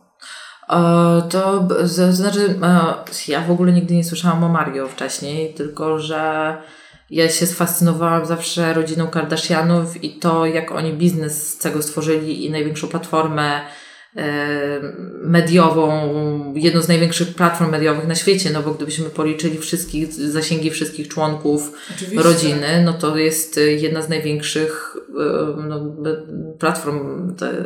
E, 0.69 1.21
To, 1.29 1.67
to 1.67 1.87
znaczy, 2.13 2.59
e, 2.63 3.31
ja 3.31 3.41
w 3.41 3.51
ogóle 3.51 3.71
nigdy 3.73 3.95
nie 3.95 4.03
słyszałam 4.03 4.43
o 4.43 4.49
Mario 4.49 4.87
wcześniej, 4.87 5.53
tylko 5.53 5.99
że 5.99 6.53
ja 7.09 7.29
się 7.29 7.45
sfascynowałam 7.45 8.25
zawsze 8.25 8.73
rodziną 8.73 9.07
Kardashianów 9.07 10.03
i 10.03 10.19
to, 10.19 10.45
jak 10.45 10.71
oni 10.71 10.93
biznes 10.93 11.49
z 11.49 11.57
tego 11.57 11.81
stworzyli 11.81 12.45
i 12.45 12.51
największą 12.51 12.87
platformę 12.87 13.61
e, 14.15 14.79
mediową, 15.23 16.53
jedną 16.55 16.81
z 16.81 16.87
największych 16.87 17.35
platform 17.35 17.71
mediowych 17.71 18.07
na 18.07 18.15
świecie, 18.15 18.49
no 18.53 18.61
bo 18.63 18.73
gdybyśmy 18.73 19.09
policzyli 19.09 19.57
wszystkich, 19.57 20.13
zasięgi 20.13 20.69
wszystkich 20.71 21.07
członków 21.07 21.71
Oczywiście. 21.95 22.23
rodziny, 22.23 22.81
no 22.85 22.93
to 22.93 23.17
jest 23.17 23.57
y, 23.57 23.73
jedna 23.73 24.01
z 24.01 24.09
największych 24.09 24.95
y, 25.09 25.13
no, 25.67 25.95
platform 26.59 27.35
te, 27.35 27.63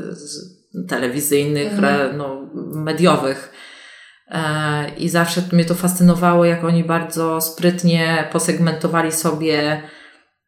telewizyjnych, 0.88 1.74
Mhm. 1.74 2.18
no, 2.18 2.48
mediowych. 2.74 3.52
I 4.98 5.10
zawsze 5.10 5.42
mnie 5.52 5.66
to 5.66 5.76
fascynowało, 5.76 6.46
jak 6.46 6.64
oni 6.64 6.84
bardzo 6.84 7.42
sprytnie 7.42 8.28
posegmentowali 8.32 9.12
sobie 9.12 9.82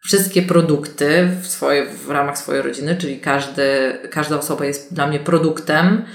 wszystkie 0.05 0.41
produkty 0.41 1.29
w, 1.41 1.47
swoje, 1.47 1.85
w 1.85 2.09
ramach 2.09 2.37
swojej 2.37 2.61
rodziny, 2.61 2.95
czyli 2.95 3.19
każdy, 3.19 3.97
każda 4.11 4.37
osoba 4.37 4.65
jest 4.65 4.93
dla 4.93 5.07
mnie 5.07 5.19
produktem, 5.19 6.05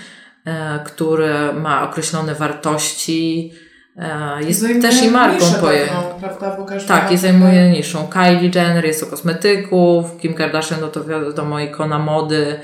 e, 0.46 0.78
który 0.84 1.52
ma 1.52 1.90
określone 1.90 2.34
wartości, 2.34 3.52
e, 3.96 4.42
jest 4.42 4.60
Zajmuje 4.60 4.82
też 4.82 5.02
i 5.02 5.10
marką 5.10 5.46
niszę 5.46 5.58
poje. 5.58 5.86
pewną, 5.86 6.20
prawda? 6.20 6.56
Bo 6.56 6.64
każda 6.64 7.00
Tak, 7.00 7.12
i 7.12 7.16
zajmuje 7.16 7.70
niszą. 7.70 8.08
Kylie 8.08 8.50
Jenner 8.54 8.84
jest 8.84 9.02
o 9.02 9.06
kosmetyków, 9.06 10.18
Kim 10.20 10.34
Kardashian 10.34 10.80
no 10.80 10.88
to 10.88 11.04
wiadomo 11.04 11.60
ikona 11.60 11.98
mody, 11.98 12.60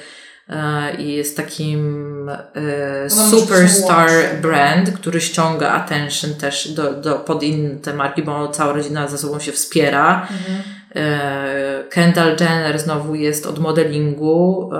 i 0.99 1.12
jest 1.12 1.36
takim 1.36 2.28
e, 2.28 3.11
superstar 3.11 4.11
brand, 4.42 4.90
który 4.90 5.20
ściąga 5.20 5.70
attention 5.70 6.34
też 6.34 6.68
do, 6.68 6.92
do, 6.92 7.14
pod 7.14 7.42
inne 7.42 7.76
te 7.76 7.95
marki, 7.95 8.22
bo 8.22 8.49
cała 8.49 8.72
rodzina 8.72 9.09
ze 9.09 9.18
sobą 9.18 9.38
się 9.38 9.53
wspiera. 9.53 10.28
Mhm. 10.30 10.62
E, 10.97 11.84
Kendall 11.90 12.36
Jenner 12.40 12.78
znowu 12.78 13.14
jest 13.14 13.47
od 13.47 13.59
modelingu. 13.59 14.70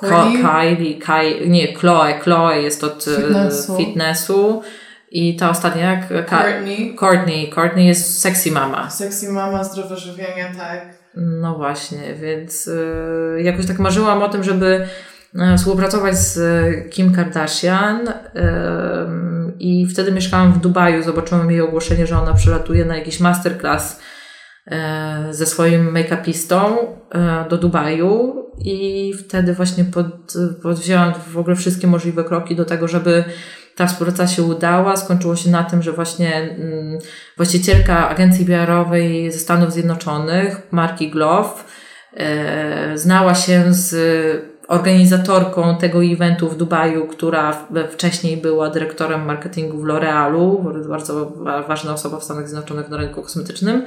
Kylie, 0.00 0.98
Kylie, 0.98 1.48
nie, 1.48 1.74
Chloe, 1.74 2.20
Chloe 2.20 2.62
jest 2.62 2.84
od 2.84 3.04
fitnessu. 3.04 3.76
fitnessu. 3.76 4.62
I 5.10 5.36
ta 5.36 5.50
ostatnia, 5.50 5.92
jak 5.92 6.28
Courtney. 6.28 6.96
Courtney. 7.00 7.50
Courtney 7.54 7.86
jest 7.86 8.20
sexy 8.20 8.50
mama. 8.50 8.90
Sexy 8.90 9.32
mama, 9.32 9.64
zdrowe 9.64 9.96
żywienie, 9.96 10.52
tak. 10.58 10.98
No 11.18 11.54
właśnie, 11.54 12.14
więc 12.14 12.66
y, 12.66 13.42
jakoś 13.42 13.66
tak 13.66 13.78
marzyłam 13.78 14.22
o 14.22 14.28
tym, 14.28 14.44
żeby 14.44 14.86
y, 15.34 15.58
współpracować 15.58 16.18
z 16.18 16.40
Kim 16.90 17.12
Kardashian 17.12 18.08
y, 18.08 18.12
i 19.58 19.86
wtedy 19.86 20.12
mieszkałam 20.12 20.52
w 20.52 20.60
Dubaju, 20.60 21.02
zobaczyłam 21.02 21.50
jej 21.50 21.60
ogłoszenie, 21.60 22.06
że 22.06 22.18
ona 22.18 22.34
przylatuje 22.34 22.84
na 22.84 22.96
jakiś 22.96 23.20
masterclass 23.20 24.00
ze 25.30 25.46
swoim 25.46 25.92
make-upistą 25.94 26.76
do 27.50 27.58
Dubaju 27.58 28.44
i 28.58 29.12
wtedy 29.18 29.54
właśnie 29.54 29.84
pod, 29.84 30.06
podwzięłam 30.62 31.12
w 31.32 31.38
ogóle 31.38 31.56
wszystkie 31.56 31.86
możliwe 31.86 32.24
kroki 32.24 32.56
do 32.56 32.64
tego, 32.64 32.88
żeby 32.88 33.24
ta 33.78 33.86
współpraca 33.86 34.26
się 34.26 34.42
udała. 34.42 34.96
Skończyło 34.96 35.36
się 35.36 35.50
na 35.50 35.64
tym, 35.64 35.82
że 35.82 35.92
właśnie 35.92 36.36
mm, 36.36 36.98
właścicielka 37.36 38.08
agencji 38.08 38.46
PR-owej 38.46 39.32
ze 39.32 39.38
Stanów 39.38 39.72
Zjednoczonych, 39.72 40.62
marki 40.70 41.10
Glove, 41.10 41.64
znała 42.94 43.34
się 43.34 43.64
z 43.68 43.94
organizatorką 44.68 45.78
tego 45.78 46.04
eventu 46.04 46.48
w 46.48 46.56
Dubaju, 46.56 47.06
która 47.06 47.66
wcześniej 47.90 48.36
była 48.36 48.70
dyrektorem 48.70 49.24
marketingu 49.24 49.78
w 49.78 49.84
L'Orealu, 49.84 50.62
bardzo 50.88 51.32
ważna 51.68 51.92
osoba 51.92 52.20
w 52.20 52.24
Stanach 52.24 52.48
Zjednoczonych 52.48 52.88
na 52.88 52.96
rynku 52.96 53.22
kosmetycznym. 53.22 53.82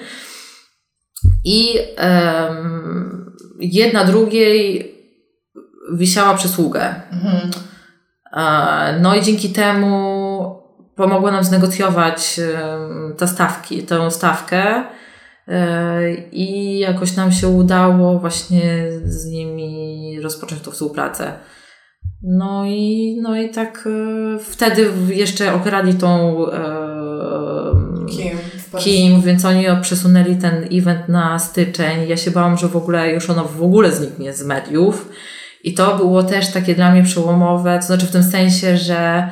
I 1.46 1.80
um, 1.98 3.36
jedna 3.60 4.06
drugiej 4.06 4.92
wisiała 5.94 6.34
przysługę. 6.34 6.96
Mhm. 7.12 7.52
No 9.01 9.15
i 9.15 9.21
dzięki 9.21 9.49
temu 9.49 10.61
pomogło 10.95 11.32
nam 11.32 11.43
znegocjować 11.43 12.39
te 13.17 13.27
stawki, 13.27 13.84
tę 13.84 14.11
stawkę 14.11 14.84
e, 15.47 16.13
i 16.32 16.79
jakoś 16.79 17.15
nam 17.15 17.32
się 17.32 17.47
udało 17.47 18.19
właśnie 18.19 18.91
z 19.03 19.25
nimi 19.25 20.19
rozpocząć 20.23 20.61
tą 20.61 20.71
współpracę. 20.71 21.34
No 22.23 22.65
i, 22.65 23.17
no 23.21 23.38
i 23.38 23.49
tak 23.49 23.88
e, 24.36 24.39
wtedy 24.39 24.91
jeszcze 25.07 25.53
okradli 25.53 25.93
tą 25.93 26.38
Kim, 28.09 28.38
Kim, 28.79 29.21
więc 29.21 29.45
oni 29.45 29.65
przesunęli 29.82 30.36
ten 30.36 30.67
event 30.71 31.09
na 31.09 31.39
styczeń. 31.39 32.07
Ja 32.07 32.17
się 32.17 32.32
bałam, 32.32 32.57
że 32.57 32.67
w 32.67 32.75
ogóle 32.75 33.13
już 33.13 33.29
ono 33.29 33.43
w 33.45 33.63
ogóle 33.63 33.91
zniknie 33.91 34.34
z 34.34 34.43
mediów. 34.43 35.09
I 35.64 35.74
to 35.74 35.97
było 35.97 36.24
też 36.24 36.51
takie 36.51 36.76
dla 36.76 36.91
mnie 36.91 37.03
przełomowe, 37.03 37.80
to 37.80 37.86
znaczy 37.86 38.05
w 38.05 38.12
tym 38.12 38.24
sensie, 38.24 38.78
że 38.78 39.30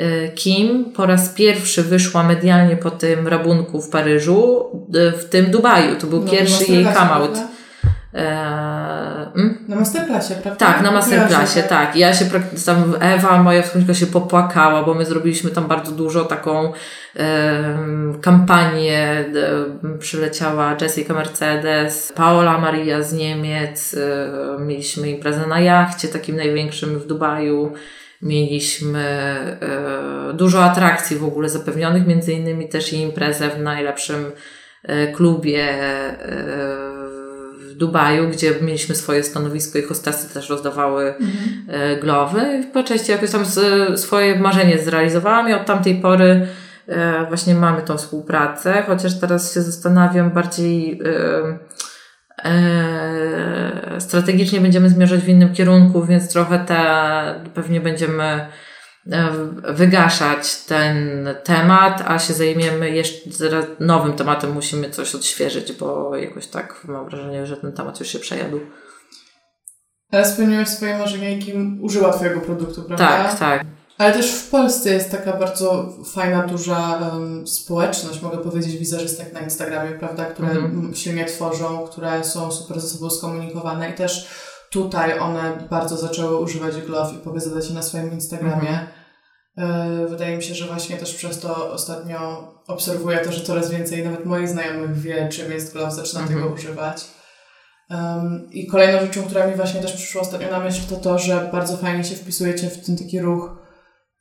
y, 0.00 0.30
Kim 0.34 0.84
po 0.84 1.06
raz 1.06 1.28
pierwszy 1.28 1.82
wyszła 1.82 2.22
medialnie 2.22 2.76
po 2.76 2.90
tym 2.90 3.28
rabunku 3.28 3.82
w 3.82 3.88
Paryżu, 3.88 4.64
y, 4.94 5.18
w 5.18 5.24
tym 5.24 5.50
Dubaju. 5.50 5.96
To 5.96 6.06
był 6.06 6.22
no, 6.22 6.30
pierwszy 6.30 6.72
jej 6.72 6.84
come 6.84 7.12
out. 7.12 7.38
Hmm? 8.16 9.58
Na 9.68 9.76
masterclassie, 9.76 10.34
prawda? 10.34 10.66
Tak, 10.66 10.82
na 10.82 10.90
masterclassie, 10.90 11.62
tak. 11.62 11.96
Ja 11.96 12.14
się 12.14 12.24
tam, 12.66 12.94
Ewa, 13.00 13.42
moja 13.42 13.62
wspólnika 13.62 13.94
się 13.94 14.06
popłakała, 14.06 14.82
bo 14.82 14.94
my 14.94 15.04
zrobiliśmy 15.04 15.50
tam 15.50 15.68
bardzo 15.68 15.92
dużo 15.92 16.24
taką 16.24 16.72
e, 17.16 17.74
kampanię. 18.20 19.24
E, 19.84 19.98
przyleciała 19.98 20.76
Jessica 20.80 21.14
Mercedes, 21.14 22.12
Paola 22.16 22.58
Maria 22.58 23.02
z 23.02 23.12
Niemiec, 23.12 23.94
e, 23.94 24.60
mieliśmy 24.60 25.10
imprezę 25.10 25.46
na 25.46 25.60
jachcie, 25.60 26.08
takim 26.08 26.36
największym 26.36 26.98
w 26.98 27.06
Dubaju. 27.06 27.72
Mieliśmy 28.22 29.04
e, 30.30 30.32
dużo 30.34 30.64
atrakcji 30.64 31.16
w 31.16 31.24
ogóle 31.24 31.48
zapewnionych, 31.48 32.06
między 32.06 32.32
innymi 32.32 32.68
też 32.68 32.92
i 32.92 33.00
imprezę 33.00 33.48
w 33.48 33.60
najlepszym 33.60 34.32
klubie 35.14 35.62
e, 35.70 37.05
Dubaju, 37.76 38.28
gdzie 38.28 38.54
mieliśmy 38.60 38.94
swoje 38.94 39.22
stanowisko 39.22 39.78
i 39.78 39.82
hostesy 39.82 40.34
też 40.34 40.50
rozdawały 40.50 41.14
mhm. 41.14 42.00
glowy. 42.00 42.60
I 42.62 42.72
po 42.72 42.82
części 42.82 43.12
jakoś 43.12 43.30
tam 43.30 43.44
swoje 43.96 44.38
marzenie 44.38 44.78
zrealizowałam 44.78 45.48
i 45.48 45.52
od 45.52 45.66
tamtej 45.66 45.94
pory 45.94 46.48
e, 46.86 47.26
właśnie 47.28 47.54
mamy 47.54 47.82
tą 47.82 47.96
współpracę, 47.96 48.84
chociaż 48.86 49.20
teraz 49.20 49.54
się 49.54 49.62
zastanawiam 49.62 50.30
bardziej 50.30 51.00
e, 52.44 54.00
strategicznie 54.00 54.60
będziemy 54.60 54.90
zmierzać 54.90 55.20
w 55.20 55.28
innym 55.28 55.52
kierunku, 55.54 56.04
więc 56.04 56.32
trochę 56.32 56.58
te 56.58 57.50
pewnie 57.54 57.80
będziemy 57.80 58.22
E, 58.22 58.48
wygaszać 59.74 60.56
ten 60.56 61.28
temat, 61.44 62.02
a 62.06 62.18
się 62.18 62.34
zajmiemy 62.34 62.90
jeszcze 62.90 63.66
nowym 63.80 64.12
tematem, 64.12 64.52
musimy 64.52 64.90
coś 64.90 65.14
odświeżyć, 65.14 65.72
bo 65.72 66.16
jakoś 66.16 66.46
tak 66.46 66.84
mam 66.84 67.08
wrażenie, 67.08 67.46
że 67.46 67.56
ten 67.56 67.72
temat 67.72 68.00
już 68.00 68.08
się 68.08 68.18
przejadł. 68.18 68.60
Ale 70.12 70.24
spełniłeś 70.24 70.68
swoje 70.68 70.98
marzenia 70.98 71.30
i 71.30 71.38
kim 71.38 71.78
użyła 71.84 72.12
Twojego 72.12 72.40
produktu, 72.40 72.82
prawda? 72.82 73.06
Tak, 73.06 73.38
tak. 73.38 73.64
Ale 73.98 74.12
też 74.12 74.32
w 74.32 74.50
Polsce 74.50 74.90
jest 74.90 75.10
taka 75.10 75.32
bardzo 75.32 75.92
fajna, 76.14 76.42
duża 76.42 76.98
um, 77.12 77.46
społeczność, 77.46 78.22
mogę 78.22 78.38
powiedzieć, 78.38 78.76
wizerzystek 78.76 79.32
na 79.32 79.40
Instagramie, 79.40 79.90
prawda, 79.90 80.24
które 80.24 80.48
mhm. 80.48 80.94
silnie 80.94 81.24
tworzą, 81.24 81.86
które 81.86 82.24
są 82.24 82.52
super 82.52 82.80
ze 82.80 82.88
sobą 82.88 83.10
skomunikowane 83.10 83.90
i 83.90 83.94
też 83.94 84.28
tutaj 84.82 85.18
one 85.18 85.66
bardzo 85.70 85.96
zaczęły 85.96 86.36
używać 86.36 86.76
Glove 86.76 87.14
i 87.14 87.18
pokazywać 87.18 87.68
je 87.68 87.74
na 87.74 87.82
swoim 87.82 88.12
Instagramie. 88.12 88.68
Mhm. 88.68 88.86
E, 89.56 90.06
wydaje 90.06 90.36
mi 90.36 90.42
się, 90.42 90.54
że 90.54 90.66
właśnie 90.66 90.96
też 90.96 91.14
przez 91.14 91.40
to 91.40 91.72
ostatnio 91.72 92.52
obserwuję 92.66 93.18
to, 93.18 93.32
że 93.32 93.40
coraz 93.40 93.70
więcej 93.70 94.04
nawet 94.04 94.24
moich 94.24 94.48
znajomych 94.48 94.98
wie, 94.98 95.28
czym 95.28 95.52
jest 95.52 95.72
Glove, 95.72 95.94
zaczyna 95.94 96.20
mhm. 96.20 96.40
tego 96.40 96.54
używać. 96.54 97.04
Um, 97.90 98.48
I 98.52 98.66
kolejną 98.66 99.00
rzeczą, 99.00 99.22
która 99.22 99.46
mi 99.46 99.54
właśnie 99.54 99.80
też 99.80 99.92
przyszła 99.92 100.22
ostatnio 100.22 100.50
na 100.50 100.60
myśl, 100.60 100.80
to 100.88 100.96
to, 100.96 101.18
że 101.18 101.48
bardzo 101.52 101.76
fajnie 101.76 102.04
się 102.04 102.14
wpisujecie 102.14 102.70
w 102.70 102.86
ten 102.86 102.96
taki 102.96 103.20
ruch, 103.20 103.65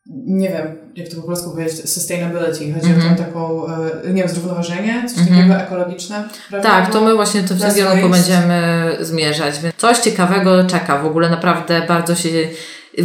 nie 0.07 0.49
wiem, 0.49 0.77
jak 0.95 1.07
to 1.07 1.15
po 1.15 1.21
polsku 1.21 1.51
powiedzieć, 1.51 1.89
sustainability. 1.89 2.73
Chodzi 2.73 2.87
mm 2.87 2.99
-hmm. 2.99 3.07
o 3.07 3.09
mhm. 3.09 3.15
tą 3.15 3.23
taką, 3.23 3.67
e, 3.67 4.13
nie 4.13 4.21
wiem, 4.21 4.29
zrównoważenie, 4.29 5.03
coś 5.07 5.17
mm 5.17 5.33
-hmm. 5.33 5.37
takiego 5.37 5.55
ekologiczne. 5.55 6.29
Prawda? 6.49 6.69
Tak, 6.69 6.93
to 6.93 7.01
my 7.01 7.15
właśnie 7.15 7.41
w 7.41 7.47
tym 7.47 7.57
kierunku 7.75 8.09
będziemy 8.09 8.91
zmierzać. 8.99 9.59
Więc 9.59 9.75
coś 9.75 9.99
ciekawego 9.99 10.63
czeka. 10.63 11.01
W 11.01 11.05
ogóle 11.05 11.29
naprawdę 11.29 11.81
bardzo 11.87 12.15
się 12.15 12.29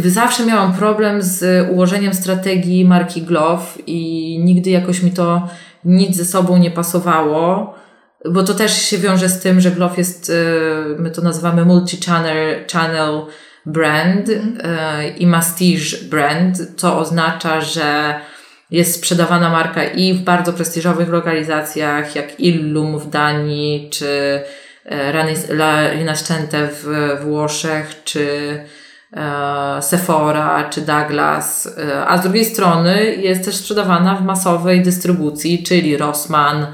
Zawsze 0.05 0.45
miałam 0.45 0.73
problem 0.73 1.21
z 1.21 1.69
ułożeniem 1.71 2.13
strategii 2.13 2.85
marki 2.85 3.21
Glove 3.21 3.77
i 3.87 4.39
nigdy 4.43 4.69
jakoś 4.69 5.03
mi 5.03 5.11
to 5.11 5.47
nic 5.85 6.17
ze 6.17 6.25
sobą 6.25 6.57
nie 6.57 6.71
pasowało, 6.71 7.73
bo 8.31 8.43
to 8.43 8.53
też 8.53 8.81
się 8.81 8.97
wiąże 8.97 9.29
z 9.29 9.39
tym, 9.39 9.61
że 9.61 9.71
Glove 9.71 9.97
jest, 9.97 10.29
e, 10.29 10.33
my 10.99 11.11
to 11.11 11.21
nazywamy 11.21 11.65
multi-channel 11.65 12.71
channel 12.71 13.21
brand 13.65 14.29
mm. 14.29 14.57
i 15.17 15.27
mastige 15.27 15.97
brand, 16.09 16.57
co 16.77 16.99
oznacza, 16.99 17.61
że 17.61 18.15
jest 18.71 18.95
sprzedawana 18.95 19.49
marka 19.49 19.83
i 19.83 20.13
w 20.13 20.21
bardzo 20.21 20.53
prestiżowych 20.53 21.09
lokalizacjach, 21.09 22.15
jak 22.15 22.39
Illum 22.39 22.99
w 22.99 23.09
Danii, 23.09 23.89
czy 23.91 24.41
e, 24.85 25.13
La 25.49 25.91
Rinascente 25.91 26.67
w 26.71 27.17
Włoszech, 27.23 28.03
czy 28.03 28.59
E, 29.13 29.81
Sephora 29.81 30.69
czy 30.69 30.81
Douglas, 30.81 31.77
e, 31.77 32.05
a 32.05 32.17
z 32.17 32.23
drugiej 32.23 32.45
strony 32.45 33.15
jest 33.15 33.45
też 33.45 33.55
sprzedawana 33.55 34.15
w 34.15 34.25
masowej 34.25 34.81
dystrybucji, 34.81 35.63
czyli 35.63 35.97
Rossmann, 35.97 36.65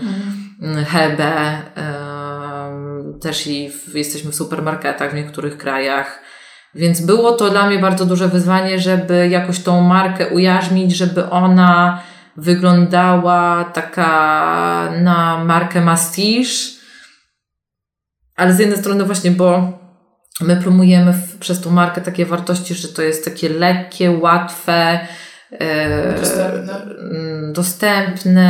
mhm. 0.62 0.86
Hebe, 0.86 1.62
e, 1.78 3.20
też 3.22 3.48
i 3.48 3.70
w, 3.70 3.96
jesteśmy 3.96 4.32
w 4.32 4.36
supermarketach 4.36 5.12
w 5.12 5.16
niektórych 5.16 5.58
krajach. 5.58 6.20
Więc 6.78 7.02
było 7.02 7.32
to 7.32 7.50
dla 7.50 7.68
mnie 7.68 7.80
bardzo 7.80 8.06
duże 8.06 8.28
wyzwanie, 8.28 8.80
żeby 8.80 9.28
jakoś 9.30 9.60
tą 9.60 9.82
markę 9.82 10.28
ujarzmić, 10.28 10.96
żeby 10.96 11.30
ona 11.30 12.02
wyglądała 12.38 13.64
taka 13.64 14.92
na 15.02 15.44
markę 15.46 15.82
mastiche, 15.82 16.78
ale 18.36 18.54
z 18.54 18.60
jednej 18.60 18.80
strony 18.80 19.04
właśnie, 19.04 19.32
bo 19.32 19.80
my 20.42 20.56
promujemy 20.56 21.14
w, 21.14 21.38
przez 21.38 21.62
tą 21.62 21.72
markę 21.72 22.02
takie 22.02 22.26
wartości, 22.26 22.76
że 22.76 22.88
to 22.88 23.02
jest 23.02 23.26
takie 23.26 23.50
lekkie, 23.50 24.12
łatwe, 24.12 25.00
e, 25.52 26.14
dostępne, 26.20 26.82
mm, 26.84 27.54
dostępne 27.54 28.50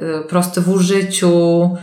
e, 0.00 0.24
proste 0.28 0.60
w 0.60 0.68
użyciu, 0.68 1.76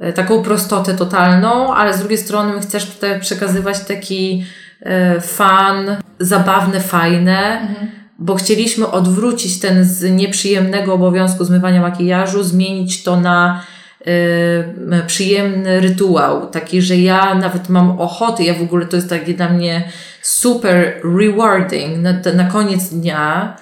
e, 0.00 0.12
taką 0.12 0.42
prostotę 0.42 0.94
totalną, 0.94 1.74
ale 1.74 1.94
z 1.94 1.98
drugiej 1.98 2.18
strony 2.18 2.60
chcesz 2.60 2.86
tutaj 2.86 3.20
przekazywać 3.20 3.80
taki 3.80 4.44
e, 4.80 5.20
fun, 5.20 5.96
zabawne, 6.18 6.80
fajne. 6.80 7.60
Mhm. 7.60 7.90
Bo 8.18 8.34
chcieliśmy 8.34 8.90
odwrócić 8.90 9.60
ten 9.60 9.84
z 9.84 10.10
nieprzyjemnego 10.10 10.94
obowiązku 10.94 11.44
zmywania 11.44 11.80
makijażu, 11.80 12.42
zmienić 12.42 13.02
to 13.02 13.20
na 13.20 13.62
y, 14.00 15.06
przyjemny 15.06 15.80
rytuał, 15.80 16.50
taki, 16.50 16.82
że 16.82 16.96
ja 16.96 17.34
nawet 17.34 17.68
mam 17.68 18.00
ochotę, 18.00 18.44
ja 18.44 18.54
w 18.54 18.62
ogóle 18.62 18.86
to 18.86 18.96
jest 18.96 19.08
takie 19.10 19.34
dla 19.34 19.48
mnie 19.48 19.88
super 20.22 21.00
rewarding 21.18 21.98
na, 21.98 22.32
na 22.34 22.44
koniec 22.44 22.88
dnia, 22.88 23.56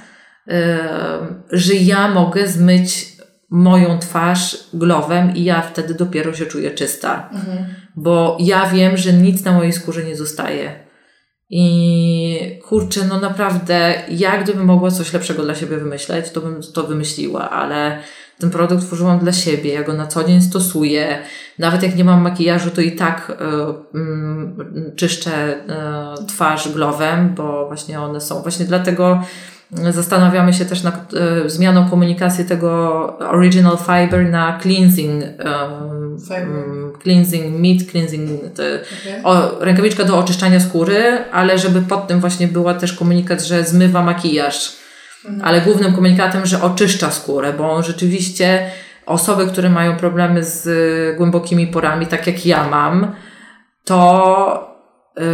y, 0.48 0.52
że 1.52 1.74
ja 1.74 2.08
mogę 2.08 2.48
zmyć 2.48 3.14
moją 3.50 3.98
twarz 3.98 4.56
glowem 4.72 5.34
i 5.36 5.44
ja 5.44 5.62
wtedy 5.62 5.94
dopiero 5.94 6.34
się 6.34 6.46
czuję 6.46 6.70
czysta. 6.70 7.30
Bo 7.96 8.36
ja 8.40 8.66
wiem, 8.66 8.96
że 8.96 9.12
nic 9.12 9.44
na 9.44 9.52
mojej 9.52 9.72
skórze 9.72 10.04
nie 10.04 10.16
zostaje. 10.16 10.83
I 11.50 12.60
kurczę, 12.68 13.00
no 13.08 13.20
naprawdę, 13.20 13.94
ja 14.08 14.42
gdybym 14.42 14.66
mogła 14.66 14.90
coś 14.90 15.12
lepszego 15.12 15.42
dla 15.42 15.54
siebie 15.54 15.76
wymyśleć, 15.76 16.30
to 16.30 16.40
bym 16.40 16.60
to 16.74 16.82
wymyśliła, 16.82 17.50
ale 17.50 17.98
ten 18.38 18.50
produkt 18.50 18.82
tworzyłam 18.82 19.18
dla 19.18 19.32
siebie, 19.32 19.72
ja 19.72 19.82
go 19.82 19.92
na 19.92 20.06
co 20.06 20.24
dzień 20.24 20.42
stosuję. 20.42 21.18
Nawet 21.58 21.82
jak 21.82 21.96
nie 21.96 22.04
mam 22.04 22.22
makijażu, 22.22 22.70
to 22.70 22.80
i 22.80 22.92
tak 22.92 23.30
y, 23.30 23.98
mm, 23.98 24.92
czyszczę 24.96 25.54
y, 26.22 26.26
twarz 26.26 26.68
glowem, 26.68 27.34
bo 27.34 27.66
właśnie 27.66 28.00
one 28.00 28.20
są. 28.20 28.42
Właśnie 28.42 28.66
dlatego 28.66 29.22
zastanawiamy 29.90 30.52
się 30.54 30.64
też 30.64 30.82
nad 30.82 31.14
y, 31.46 31.50
zmianą 31.50 31.88
komunikacji 31.90 32.44
tego 32.44 33.18
original 33.18 33.76
fiber 33.78 34.30
na 34.30 34.58
cleansing. 34.62 35.24
mm, 36.30 36.92
cleansing 37.02 37.60
meat, 37.60 37.90
cleansing. 37.90 38.30
te- 38.54 38.80
Okej. 39.02 39.20
o, 39.24 39.58
rękawiczka 39.64 40.04
do 40.04 40.18
oczyszczania 40.18 40.60
skóry, 40.60 41.18
ale 41.32 41.58
żeby 41.58 41.82
pod 41.82 42.06
tym 42.06 42.20
właśnie 42.20 42.48
była 42.48 42.74
też 42.74 42.92
komunikat, 42.92 43.42
że 43.42 43.64
zmywa 43.64 44.02
makijaż. 44.02 44.72
Ale 45.42 45.60
głównym 45.60 45.92
komunikatem, 45.94 46.46
że 46.46 46.62
oczyszcza 46.62 47.10
skórę, 47.10 47.52
bo 47.52 47.82
rzeczywiście 47.82 48.70
osoby, 49.06 49.46
które 49.46 49.70
mają 49.70 49.96
problemy 49.96 50.44
z 50.44 50.66
y, 50.66 51.16
głębokimi 51.16 51.66
porami, 51.66 52.06
tak 52.06 52.26
jak 52.26 52.46
ja 52.46 52.68
mam, 52.68 53.12
to 53.84 54.74
yy, 55.16 55.24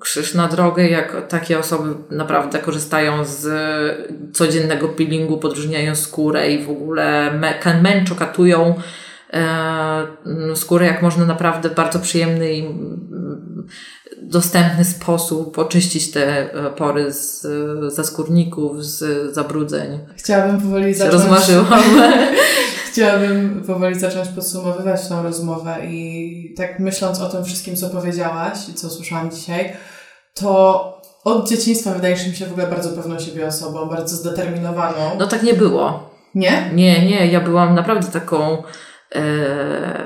krzyż 0.00 0.34
na 0.34 0.48
drogę, 0.48 0.88
jak 0.88 1.28
takie 1.28 1.58
osoby 1.58 1.94
naprawdę 2.10 2.58
korzystają 2.58 3.24
z 3.24 3.46
codziennego 4.32 4.88
peelingu, 4.88 5.38
podróżniają 5.38 5.94
skórę 5.94 6.50
i 6.50 6.64
w 6.64 6.70
ogóle 6.70 7.32
me- 7.32 7.82
męczą, 7.82 8.14
katują 8.14 8.74
e, 9.32 10.06
skórę, 10.54 10.86
jak 10.86 11.02
można 11.02 11.26
naprawdę 11.26 11.70
bardzo 11.70 11.98
przyjemny 11.98 12.54
i 12.54 12.68
dostępny 14.22 14.84
sposób 14.84 15.58
oczyścić 15.58 16.10
te 16.10 16.52
e, 16.52 16.70
pory 16.70 17.12
z, 17.12 17.46
ze 17.94 18.04
skórników, 18.04 18.84
z 18.84 19.34
zabrudzeń. 19.34 19.98
Chciałabym 20.16 20.60
powoli 20.60 20.94
zacząć... 20.94 21.14
rozmarzyłam. 21.14 21.82
Chciałabym 22.92 23.62
powoli 23.66 23.98
zacząć 23.98 24.28
podsumowywać 24.28 25.08
tą 25.08 25.22
rozmowę 25.22 25.76
i 25.86 26.54
tak 26.56 26.78
myśląc 26.78 27.20
o 27.20 27.28
tym 27.28 27.44
wszystkim, 27.44 27.76
co 27.76 27.90
powiedziałaś 27.90 28.58
i 28.68 28.74
co 28.74 28.90
słyszałam 28.90 29.30
dzisiaj, 29.30 29.72
to 30.34 30.96
od 31.24 31.48
dzieciństwa 31.48 31.94
wydajesz 31.94 32.26
mi 32.26 32.34
się 32.34 32.46
w 32.46 32.52
ogóle 32.52 32.66
bardzo 32.66 32.90
pewną 32.90 33.18
siebie 33.18 33.46
osobą, 33.46 33.86
bardzo 33.86 34.16
zdeterminowaną. 34.16 35.16
No 35.18 35.26
tak 35.26 35.42
nie 35.42 35.54
było. 35.54 36.10
Nie? 36.34 36.70
Nie, 36.74 37.06
nie, 37.06 37.26
ja 37.26 37.40
byłam 37.40 37.74
naprawdę 37.74 38.06
taką, 38.20 38.62
e, 39.14 39.22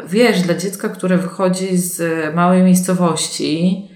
wiesz, 0.07 0.43
dla 0.43 0.55
dziecka, 0.55 0.89
które 0.89 1.19
wychodzi 1.19 1.77
z 1.77 2.03
małej 2.35 2.63
miejscowości 2.63 3.90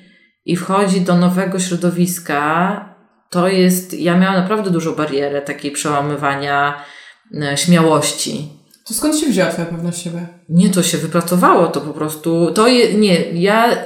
i 0.47 0.57
wchodzi 0.57 1.01
do 1.01 1.16
nowego 1.16 1.61
środowiska, 1.61 2.95
to 3.30 3.49
jest, 3.49 3.95
ja 3.95 4.18
miałam 4.18 4.36
naprawdę 4.36 4.70
dużą 4.70 4.95
barierę 4.95 5.42
takiej 5.42 5.70
przełamywania 5.70 6.84
e, 7.42 7.57
śmiałości. 7.57 8.49
To 8.88 8.95
skąd 8.95 9.18
się 9.18 9.26
wzięła 9.26 9.51
Twoja 9.51 9.66
pewność 9.66 10.03
siebie? 10.03 10.26
Nie, 10.49 10.70
to 10.70 10.82
się 10.82 10.99
wypracowało, 10.99 11.66
to 11.66 11.80
po 11.80 11.92
prostu, 11.92 12.53
to 12.53 12.68
je, 12.68 12.95
nie, 12.95 13.14
ja, 13.32 13.84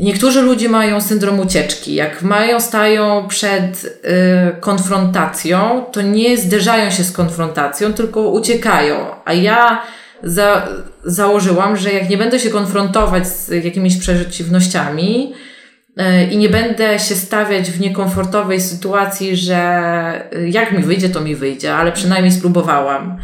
niektórzy 0.00 0.42
ludzie 0.42 0.68
mają 0.68 1.00
syndrom 1.00 1.40
ucieczki. 1.40 1.94
Jak 1.94 2.22
mają, 2.22 2.60
stają 2.60 3.28
przed 3.28 3.84
y, 3.84 4.60
konfrontacją, 4.60 5.84
to 5.92 6.02
nie 6.02 6.38
zderzają 6.38 6.90
się 6.90 7.04
z 7.04 7.12
konfrontacją, 7.12 7.92
tylko 7.92 8.20
uciekają. 8.20 8.96
A 9.24 9.32
ja 9.32 9.82
za, 10.22 10.68
założyłam, 11.04 11.76
że 11.76 11.92
jak 11.92 12.10
nie 12.10 12.16
będę 12.16 12.38
się 12.38 12.50
konfrontować 12.50 13.28
z 13.28 13.64
jakimiś 13.64 13.96
przeciwnościami, 13.96 15.34
y, 16.00 16.24
i 16.30 16.36
nie 16.36 16.48
będę 16.48 16.98
się 16.98 17.14
stawiać 17.14 17.70
w 17.70 17.80
niekomfortowej 17.80 18.60
sytuacji, 18.60 19.36
że 19.36 20.34
y, 20.36 20.48
jak 20.48 20.72
mi 20.72 20.84
wyjdzie, 20.84 21.08
to 21.08 21.20
mi 21.20 21.36
wyjdzie, 21.36 21.74
ale 21.74 21.92
przynajmniej 21.92 22.32
spróbowałam 22.32 23.18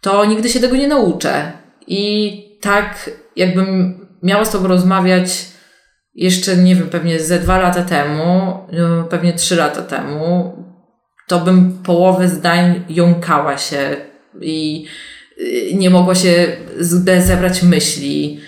to 0.00 0.24
nigdy 0.24 0.48
się 0.48 0.60
tego 0.60 0.76
nie 0.76 0.88
nauczę. 0.88 1.52
I 1.86 2.58
tak, 2.60 3.10
jakbym 3.36 3.98
miała 4.22 4.44
z 4.44 4.50
Tobą 4.50 4.68
rozmawiać 4.68 5.46
jeszcze, 6.14 6.56
nie 6.56 6.76
wiem, 6.76 6.88
pewnie 6.88 7.20
ze 7.20 7.38
dwa 7.38 7.58
lata 7.58 7.82
temu, 7.82 8.58
no, 8.72 9.04
pewnie 9.04 9.32
trzy 9.32 9.56
lata 9.56 9.82
temu, 9.82 10.56
to 11.28 11.40
bym 11.40 11.78
połowę 11.82 12.28
zdań 12.28 12.84
jąkała 12.88 13.58
się 13.58 13.96
i 14.40 14.86
nie 15.74 15.90
mogła 15.90 16.14
się 16.14 16.56
zebrać 17.20 17.62
myśli 17.62 18.40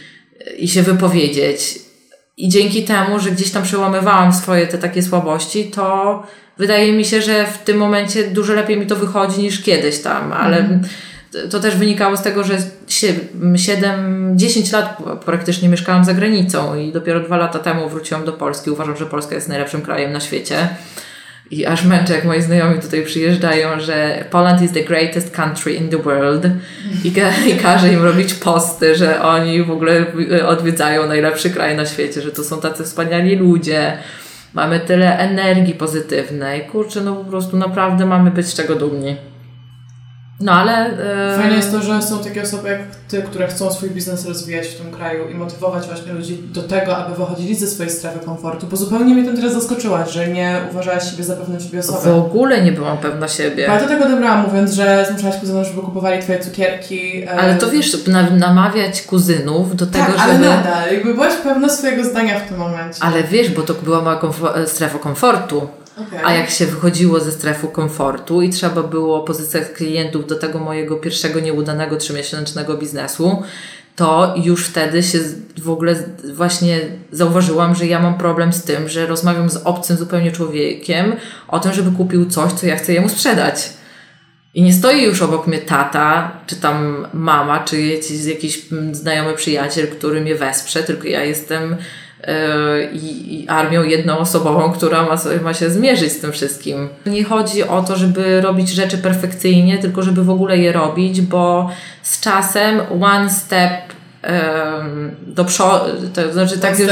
i 0.59 0.69
się 0.69 0.83
wypowiedzieć. 0.83 1.79
I 2.37 2.49
dzięki 2.49 2.83
temu, 2.83 3.19
że 3.19 3.31
gdzieś 3.31 3.51
tam 3.51 3.63
przełamywałam 3.63 4.33
swoje 4.33 4.67
te 4.67 4.79
takie 4.79 5.03
słabości, 5.03 5.65
to 5.65 6.23
wydaje 6.59 6.93
mi 6.93 7.05
się, 7.05 7.23
że 7.23 7.47
w 7.47 7.59
tym 7.59 7.77
momencie 7.77 8.25
dużo 8.25 8.53
lepiej 8.53 8.77
mi 8.77 8.87
to 8.87 8.97
wychodzi 8.97 9.41
niż 9.41 9.63
kiedyś 9.63 9.99
tam, 9.99 10.33
ale 10.33 10.81
to 11.51 11.61
też 11.61 11.77
wynikało 11.77 12.17
z 12.17 12.23
tego, 12.23 12.45
że 12.45 12.59
7-10 12.89 14.73
lat 14.73 15.03
praktycznie 15.25 15.69
mieszkałam 15.69 16.05
za 16.05 16.15
granicą 16.15 16.79
i 16.79 16.93
dopiero 16.93 17.21
dwa 17.21 17.37
lata 17.37 17.59
temu 17.59 17.89
wróciłam 17.89 18.25
do 18.25 18.33
Polski. 18.33 18.71
Uważam, 18.71 18.97
że 18.97 19.07
Polska 19.07 19.35
jest 19.35 19.49
najlepszym 19.49 19.83
krajem 19.83 20.13
na 20.13 20.21
świecie. 20.21 20.69
I 21.53 21.67
aż 21.67 21.85
męczę, 21.85 22.15
jak 22.15 22.25
moi 22.25 22.43
znajomi 22.43 22.81
tutaj 22.81 23.03
przyjeżdżają, 23.05 23.81
że 23.81 24.25
Poland 24.31 24.63
is 24.63 24.73
the 24.73 24.83
greatest 24.83 25.31
country 25.31 25.73
in 25.73 25.89
the 25.89 25.99
world 25.99 26.47
i, 27.05 27.13
ka- 27.13 27.37
i 27.51 27.57
każe 27.57 27.93
im 27.93 28.03
robić 28.05 28.35
posty, 28.35 28.95
że 28.95 29.23
oni 29.23 29.63
w 29.63 29.71
ogóle 29.71 30.07
odwiedzają 30.47 31.07
najlepszy 31.09 31.51
kraj 31.51 31.77
na 31.77 31.87
świecie, 31.87 32.23
że 32.23 32.31
to 32.31 32.45
są 32.45 32.61
tacy 32.61 32.85
wspaniali 32.85 33.37
ludzie, 33.37 33.99
mamy 34.55 34.81
tyle 34.81 35.19
energii 35.19 35.75
pozytywnej. 35.75 36.61
Kurczę, 36.61 37.01
no 37.01 37.17
po 37.17 37.25
prostu 37.25 37.57
naprawdę 37.57 38.07
mamy 38.07 38.31
być 38.31 38.47
z 38.47 38.55
czego 38.55 38.75
dumni. 38.75 39.17
No 40.43 40.53
ale... 40.53 40.73
e, 41.33 41.37
Fajne 41.39 41.57
jest 41.57 41.71
to, 41.73 41.83
że 41.83 42.03
są 42.03 42.19
takie 42.19 42.43
osoby 42.43 42.69
jak 42.69 42.81
Ty, 43.09 43.23
które 43.23 43.47
chcą 43.47 43.73
swój 43.73 43.91
biznes 43.91 44.27
rozwijać 44.27 44.67
w 44.69 44.75
tym 44.81 44.91
kraju 44.91 45.29
i 45.29 45.35
motywować 45.35 45.87
właśnie 45.87 46.13
ludzi 46.13 46.39
do 46.53 46.63
tego, 46.63 46.97
aby 46.97 47.17
wychodzili 47.17 47.55
ze 47.55 47.67
swojej 47.67 47.93
strefy 47.93 48.19
komfortu, 48.19 48.67
bo 48.67 48.77
zupełnie 48.77 49.15
mnie 49.15 49.25
tym 49.25 49.37
teraz 49.37 49.53
zaskoczyłaś, 49.55 50.11
że 50.13 50.29
nie 50.29 50.61
uważałaś 50.71 51.11
siebie 51.11 51.25
za 51.25 51.37
pewną 51.37 51.61
siebie 51.61 51.83
W 51.83 51.91
osobę. 51.91 52.15
ogóle 52.15 52.63
nie 52.63 52.73
byłam 52.73 52.99
pewna 52.99 53.29
siebie. 53.29 53.71
Ale 53.71 53.81
do 53.83 53.89
tego 53.89 54.09
dobrałam, 54.09 54.43
mówiąc, 54.47 54.73
że 54.73 55.07
zmuszałaś 55.11 55.37
kuzynów, 55.37 55.67
żeby 55.67 55.81
kupowali 55.81 56.23
Twoje 56.23 56.39
cukierki. 56.41 57.23
e, 57.25 57.31
Ale 57.31 57.55
to 57.55 57.71
wiesz, 57.71 58.07
na, 58.07 58.31
namawiać 58.31 59.03
kuzynów 59.03 59.77
do 59.77 59.87
tego, 59.87 60.05
tak, 60.05 60.15
ale 60.19 60.33
żeby... 60.33 60.45
nadal, 60.47 60.93
jakby 60.93 61.15
byłaś 61.15 61.33
pewna 61.35 61.69
swojego 61.69 62.05
zdania 62.05 62.41
w 62.41 62.49
tym 62.49 62.57
momencie. 62.59 62.99
Ale 63.01 63.23
wiesz, 63.25 63.51
bo 63.51 63.63
to 63.63 63.75
była 63.75 64.03
mała 64.03 64.21
komfo- 64.21 64.67
strefa 64.67 64.99
komfortu. 64.99 65.69
Okej. 65.97 66.19
A 66.25 66.33
jak 66.33 66.51
się 66.51 66.67
wychodziło 66.67 67.21
ze 67.21 67.33
strefy 67.33 67.69
komfortu 67.69 68.43
i 68.43 68.51
trzeba 68.51 68.83
było 68.83 69.21
pozyskać 69.21 69.69
klientów 69.69 70.27
do 70.27 70.39
tego 70.39 70.59
mojego 70.59 70.97
pierwszego 70.97 71.41
nieudanego 71.41 71.97
trzymiesięcznego 71.97 72.77
biznesu, 72.77 73.43
to 73.97 74.35
już 74.45 74.67
wtedy 74.67 75.03
się 75.03 75.19
w 75.59 75.71
ogóle 75.71 75.95
właśnie 76.35 76.81
zauważyłam, 77.13 77.75
że 77.75 77.87
ja 77.87 77.99
mam 77.99 78.19
problem 78.19 78.53
z 78.53 78.63
tym, 78.63 78.89
że 78.89 79.07
rozmawiam 79.07 79.51
z 79.51 79.57
obcym 79.57 79.97
zupełnie 79.97 80.33
człowiekiem 80.33 81.17
o 81.49 81.61
tym, 81.61 81.73
żeby 81.73 81.97
kupił 81.97 82.31
coś, 82.31 82.53
co 82.53 82.67
ja 82.67 82.77
chcę 82.77 82.93
jemu 82.93 83.09
sprzedać. 83.09 83.71
I 84.55 84.63
nie 84.63 84.73
stoi 84.73 85.03
już 85.03 85.23
obok 85.23 85.47
mnie 85.47 85.59
tata, 85.59 86.33
czy 86.47 86.57
tam 86.57 87.07
mama, 87.13 87.61
czy 87.61 87.83
jakiś, 88.27 88.73
mm, 88.73 88.95
znajomy 88.95 89.35
przyjaciel, 89.35 89.89
który 89.89 90.21
mnie 90.21 90.35
wesprze, 90.35 90.83
tylko 90.83 91.09
ja 91.09 91.25
jestem 91.25 91.77
i, 92.93 93.35
i 93.43 93.49
armią 93.49 93.83
jednoosobową, 93.83 94.73
która 94.73 95.03
ma, 95.03 95.17
sobie- 95.17 95.41
ma 95.41 95.55
się 95.55 95.71
zmierzyć 95.71 96.13
z 96.13 96.21
tym 96.21 96.33
wszystkim. 96.33 96.89
Nie 97.07 97.25
chodzi 97.25 97.63
o 97.65 97.83
to, 97.83 97.97
żeby 97.97 98.41
robić 98.41 98.69
rzeczy 98.69 98.99
perfekcyjnie, 98.99 99.79
tylko 99.79 100.03
żeby 100.03 100.25
w 100.25 100.31
ogóle 100.31 100.59
je 100.59 100.73
robić, 100.73 101.21
bo 101.21 101.71
z 102.03 102.21
czasem 102.21 102.81
one 103.03 103.31
step 103.31 103.73
do 105.27 105.45
przodu, 105.45 105.85
to 106.15 106.33
znaczy 106.33 106.59
tak 106.59 106.79
już. 106.79 106.89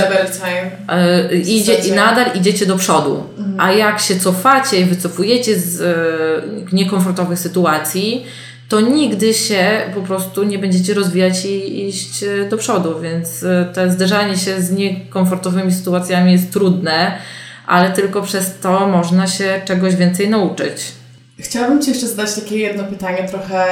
E, 0.89 1.35
idzie, 1.37 1.75
i 1.75 1.93
nadal 1.93 2.27
idziecie 2.35 2.67
do 2.67 2.77
przodu. 2.77 3.25
A 3.59 3.73
jak 3.73 4.01
się 4.01 4.21
cofacie 4.21 4.81
i 4.81 4.85
wycofujecie 4.85 5.59
z 5.59 5.81
e, 5.81 6.77
niekomfortowych 6.77 7.39
sytuacji, 7.39 8.25
to 8.71 8.81
nigdy 8.81 9.35
się 9.35 9.81
po 9.95 10.01
prostu 10.01 10.43
nie 10.43 10.59
będziecie 10.59 10.95
rozwijać 10.95 11.45
i 11.45 11.89
iść 11.89 12.23
e, 12.23 12.49
do 12.49 12.57
przodu, 12.57 13.01
więc 13.01 13.43
e, 13.43 13.73
to 13.75 13.93
zderzanie 13.93 14.37
się 14.37 14.63
z 14.63 14.71
niekomfortowymi 14.71 15.73
sytuacjami 15.73 16.33
jest 16.33 16.53
trudne, 16.53 17.19
ale 17.67 17.93
tylko 17.93 18.23
przez 18.23 18.59
to 18.63 18.89
można 18.89 19.27
się 19.27 19.61
czegoś 19.65 19.97
więcej 19.97 20.31
nauczyć. 20.31 20.93
Chciałabym 21.39 21.83
Ci 21.83 21.91
jeszcze 21.91 22.09
zadać 22.09 22.35
takie 22.35 22.59
jedno 22.59 22.85
pytanie, 22.85 23.29
trochę 23.29 23.65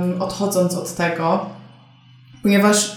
um, 0.00 0.22
odchodząc 0.22 0.74
od 0.74 0.94
tego, 0.94 1.46
ponieważ 2.42 2.96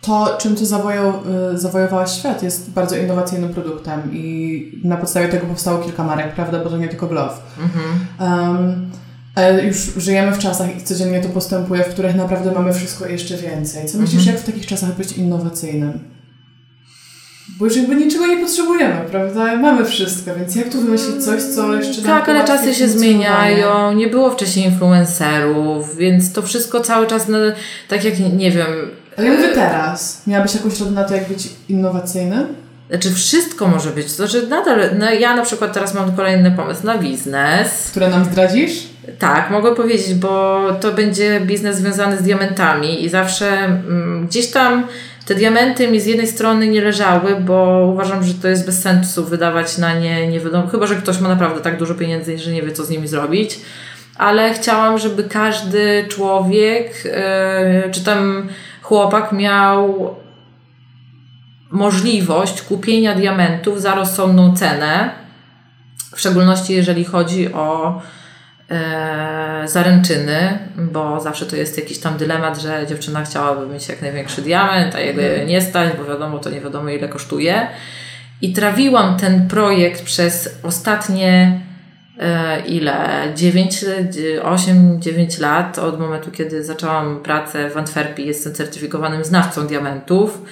to, 0.00 0.36
czym 0.38 0.56
Ty 0.56 0.66
zawoją, 0.66 1.22
y, 1.54 1.58
zawojowałaś 1.58 2.18
świat, 2.18 2.42
jest 2.42 2.70
bardzo 2.70 2.96
innowacyjnym 2.96 3.54
produktem 3.54 4.10
i 4.12 4.80
na 4.84 4.96
podstawie 4.96 5.28
tego 5.28 5.46
powstało 5.46 5.78
kilka 5.78 6.04
marek, 6.04 6.34
prawda? 6.34 6.64
Bo 6.64 6.70
to 6.70 6.76
nie 6.76 6.88
tylko 6.88 7.06
Glove. 7.06 7.42
Mhm. 7.58 8.06
Um, 8.20 8.90
ale 9.34 9.64
już 9.64 9.76
żyjemy 9.96 10.32
w 10.32 10.38
czasach 10.38 10.76
i 10.76 10.82
codziennie 10.82 11.20
to 11.20 11.28
postępuje, 11.28 11.84
w 11.84 11.88
których 11.88 12.16
naprawdę 12.16 12.52
mamy 12.52 12.72
wszystko 12.74 13.06
jeszcze 13.06 13.36
więcej. 13.36 13.86
Co 13.86 13.98
myślisz, 13.98 14.18
mhm. 14.20 14.36
jak 14.36 14.44
w 14.44 14.46
takich 14.46 14.66
czasach 14.66 14.96
być 14.96 15.12
innowacyjnym? 15.12 16.12
Bo 17.58 17.64
już 17.64 17.76
jakby 17.76 17.96
niczego 17.96 18.26
nie 18.26 18.36
potrzebujemy, 18.36 19.00
prawda? 19.10 19.56
Mamy 19.56 19.84
wszystko, 19.84 20.34
więc 20.34 20.56
jak 20.56 20.68
tu 20.68 20.80
wymyślić 20.80 21.24
coś, 21.24 21.42
co 21.42 21.74
jeszcze 21.74 22.02
Tak, 22.02 22.28
ale 22.28 22.44
czasy 22.44 22.74
się 22.74 22.88
zmieniają. 22.88 23.92
Nie 23.92 24.06
było 24.06 24.30
wcześniej 24.30 24.66
influencerów, 24.66 25.96
więc 25.96 26.32
to 26.32 26.42
wszystko 26.42 26.80
cały 26.80 27.06
czas, 27.06 27.28
no, 27.28 27.38
tak 27.88 28.04
jak, 28.04 28.14
nie 28.18 28.50
wiem... 28.50 28.66
Ale 29.16 29.26
ja 29.26 29.34
mówię 29.34 29.48
teraz. 29.48 30.22
Miałabyś 30.26 30.54
jakąś 30.54 30.80
radę 30.80 30.92
na 30.92 31.04
to, 31.04 31.14
jak 31.14 31.28
być 31.28 31.48
innowacyjny? 31.68 32.46
Znaczy 32.92 33.14
wszystko 33.14 33.68
może 33.68 33.90
być. 33.90 34.06
To 34.06 34.12
znaczy 34.12 34.46
nadal, 34.46 34.80
no 34.98 35.10
ja 35.10 35.36
na 35.36 35.42
przykład 35.42 35.72
teraz 35.72 35.94
mam 35.94 36.16
kolejny 36.16 36.50
pomysł 36.50 36.86
na 36.86 36.98
biznes. 36.98 37.88
Które 37.90 38.08
nam 38.08 38.24
zdradzisz? 38.24 38.72
Tak, 39.18 39.50
mogę 39.50 39.74
powiedzieć, 39.74 40.14
bo 40.14 40.60
to 40.80 40.92
będzie 40.92 41.40
biznes 41.40 41.76
związany 41.76 42.18
z 42.18 42.22
diamentami 42.22 43.04
i 43.04 43.08
zawsze 43.08 43.48
mm, 43.48 44.26
gdzieś 44.26 44.50
tam 44.50 44.86
te 45.26 45.34
diamenty 45.34 45.88
mi 45.88 46.00
z 46.00 46.06
jednej 46.06 46.26
strony 46.26 46.68
nie 46.68 46.80
leżały, 46.80 47.36
bo 47.40 47.88
uważam, 47.92 48.24
że 48.24 48.34
to 48.34 48.48
jest 48.48 48.66
bez 48.66 48.82
sensu 48.82 49.24
wydawać 49.24 49.78
na 49.78 49.98
nie 49.98 50.28
nie 50.28 50.40
wiadomo, 50.40 50.66
chyba 50.66 50.86
że 50.86 50.96
ktoś 50.96 51.20
ma 51.20 51.28
naprawdę 51.28 51.60
tak 51.60 51.78
dużo 51.78 51.94
pieniędzy, 51.94 52.38
że 52.38 52.52
nie 52.52 52.62
wie 52.62 52.72
co 52.72 52.84
z 52.84 52.90
nimi 52.90 53.08
zrobić. 53.08 53.60
Ale 54.16 54.54
chciałam, 54.54 54.98
żeby 54.98 55.24
każdy 55.24 56.06
człowiek, 56.08 57.04
yy, 57.04 57.90
czy 57.90 58.04
tam 58.04 58.48
chłopak 58.82 59.32
miał 59.32 60.14
możliwość 61.72 62.62
kupienia 62.62 63.14
diamentów 63.14 63.82
za 63.82 63.94
rozsądną 63.94 64.56
cenę, 64.56 65.10
w 66.14 66.20
szczególności 66.20 66.72
jeżeli 66.72 67.04
chodzi 67.04 67.52
o 67.52 68.00
e, 68.70 69.62
zaręczyny, 69.66 70.58
bo 70.76 71.20
zawsze 71.20 71.46
to 71.46 71.56
jest 71.56 71.78
jakiś 71.78 71.98
tam 71.98 72.16
dylemat, 72.16 72.60
że 72.60 72.86
dziewczyna 72.88 73.24
chciałaby 73.24 73.66
mieć 73.66 73.88
jak 73.88 74.02
największy 74.02 74.42
diament, 74.42 74.94
a 74.94 75.00
jego 75.00 75.22
mhm. 75.22 75.48
nie 75.48 75.60
stać, 75.60 75.96
bo 75.98 76.04
wiadomo, 76.04 76.38
to 76.38 76.50
nie 76.50 76.60
wiadomo 76.60 76.88
ile 76.88 77.08
kosztuje. 77.08 77.66
I 78.42 78.52
trawiłam 78.52 79.16
ten 79.16 79.48
projekt 79.48 80.02
przez 80.02 80.58
ostatnie 80.62 81.60
e, 82.18 82.60
ile? 82.60 83.28
9, 83.34 83.84
8, 84.42 85.02
9 85.02 85.38
lat 85.38 85.78
od 85.78 86.00
momentu, 86.00 86.30
kiedy 86.30 86.64
zaczęłam 86.64 87.22
pracę 87.22 87.70
w 87.70 87.76
Antwerpii. 87.76 88.26
Jestem 88.26 88.54
certyfikowanym 88.54 89.24
znawcą 89.24 89.66
diamentów. 89.66 90.42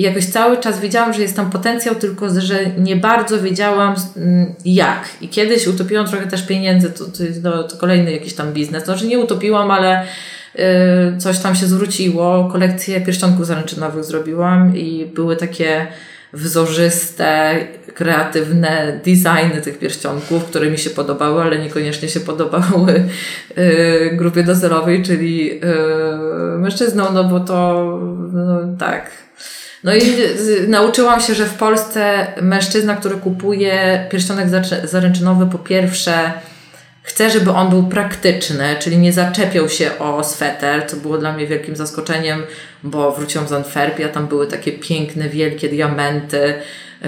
I 0.00 0.02
jakoś 0.02 0.26
cały 0.26 0.56
czas 0.56 0.80
wiedziałam, 0.80 1.12
że 1.12 1.22
jest 1.22 1.36
tam 1.36 1.50
potencjał, 1.50 1.94
tylko 1.94 2.40
że 2.40 2.66
nie 2.78 2.96
bardzo 2.96 3.40
wiedziałam 3.40 3.94
mm, 4.16 4.54
jak. 4.64 5.08
I 5.20 5.28
kiedyś 5.28 5.66
utopiłam 5.66 6.06
trochę 6.06 6.26
też 6.26 6.46
pieniędzy, 6.46 6.90
to, 6.90 7.04
to, 7.42 7.62
to 7.62 7.76
kolejny 7.76 8.12
jakiś 8.12 8.34
tam 8.34 8.52
biznes. 8.52 8.84
Że 8.94 9.06
nie 9.06 9.18
utopiłam, 9.18 9.70
ale 9.70 10.02
y, 10.02 11.18
coś 11.18 11.38
tam 11.38 11.54
się 11.54 11.66
zwróciło. 11.66 12.48
Kolekcję 12.52 13.00
pierścionków 13.00 13.46
zaręczynowych 13.46 14.04
zrobiłam 14.04 14.76
i 14.76 15.06
były 15.14 15.36
takie 15.36 15.86
wzorzyste, 16.32 17.54
kreatywne 17.94 19.00
designy 19.04 19.60
tych 19.62 19.78
pierścionków, 19.78 20.44
które 20.44 20.70
mi 20.70 20.78
się 20.78 20.90
podobały, 20.90 21.42
ale 21.42 21.58
niekoniecznie 21.58 22.08
się 22.08 22.20
podobały 22.20 23.04
y, 23.58 24.10
grupie 24.12 24.42
docelowej, 24.42 25.02
czyli 25.02 25.52
y, 25.52 26.58
mężczyznom, 26.58 27.14
no 27.14 27.24
bo 27.24 27.40
to 27.40 27.84
no, 28.32 28.76
tak 28.78 29.29
no 29.84 29.94
i 29.94 30.00
nauczyłam 30.68 31.20
się, 31.20 31.34
że 31.34 31.46
w 31.46 31.54
Polsce 31.54 32.26
mężczyzna, 32.42 32.96
który 32.96 33.16
kupuje 33.16 34.06
pierścionek 34.10 34.48
zaręczynowy, 34.84 35.46
po 35.46 35.58
pierwsze 35.58 36.32
chce, 37.02 37.30
żeby 37.30 37.50
on 37.50 37.70
był 37.70 37.82
praktyczny, 37.82 38.76
czyli 38.78 38.98
nie 38.98 39.12
zaczepiał 39.12 39.68
się 39.68 39.98
o 39.98 40.24
sweter, 40.24 40.86
co 40.86 40.96
było 40.96 41.18
dla 41.18 41.32
mnie 41.32 41.46
wielkim 41.46 41.76
zaskoczeniem, 41.76 42.42
bo 42.82 43.12
wróciłam 43.12 43.48
z 43.48 43.52
Antwerpii, 43.52 44.04
a 44.04 44.08
tam 44.08 44.26
były 44.26 44.46
takie 44.46 44.72
piękne, 44.72 45.28
wielkie 45.28 45.68
diamenty. 45.68 46.54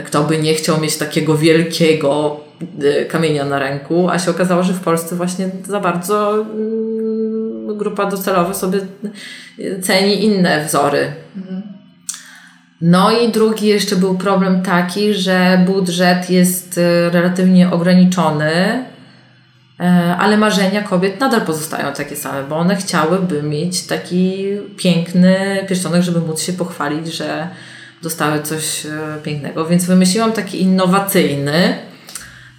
Kto 0.05 0.23
by 0.23 0.39
nie 0.39 0.55
chciał 0.55 0.81
mieć 0.81 0.97
takiego 0.97 1.39
wielkiego 1.39 2.41
y, 2.83 3.07
kamienia 3.11 3.45
na 3.45 3.59
ręku, 3.59 4.09
a 4.11 4.19
się 4.19 4.31
okazało, 4.31 4.63
że 4.63 4.73
w 4.73 4.81
Polsce 4.81 5.17
właśnie 5.17 5.51
za 5.67 5.81
bardzo 5.81 6.35
mm, 6.35 7.79
grupa 7.79 8.07
docelowa 8.07 8.55
sobie 8.55 8.79
ceni 9.83 10.25
inne 10.25 10.65
wzory. 10.65 11.13
Mhm. 11.37 11.72
No 12.83 13.11
i 13.19 13.33
drugi 13.33 13.67
jeszcze 13.67 13.97
był 13.97 14.15
problem 14.15 14.63
taki, 14.63 15.15
że 15.15 15.65
budżet 15.67 16.31
jest 16.31 16.79
e, 16.79 17.11
relatywnie 17.11 17.71
ograniczony, 17.71 18.85
e, 19.81 20.17
ale 20.19 20.37
marzenia 20.37 20.83
kobiet 20.83 21.21
nadal 21.21 21.41
pozostają 21.41 21.93
takie 21.93 22.17
same, 22.17 22.45
bo 22.45 22.57
one 22.57 22.77
chciałyby 22.77 23.43
mieć 23.43 23.87
taki 23.87 24.45
piękny 24.77 25.65
pierścionek, 25.69 26.03
żeby 26.03 26.21
móc 26.21 26.43
się 26.43 26.53
pochwalić, 26.53 27.15
że 27.15 27.49
dostały 28.03 28.43
coś 28.43 28.87
e, 28.87 28.91
pięknego. 29.23 29.67
Więc 29.67 29.85
wymyśliłam 29.85 30.33
taki 30.33 30.63
innowacyjny 30.63 31.79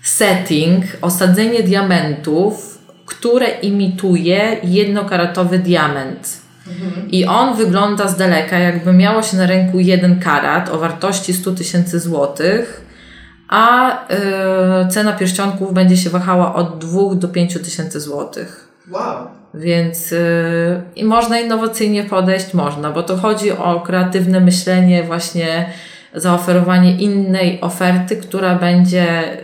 setting, 0.03 0.85
osadzenie 1.01 1.63
diamentów, 1.63 2.79
które 3.05 3.47
imituje 3.47 4.57
jednokaratowy 4.63 5.59
diament. 5.59 6.42
I 7.09 7.25
on 7.25 7.55
wygląda 7.55 8.07
z 8.07 8.17
daleka, 8.17 8.59
jakby 8.59 8.93
miało 8.93 9.23
się 9.23 9.37
na 9.37 9.45
ręku 9.45 9.79
jeden 9.79 10.19
karat 10.19 10.69
o 10.69 10.79
wartości 10.79 11.33
100 11.33 11.51
tysięcy 11.51 11.99
złotych, 11.99 12.85
a 13.47 13.91
y, 13.93 14.87
cena 14.89 15.13
pierścionków 15.13 15.73
będzie 15.73 15.97
się 15.97 16.09
wahała 16.09 16.55
od 16.55 16.77
2 16.77 17.15
do 17.15 17.27
5 17.27 17.53
tysięcy 17.53 17.99
złotych. 17.99 18.67
Wow. 18.91 19.27
Więc 19.53 20.11
y, 20.11 20.81
i 20.95 21.03
można 21.03 21.39
innowacyjnie 21.39 22.03
podejść, 22.03 22.53
można, 22.53 22.91
bo 22.91 23.03
to 23.03 23.17
chodzi 23.17 23.51
o 23.51 23.81
kreatywne 23.81 24.39
myślenie, 24.39 25.03
właśnie 25.03 25.69
zaoferowanie 26.15 26.97
innej 26.97 27.61
oferty, 27.61 28.15
która 28.15 28.55
będzie 28.55 29.37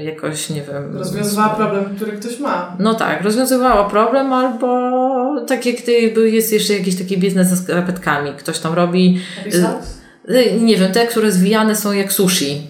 y, 0.00 0.04
jakoś, 0.04 0.50
nie 0.50 0.62
wiem. 0.62 0.96
Rozwiązywała 0.96 1.48
problem, 1.48 1.84
który 1.96 2.12
ktoś 2.12 2.38
ma. 2.38 2.76
No 2.78 2.94
tak, 2.94 3.22
rozwiązywała 3.22 3.90
problem 3.90 4.32
albo 4.32 4.90
tak 5.46 5.66
jak 5.66 5.76
jest 6.24 6.52
jeszcze 6.52 6.72
jakiś 6.74 6.98
taki 6.98 7.18
biznes 7.18 7.48
ze 7.48 7.56
skarpetkami. 7.56 8.32
Ktoś 8.32 8.58
tam 8.58 8.74
robi. 8.74 9.20
Y, 10.30 10.60
nie 10.60 10.76
wiem, 10.76 10.92
te, 10.92 11.06
które 11.06 11.32
zwijane 11.32 11.76
są 11.76 11.92
jak 11.92 12.12
sushi 12.12 12.62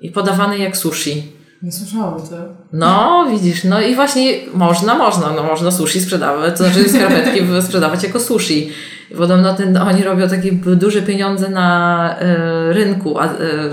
i 0.00 0.10
podawane 0.10 0.58
jak 0.58 0.76
sushi. 0.76 1.39
Nie 1.62 1.72
słyszałam 1.72 2.20
to. 2.20 2.36
No, 2.72 3.26
widzisz, 3.30 3.64
no 3.64 3.80
i 3.80 3.94
właśnie 3.94 4.22
można, 4.54 4.94
można, 4.94 5.32
no 5.32 5.42
można 5.42 5.70
sushi 5.70 6.00
sprzedawać, 6.00 6.58
to 6.58 6.64
znaczy 6.64 6.88
skarpetki 6.88 7.40
sprzedawać 7.66 8.02
jako 8.02 8.20
sushi. 8.20 8.72
Podobno 9.16 9.54
ten, 9.54 9.76
oni 9.76 10.02
robią 10.02 10.28
takie 10.28 10.52
duże 10.52 11.02
pieniądze 11.02 11.48
na 11.48 12.16
y, 12.22 12.72
rynku 12.72 13.18
a, 13.18 13.26
y, 13.26 13.30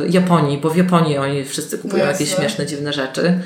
Japonii, 0.09 0.57
bo 0.57 0.69
w 0.69 0.77
Japonii 0.77 1.17
oni 1.17 1.45
wszyscy 1.45 1.77
kupują 1.77 2.03
no 2.03 2.11
jakieś 2.11 2.35
śmieszne, 2.35 2.65
dziwne 2.65 2.93
rzeczy 2.93 3.39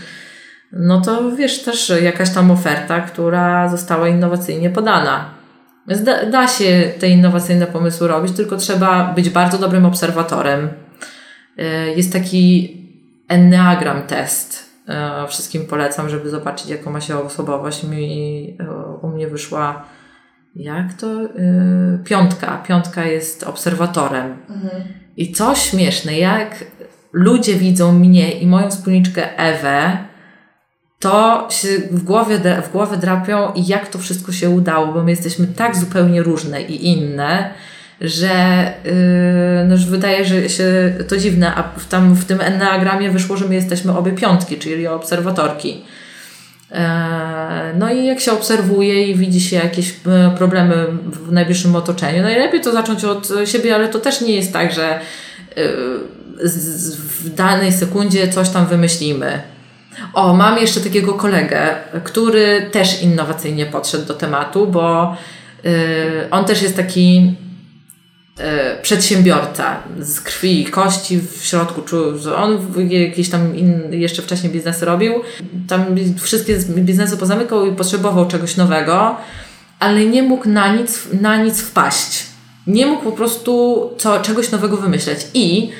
no 0.72 1.02
to 1.02 1.36
wiesz, 1.36 1.64
też 1.64 1.92
jakaś 2.02 2.34
tam 2.34 2.52
oferta, 2.52 3.02
która 3.02 3.70
została 3.70 4.08
innowacyjnie 4.08 4.70
podana. 4.70 5.30
Więc 5.88 6.04
da, 6.04 6.26
da 6.26 6.48
się 6.48 6.92
te 7.00 7.08
innowacyjne 7.08 7.68
pomysły 7.68 8.08
robić, 8.08 8.36
tylko 8.36 8.58
trzeba 8.58 9.14
być 9.14 9.30
bardzo 9.30 9.58
dobrym 9.58 9.86
obserwatorem. 9.86 10.70
E, 11.58 11.88
jest 11.88 12.14
taki 12.14 12.78
enneagram 13.32 14.02
test. 14.08 14.72
E, 14.88 15.28
wszystkim 15.28 15.66
polecam, 15.68 16.10
żeby 16.10 16.30
zobaczyć, 16.30 16.70
jaką 16.70 16.92
ma 16.92 17.02
się 17.02 17.18
osobowość. 17.18 17.84
Mi, 17.84 18.58
e, 18.60 18.66
u 19.02 19.08
mnie 19.08 19.28
wyszła 19.28 19.86
jak 20.56 20.94
to? 20.94 21.08
Piątka. 22.04 22.64
Piątka 22.68 23.06
jest 23.06 23.44
obserwatorem. 23.44 24.38
Mhm. 24.50 24.84
I 25.18 25.34
co 25.34 25.56
śmieszne, 25.56 26.18
jak 26.18 26.66
ludzie 27.14 27.56
widzą 27.56 27.92
mnie 27.92 28.32
i 28.32 28.48
moją 28.48 28.70
wspólniczkę 28.70 29.38
Ewę, 29.38 29.98
to 31.00 31.48
się 31.52 31.68
w 31.92 32.04
głowie, 32.04 32.40
w 32.64 32.72
głowę 32.72 32.98
drapią 32.98 33.54
i 33.54 33.68
jak 33.68 33.88
to 33.88 34.00
wszystko 34.00 34.32
się 34.32 34.50
udało, 34.50 34.94
bo 34.94 35.04
my 35.04 35.12
jesteśmy 35.12 35.48
tak 35.48 35.76
zupełnie 35.76 36.24
różne 36.24 36.62
i 36.62 36.88
inne, 36.92 37.54
że 38.02 38.74
yy, 38.86 38.92
no, 39.68 39.78
że 39.78 39.88
wydaje 39.88 40.26
że 40.26 40.50
się 40.50 40.94
to 41.08 41.18
dziwne, 41.18 41.56
a 41.56 41.64
w, 41.80 41.88
tam 41.88 42.14
w 42.14 42.26
tym 42.26 42.42
enneagramie 42.42 43.12
wyszło, 43.12 43.38
że 43.38 43.48
my 43.48 43.56
jesteśmy 43.56 43.98
obie 43.98 44.12
piątki, 44.12 44.58
czyli 44.58 44.88
obserwatorki. 44.88 45.82
E, 46.72 47.74
no 47.80 47.94
i 47.94 48.06
jak 48.06 48.20
się 48.20 48.32
obserwuje 48.32 49.08
i 49.08 49.16
widzi 49.16 49.42
się 49.42 49.56
jakieś 49.56 49.90
e, 49.90 50.36
problemy 50.38 50.86
w 51.06 51.32
najbliższym 51.32 51.76
otoczeniu, 51.76 52.24
najlepiej 52.24 52.62
to 52.62 52.72
zacząć 52.72 53.04
od 53.04 53.28
siebie, 53.46 53.76
ale 53.76 53.90
to 53.90 54.00
też 54.00 54.22
nie 54.22 54.36
jest 54.36 54.54
tak, 54.54 54.74
że 54.74 55.00
w 57.22 57.30
danej 57.30 57.72
sekundzie 57.72 58.28
coś 58.28 58.50
tam 58.50 58.66
wymyślimy. 58.66 59.42
O, 60.14 60.34
mam 60.34 60.58
jeszcze 60.58 60.80
takiego 60.80 61.14
kolegę, 61.14 61.76
który 62.04 62.70
też 62.72 63.04
innowacyjnie 63.04 63.66
podszedł 63.66 64.06
do 64.06 64.14
tematu, 64.14 64.68
bo 64.68 65.16
on 66.32 66.46
też 66.46 66.62
jest 66.62 66.76
taki 66.76 67.36
E, 67.42 67.51
przedsiębiorca 68.82 69.78
z 70.00 70.22
krwi 70.22 70.62
i 70.62 70.66
kości 70.66 71.20
w 71.20 71.46
środku 71.46 71.82
że 72.18 72.36
on 72.36 72.74
jakieś 72.90 73.30
tam 73.30 73.56
in, 73.56 73.82
jeszcze 73.92 74.22
wcześniej 74.22 74.54
biznesy 74.54 74.86
robił, 74.86 75.14
tam 75.68 75.86
wszystkie 76.22 76.58
biznesy 76.68 77.18
pozamykał 77.18 77.66
i 77.66 77.76
potrzebował 77.76 78.28
czegoś 78.28 78.58
nowego, 78.58 79.16
ale 79.80 80.06
nie 80.06 80.24
mógł 80.24 80.50
na 80.50 80.76
nic, 80.76 81.08
na 81.22 81.44
nic 81.44 81.62
wpaść. 81.62 82.26
Nie 82.68 82.86
mógł 82.86 83.04
po 83.04 83.12
prostu 83.12 83.82
co, 83.98 84.20
czegoś 84.20 84.52
nowego 84.52 84.78
wymyśleć. 84.78 85.28
I 85.34 85.72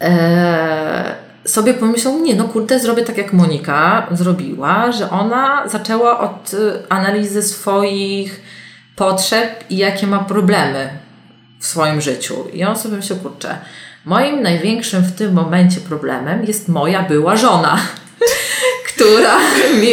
e, 0.00 1.14
sobie 1.44 1.74
pomyślał, 1.74 2.20
nie 2.20 2.34
no 2.34 2.44
kurde, 2.44 2.80
zrobię 2.80 3.02
tak 3.02 3.18
jak 3.18 3.32
Monika 3.32 4.06
zrobiła, 4.10 4.92
że 4.92 5.10
ona 5.10 5.68
zaczęła 5.68 6.20
od 6.20 6.54
e, 6.54 6.92
analizy 6.92 7.42
swoich 7.42 8.42
potrzeb 8.96 9.64
i 9.70 9.76
jakie 9.76 10.06
ma 10.06 10.18
problemy 10.18 11.03
w 11.64 11.66
swoim 11.66 12.00
życiu. 12.00 12.34
I 12.52 12.64
on 12.64 12.76
sobie 12.76 12.96
myślał, 12.96 13.18
kurczę, 13.18 13.58
moim 14.04 14.42
największym 14.42 15.02
w 15.02 15.12
tym 15.12 15.32
momencie 15.32 15.80
problemem 15.80 16.44
jest 16.44 16.68
moja 16.68 17.02
była 17.02 17.36
żona, 17.36 17.78
która 18.88 19.38
mi 19.80 19.88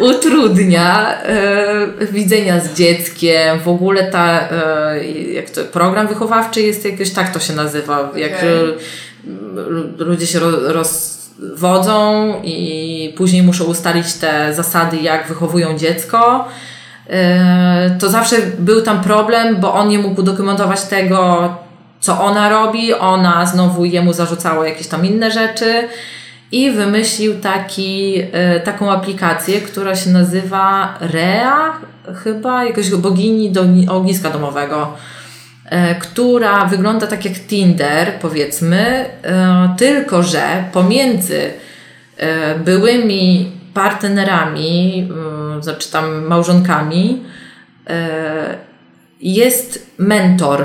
utrudnia 0.00 1.18
e, 1.22 2.06
widzenia 2.12 2.60
z 2.60 2.74
dzieckiem. 2.74 3.60
W 3.60 3.68
ogóle 3.68 4.10
ta, 4.10 4.48
e, 4.50 5.04
jak 5.32 5.50
to, 5.50 5.64
program 5.64 6.08
wychowawczy 6.08 6.62
jest 6.62 6.84
jakoś, 6.84 7.10
tak 7.10 7.32
to 7.32 7.40
się 7.40 7.52
nazywa, 7.52 8.12
jak 8.16 8.32
okay. 8.32 8.78
ludzie 9.98 10.26
się 10.26 10.40
rozwodzą 10.66 12.34
i 12.44 13.14
później 13.16 13.42
muszą 13.42 13.64
ustalić 13.64 14.14
te 14.14 14.54
zasady, 14.54 14.96
jak 14.96 15.28
wychowują 15.28 15.78
dziecko 15.78 16.48
to 17.98 18.10
zawsze 18.10 18.36
był 18.58 18.82
tam 18.82 19.00
problem, 19.00 19.56
bo 19.56 19.74
on 19.74 19.88
nie 19.88 19.98
mógł 19.98 20.20
udokumentować 20.20 20.82
tego, 20.82 21.48
co 22.00 22.20
ona 22.20 22.48
robi, 22.48 22.94
ona 22.94 23.46
znowu 23.46 23.84
jemu 23.84 24.12
zarzucała 24.12 24.68
jakieś 24.68 24.86
tam 24.86 25.06
inne 25.06 25.30
rzeczy 25.30 25.88
i 26.52 26.70
wymyślił 26.70 27.40
taki, 27.40 28.12
yy, 28.12 28.60
taką 28.64 28.92
aplikację, 28.92 29.60
która 29.60 29.96
się 29.96 30.10
nazywa 30.10 30.94
Rea, 31.00 31.72
chyba 32.24 32.64
jakoś 32.64 32.90
bogini 32.90 33.50
do 33.50 33.64
ogniska 33.88 34.30
domowego, 34.30 34.92
yy, 35.70 35.78
która 36.00 36.64
wygląda 36.64 37.06
tak 37.06 37.24
jak 37.24 37.34
Tinder, 37.34 38.12
powiedzmy, 38.20 39.04
tylko 39.78 40.22
że 40.22 40.64
pomiędzy 40.72 41.50
byłymi 42.64 43.52
partnerami, 43.74 45.08
znaczy 45.62 45.90
tam 45.90 46.24
małżonkami, 46.26 47.24
e, 47.86 48.58
jest 49.20 49.90
mentor 49.98 50.64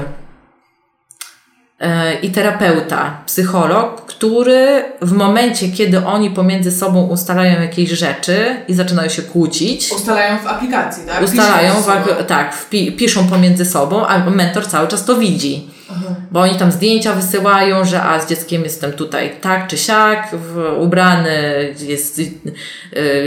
i 2.21 2.31
terapeuta, 2.31 3.23
psycholog, 3.25 4.05
który 4.05 4.83
w 5.01 5.11
momencie, 5.11 5.69
kiedy 5.69 6.05
oni 6.05 6.29
pomiędzy 6.29 6.71
sobą 6.71 7.07
ustalają 7.07 7.61
jakieś 7.61 7.89
rzeczy 7.89 8.55
i 8.67 8.73
zaczynają 8.73 9.09
się 9.09 9.21
kłócić. 9.21 9.91
Ustalają 9.91 10.37
w 10.37 10.47
aplikacji, 10.47 11.03
tak? 11.07 11.23
Ustalają, 11.23 11.73
w, 11.73 12.25
tak, 12.27 12.55
wpi, 12.55 12.91
piszą 12.91 13.27
pomiędzy 13.27 13.65
sobą, 13.65 14.05
a 14.05 14.29
mentor 14.29 14.67
cały 14.67 14.87
czas 14.87 15.05
to 15.05 15.15
widzi. 15.15 15.69
Aha. 15.91 16.15
Bo 16.31 16.39
oni 16.39 16.55
tam 16.55 16.71
zdjęcia 16.71 17.13
wysyłają, 17.13 17.85
że 17.85 18.03
a 18.03 18.19
z 18.19 18.29
dzieckiem 18.29 18.63
jestem 18.63 18.91
tutaj 18.91 19.35
tak 19.41 19.67
czy 19.67 19.77
siak, 19.77 20.29
w, 20.33 20.75
ubrany, 20.79 21.31
jest 21.79 22.19
y, 22.19 22.31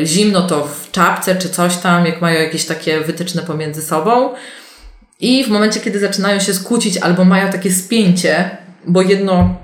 zimno 0.05 0.43
to 0.43 0.67
w 0.67 0.91
czapce 0.91 1.37
czy 1.37 1.49
coś 1.49 1.77
tam, 1.77 2.07
jak 2.07 2.21
mają 2.21 2.41
jakieś 2.41 2.65
takie 2.65 3.01
wytyczne 3.01 3.43
pomiędzy 3.43 3.83
sobą. 3.83 4.31
I 5.21 5.45
w 5.45 5.49
momencie, 5.49 5.81
kiedy 5.81 6.01
zaczynają 6.01 6.41
się 6.41 6.55
skłócić 6.55 6.97
albo 6.97 7.25
mają 7.25 7.53
takie 7.53 7.73
spięcie, 7.73 8.51
bo 8.87 9.03
jedno 9.03 9.57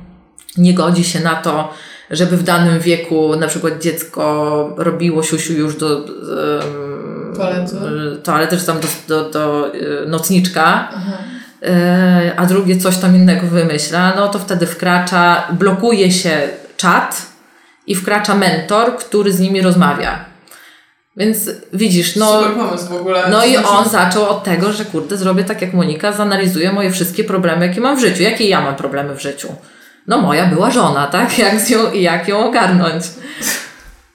nie 0.56 0.74
godzi 0.74 1.04
się 1.04 1.20
na 1.20 1.34
to, 1.34 1.74
żeby 2.10 2.36
w 2.36 2.42
danym 2.42 2.80
wieku 2.80 3.36
na 3.36 3.46
przykład 3.46 3.82
dziecko 3.82 4.74
robiło 4.76 5.22
siusiu 5.22 5.52
już 5.52 5.76
do 5.76 5.96
um, 5.96 7.34
toalety, 7.36 7.76
toalety 8.22 8.56
czy 8.58 8.66
tam 8.66 8.76
do, 8.80 8.88
do, 9.08 9.30
do 9.30 9.74
y, 9.74 10.08
nocniczka. 10.08 10.88
Aha 10.94 11.18
E, 11.62 12.32
a 12.36 12.46
drugie 12.46 12.76
coś 12.76 12.96
tam 12.96 13.16
innego 13.16 13.46
wymyśla, 13.46 14.12
no 14.16 14.28
to 14.28 14.38
wtedy 14.38 14.66
wkracza, 14.66 15.48
blokuje 15.52 16.12
się 16.12 16.48
czat 16.76 17.26
i 17.86 17.94
wkracza 17.94 18.34
mentor, 18.34 18.96
który 18.96 19.32
z 19.32 19.40
nimi 19.40 19.62
rozmawia. 19.62 20.24
Więc 21.16 21.50
widzisz, 21.72 22.16
no. 22.16 22.42
Super 22.42 22.56
pomysł 22.56 22.86
w 22.86 22.92
ogóle. 22.92 23.24
No 23.30 23.46
i 23.46 23.56
on 23.56 23.88
zaczął 23.88 24.28
od 24.28 24.44
tego, 24.44 24.72
że 24.72 24.84
kurde, 24.84 25.16
zrobię 25.16 25.44
tak 25.44 25.62
jak 25.62 25.72
Monika, 25.72 26.12
zanalizuję 26.12 26.72
moje 26.72 26.90
wszystkie 26.90 27.24
problemy, 27.24 27.66
jakie 27.66 27.80
mam 27.80 27.96
w 27.96 28.00
życiu. 28.00 28.22
Jakie 28.22 28.48
ja 28.48 28.60
mam 28.60 28.76
problemy 28.76 29.14
w 29.14 29.22
życiu? 29.22 29.48
No 30.06 30.20
moja 30.20 30.46
była 30.46 30.70
żona, 30.70 31.06
tak? 31.06 31.38
Jak, 31.38 31.70
ją, 31.70 31.92
jak 31.92 32.28
ją 32.28 32.46
ogarnąć. 32.46 33.04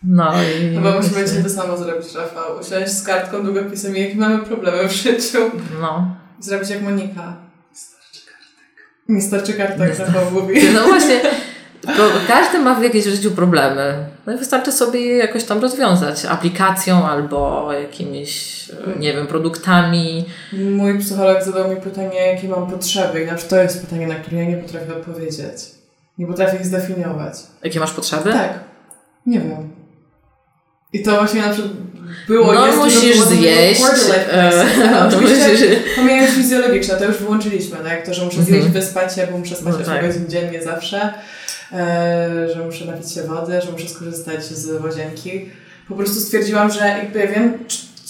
No 0.04 0.34
i... 0.43 0.76
Chyba 0.76 1.02
musimy 1.02 1.26
dzisiaj 1.26 1.43
to 1.43 1.50
samo 1.50 1.78
zrobić, 1.78 2.16
Rafał. 2.16 2.60
Usiąść 2.62 2.91
z 2.91 3.04
kartką, 3.04 3.43
długopisem 3.43 3.98
i 3.98 4.02
jakie 4.02 4.16
mamy 4.16 4.39
problemy 4.39 4.89
w 4.89 4.91
życiu. 4.91 5.52
No. 5.82 6.16
Zrobić 6.39 6.70
jak 6.70 6.82
Monika. 6.82 7.34
Starczy 7.74 8.26
kartek. 8.26 8.89
Nie 9.10 9.22
starczy 9.22 9.54
kartek, 9.54 10.00
Rafał 10.00 10.32
mówi. 10.32 10.62
No 10.74 10.84
właśnie, 10.84 11.22
każdy 12.28 12.60
ma 12.60 12.76
w 12.76 12.84
jakimś 12.84 13.04
życiu 13.06 13.32
problemy. 13.32 14.06
No 14.26 14.34
i 14.34 14.38
wystarczy 14.38 14.72
sobie 14.72 15.00
je 15.00 15.18
jakoś 15.18 15.44
tam 15.44 15.62
rozwiązać. 15.62 16.26
Aplikacją 16.26 17.08
albo 17.08 17.70
jakimiś, 17.74 18.66
nie 19.00 19.14
wiem, 19.14 19.28
produktami. 19.28 20.26
Mój 20.54 21.00
psycholog 21.00 21.44
zadał 21.44 21.70
mi 21.70 21.76
pytanie, 21.76 22.28
jakie 22.28 22.50
mam 22.50 22.68
potrzeby. 22.68 23.24
I 23.24 23.26
na 23.26 23.34
przykład 23.34 23.50
to 23.50 23.64
jest 23.64 23.82
pytanie, 23.82 24.08
na 24.08 24.16
które 24.16 24.38
ja 24.38 24.50
nie 24.50 24.58
potrafię 24.58 24.96
odpowiedzieć. 24.96 25.58
Nie 26.18 26.28
potrafię 26.28 26.58
ich 26.58 26.66
zdefiniować. 26.66 27.34
Jakie 27.64 27.80
masz 27.80 27.92
potrzeby? 27.92 28.34
Tak. 28.34 28.60
Nie 29.26 29.40
wiem. 29.40 29.70
I 30.94 31.04
to 31.04 31.12
właśnie 31.12 31.42
na 31.42 31.50
przykład 31.50 31.74
było 32.28 32.54
no, 32.54 32.68
jest 32.68 32.78
musisz 32.78 33.20
zjeść. 33.22 33.82
E, 34.32 34.66
no, 35.12 35.20
musisz... 35.22 35.38
Pomijając 35.96 36.32
fizjologiczne, 36.32 36.96
to 36.96 37.06
już 37.06 37.18
wyłączyliśmy, 37.18 37.78
tak? 37.78 38.06
To, 38.06 38.14
że 38.14 38.26
muszę 38.26 38.44
zjeść, 38.44 38.68
mm-hmm. 38.68 38.72
wyspać 38.72 39.16
się, 39.16 39.28
bo 39.32 39.38
muszę 39.38 39.56
spać 39.56 39.74
no, 39.74 39.82
8 39.82 39.86
tak. 39.86 40.08
godzin 40.08 40.30
dziennie 40.30 40.64
zawsze, 40.64 41.14
e, 41.74 42.50
że 42.56 42.64
muszę 42.66 42.86
napić 42.86 43.14
się 43.14 43.24
wody, 43.24 43.62
że 43.62 43.72
muszę 43.72 43.90
skorzystać 43.90 44.46
z 44.46 44.84
łazienki. 44.84 45.50
Po 45.90 45.96
prostu 45.96 46.20
stwierdziłam, 46.20 46.72
że 46.72 46.80
jakby 46.80 47.20
ja 47.20 47.28
wiem, 47.28 47.58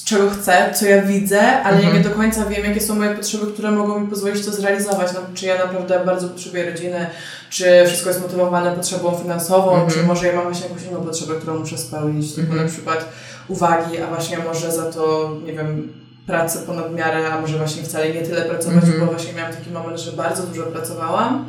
czego 0.06 0.30
chcę, 0.30 0.74
co 0.74 0.86
ja 0.86 1.02
widzę, 1.02 1.64
ale 1.64 1.78
nie 1.78 1.86
mhm. 1.86 2.04
do 2.04 2.10
końca 2.10 2.46
wiem, 2.46 2.66
jakie 2.66 2.82
są 2.82 2.96
moje 2.96 3.16
potrzeby, 3.16 3.54
które 3.54 3.72
mogą 3.72 4.00
mi 4.00 4.08
pozwolić 4.08 4.46
to 4.46 4.52
zrealizować. 4.52 5.14
No, 5.14 5.20
czy 5.34 5.46
ja 5.46 5.58
naprawdę 5.58 6.06
bardzo 6.06 6.30
potrzebuję 6.30 6.72
rodziny, 6.72 7.08
czy 7.50 7.66
wszystko 7.88 8.10
jest 8.10 8.22
motywowane 8.22 8.72
potrzebą 8.72 9.18
finansową, 9.22 9.88
czy 9.94 10.04
może 10.04 10.28
ja 10.28 10.36
mam 10.36 10.44
właśnie 10.44 10.68
jakąś 10.68 10.84
inną 10.84 11.02
potrzebę, 11.02 11.34
którą 11.36 11.60
muszę 11.60 11.78
spełnić, 11.78 12.26
-hmm. 12.26 12.56
na 12.56 12.68
przykład 12.68 13.06
uwagi, 13.48 14.02
a 14.02 14.08
właśnie 14.08 14.38
może 14.38 14.72
za 14.72 14.92
to, 14.92 15.32
nie 15.46 15.54
wiem, 15.54 15.94
pracę 16.28 16.60
ponad 16.60 16.94
miarę, 16.94 17.34
a 17.34 17.42
może 17.42 17.58
właśnie 17.58 17.84
wcale 17.84 18.14
nie 18.14 18.22
tyle 18.22 18.42
pracować, 18.42 18.84
mm 18.84 18.96
-hmm. 18.96 19.00
bo 19.00 19.06
właśnie 19.06 19.34
miałam 19.34 19.54
taki 19.54 19.72
moment, 19.72 20.00
że 20.00 20.12
bardzo 20.12 20.44
dużo 20.44 20.64
pracowałam 20.64 21.46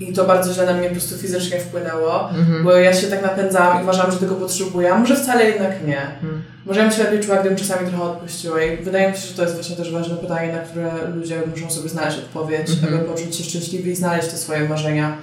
i 0.00 0.12
to 0.12 0.24
bardzo 0.24 0.54
źle 0.54 0.66
na 0.66 0.72
mnie 0.72 0.88
po 0.88 0.94
prostu 0.94 1.18
fizycznie 1.18 1.60
wpłynęło, 1.60 2.10
mm-hmm. 2.10 2.64
bo 2.64 2.72
ja 2.72 2.94
się 2.94 3.06
tak 3.06 3.22
napędzałam 3.22 3.80
i 3.80 3.82
uważałam, 3.82 4.12
że 4.12 4.18
tego 4.18 4.34
potrzebuję, 4.34 4.92
a 4.92 4.98
może 4.98 5.16
wcale 5.16 5.44
jednak 5.44 5.86
nie. 5.86 6.00
Mm. 6.22 6.42
Może 6.66 6.80
ja 6.80 6.88
bym 6.88 6.96
się 6.96 7.02
lepiej 7.02 7.20
czuła, 7.20 7.36
gdybym 7.36 7.58
czasami 7.58 7.88
trochę 7.88 8.04
odpuściła 8.04 8.62
i 8.62 8.84
wydaje 8.84 9.10
mi 9.10 9.16
się, 9.16 9.26
że 9.26 9.34
to 9.34 9.42
jest 9.42 9.54
właśnie 9.54 9.76
też 9.76 9.92
ważne 9.92 10.16
pytanie, 10.16 10.52
na 10.52 10.58
które 10.58 10.90
ludzie 11.14 11.42
muszą 11.50 11.70
sobie 11.70 11.88
znaleźć 11.88 12.18
odpowiedź, 12.18 12.68
mm-hmm. 12.68 12.88
aby 12.88 12.98
poczuć 12.98 13.36
się 13.36 13.44
szczęśliwi 13.44 13.90
i 13.90 13.96
znaleźć 13.96 14.28
te 14.28 14.36
swoje 14.36 14.68
marzenia. 14.68 15.16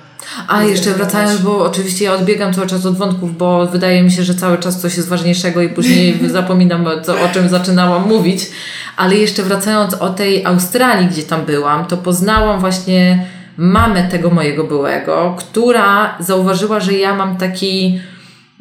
A 0.47 0.63
jeszcze 0.63 0.91
wracając, 0.91 1.41
bo 1.41 1.63
oczywiście 1.63 2.05
ja 2.05 2.13
odbiegam 2.13 2.53
cały 2.53 2.67
czas 2.67 2.85
od 2.85 2.97
wątków, 2.97 3.37
bo 3.37 3.67
wydaje 3.67 4.03
mi 4.03 4.11
się, 4.11 4.23
że 4.23 4.35
cały 4.35 4.57
czas 4.57 4.81
coś 4.81 4.97
jest 4.97 5.09
ważniejszego 5.09 5.61
i 5.61 5.69
później 5.69 6.19
zapominam, 6.29 6.87
co, 7.03 7.13
o 7.13 7.29
czym 7.33 7.49
zaczynałam 7.49 8.07
mówić. 8.07 8.51
Ale 8.97 9.15
jeszcze 9.15 9.43
wracając 9.43 9.93
o 9.93 10.09
tej 10.09 10.45
Australii, 10.45 11.07
gdzie 11.07 11.23
tam 11.23 11.45
byłam, 11.45 11.85
to 11.85 11.97
poznałam 11.97 12.59
właśnie 12.59 13.25
mamę 13.57 14.03
tego 14.03 14.29
mojego 14.29 14.63
byłego, 14.63 15.35
która 15.39 16.17
zauważyła, 16.19 16.79
że 16.79 16.93
ja 16.93 17.15
mam 17.15 17.37
taki. 17.37 17.99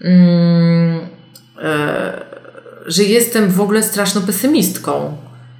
Mm, 0.05 1.01
e, 1.63 2.31
że 2.87 3.03
jestem 3.05 3.51
w 3.51 3.61
ogóle 3.61 3.83
straszną 3.83 4.21
pesymistką. 4.23 5.17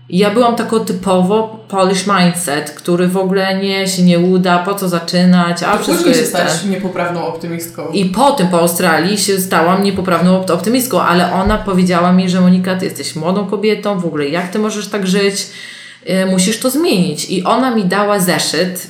Ja 0.09 0.31
byłam 0.31 0.57
taką 0.57 0.81
typowo 0.81 1.65
Polish 1.69 2.07
mindset, 2.07 2.71
który 2.71 3.09
w 3.09 3.17
ogóle 3.17 3.59
nie 3.59 3.89
się 3.89 4.03
nie 4.03 4.19
uda, 4.19 4.59
po 4.59 4.75
co 4.75 4.89
zaczynać, 4.89 5.63
a 5.63 5.77
To 5.77 5.83
wszystko 5.83 6.09
jest 6.09 6.29
stać 6.29 6.65
niepoprawną 6.65 7.27
optymistką. 7.27 7.89
I 7.93 8.05
po 8.05 8.33
tym, 8.33 8.49
po 8.49 8.61
Australii 8.61 9.19
się 9.19 9.41
stałam 9.41 9.83
niepoprawną 9.83 10.41
opt- 10.41 10.51
optymistką, 10.51 11.03
ale 11.03 11.33
ona 11.33 11.59
powiedziała 11.59 12.13
mi, 12.13 12.31
że 12.31 12.41
Monika, 12.41 12.77
ty 12.77 12.85
jesteś 12.85 13.17
młodą 13.17 13.47
kobietą, 13.47 14.01
w 14.01 14.07
ogóle 14.07 14.29
jak 14.29 14.49
ty 14.49 14.59
możesz 14.59 14.89
tak 14.89 15.07
żyć, 15.07 15.47
Yy, 16.07 16.27
musisz 16.27 16.59
to 16.61 16.71
zmienić. 16.71 17.31
I 17.31 17.45
ona 17.45 17.75
mi 17.75 17.85
dała 17.85 18.19
zeszyt 18.19 18.87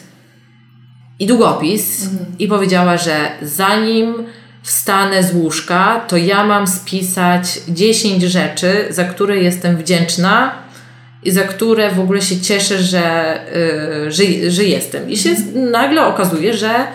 i 1.21 1.27
długopis 1.27 2.09
i 2.39 2.49
powiedziała, 2.49 2.97
że 2.97 3.31
zanim 3.43 4.15
wstanę 4.63 5.23
z 5.23 5.35
łóżka, 5.35 6.01
to 6.09 6.17
ja 6.17 6.45
mam 6.45 6.67
spisać 6.67 7.61
10 7.69 8.23
rzeczy, 8.23 8.87
za 8.91 9.05
które 9.05 9.37
jestem 9.37 9.77
wdzięczna 9.77 10.53
i 11.23 11.31
za 11.31 11.43
które 11.43 11.91
w 11.91 12.01
ogóle 12.01 12.23
się 12.23 12.41
cieszę, 12.41 12.83
że, 12.83 13.39
yy, 14.05 14.13
że, 14.13 14.51
że 14.51 14.65
jestem. 14.65 15.11
I 15.11 15.17
się 15.17 15.31
nagle 15.55 16.07
okazuje, 16.07 16.55
że 16.55 16.87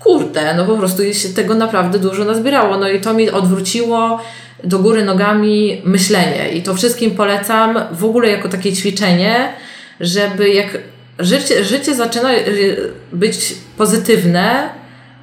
kurde, 0.00 0.54
no 0.54 0.64
po 0.64 0.76
prostu 0.76 1.14
się 1.14 1.28
tego 1.28 1.54
naprawdę 1.54 1.98
dużo 1.98 2.24
nazbierało. 2.24 2.78
No 2.78 2.88
i 2.88 3.00
to 3.00 3.14
mi 3.14 3.30
odwróciło 3.30 4.20
do 4.64 4.78
góry 4.78 5.04
nogami 5.04 5.82
myślenie. 5.84 6.50
I 6.50 6.62
to 6.62 6.74
wszystkim 6.74 7.10
polecam 7.10 7.78
w 7.92 8.04
ogóle 8.04 8.28
jako 8.28 8.48
takie 8.48 8.72
ćwiczenie, 8.72 9.52
żeby 10.00 10.48
jak 10.48 10.78
życie, 11.24 11.64
życie 11.64 11.94
zaczyna 11.94 12.32
y, 12.34 12.90
być 13.12 13.54
pozytywne, 13.76 14.68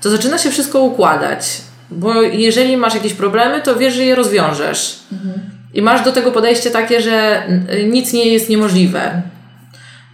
to 0.02 0.10
zaczyna 0.10 0.38
się 0.38 0.52
wszystko 0.52 0.82
układać. 0.82 1.62
Bo 1.92 2.22
jeżeli 2.22 2.78
masz 2.78 2.96
jakieś 2.96 3.14
problemy, 3.14 3.62
to 3.62 3.76
wiesz, 3.76 3.94
że 3.94 4.04
je 4.04 4.16
rozwiążesz. 4.16 5.00
I 5.74 5.82
masz 5.82 6.06
do 6.06 6.12
tego 6.12 6.32
podejście 6.32 6.72
takie, 6.72 7.02
że 7.02 7.44
nic 7.90 8.14
nie 8.14 8.26
jest 8.26 8.50
niemożliwe. 8.50 9.22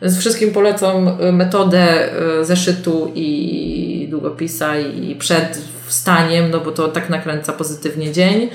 Więc 0.02 0.18
wszystkim 0.20 0.52
polecam 0.52 1.08
y, 1.08 1.32
metodę 1.32 2.10
y, 2.42 2.46
zeszytu 2.46 3.12
i 3.16 4.08
długopisa 4.10 4.80
i 4.80 5.16
przed 5.16 5.62
wstaniem, 5.86 6.52
no 6.52 6.60
bo 6.60 6.72
to 6.72 6.88
tak 6.88 7.10
nakręca 7.10 7.54
pozytywnie 7.54 8.12
dzień. 8.12 8.50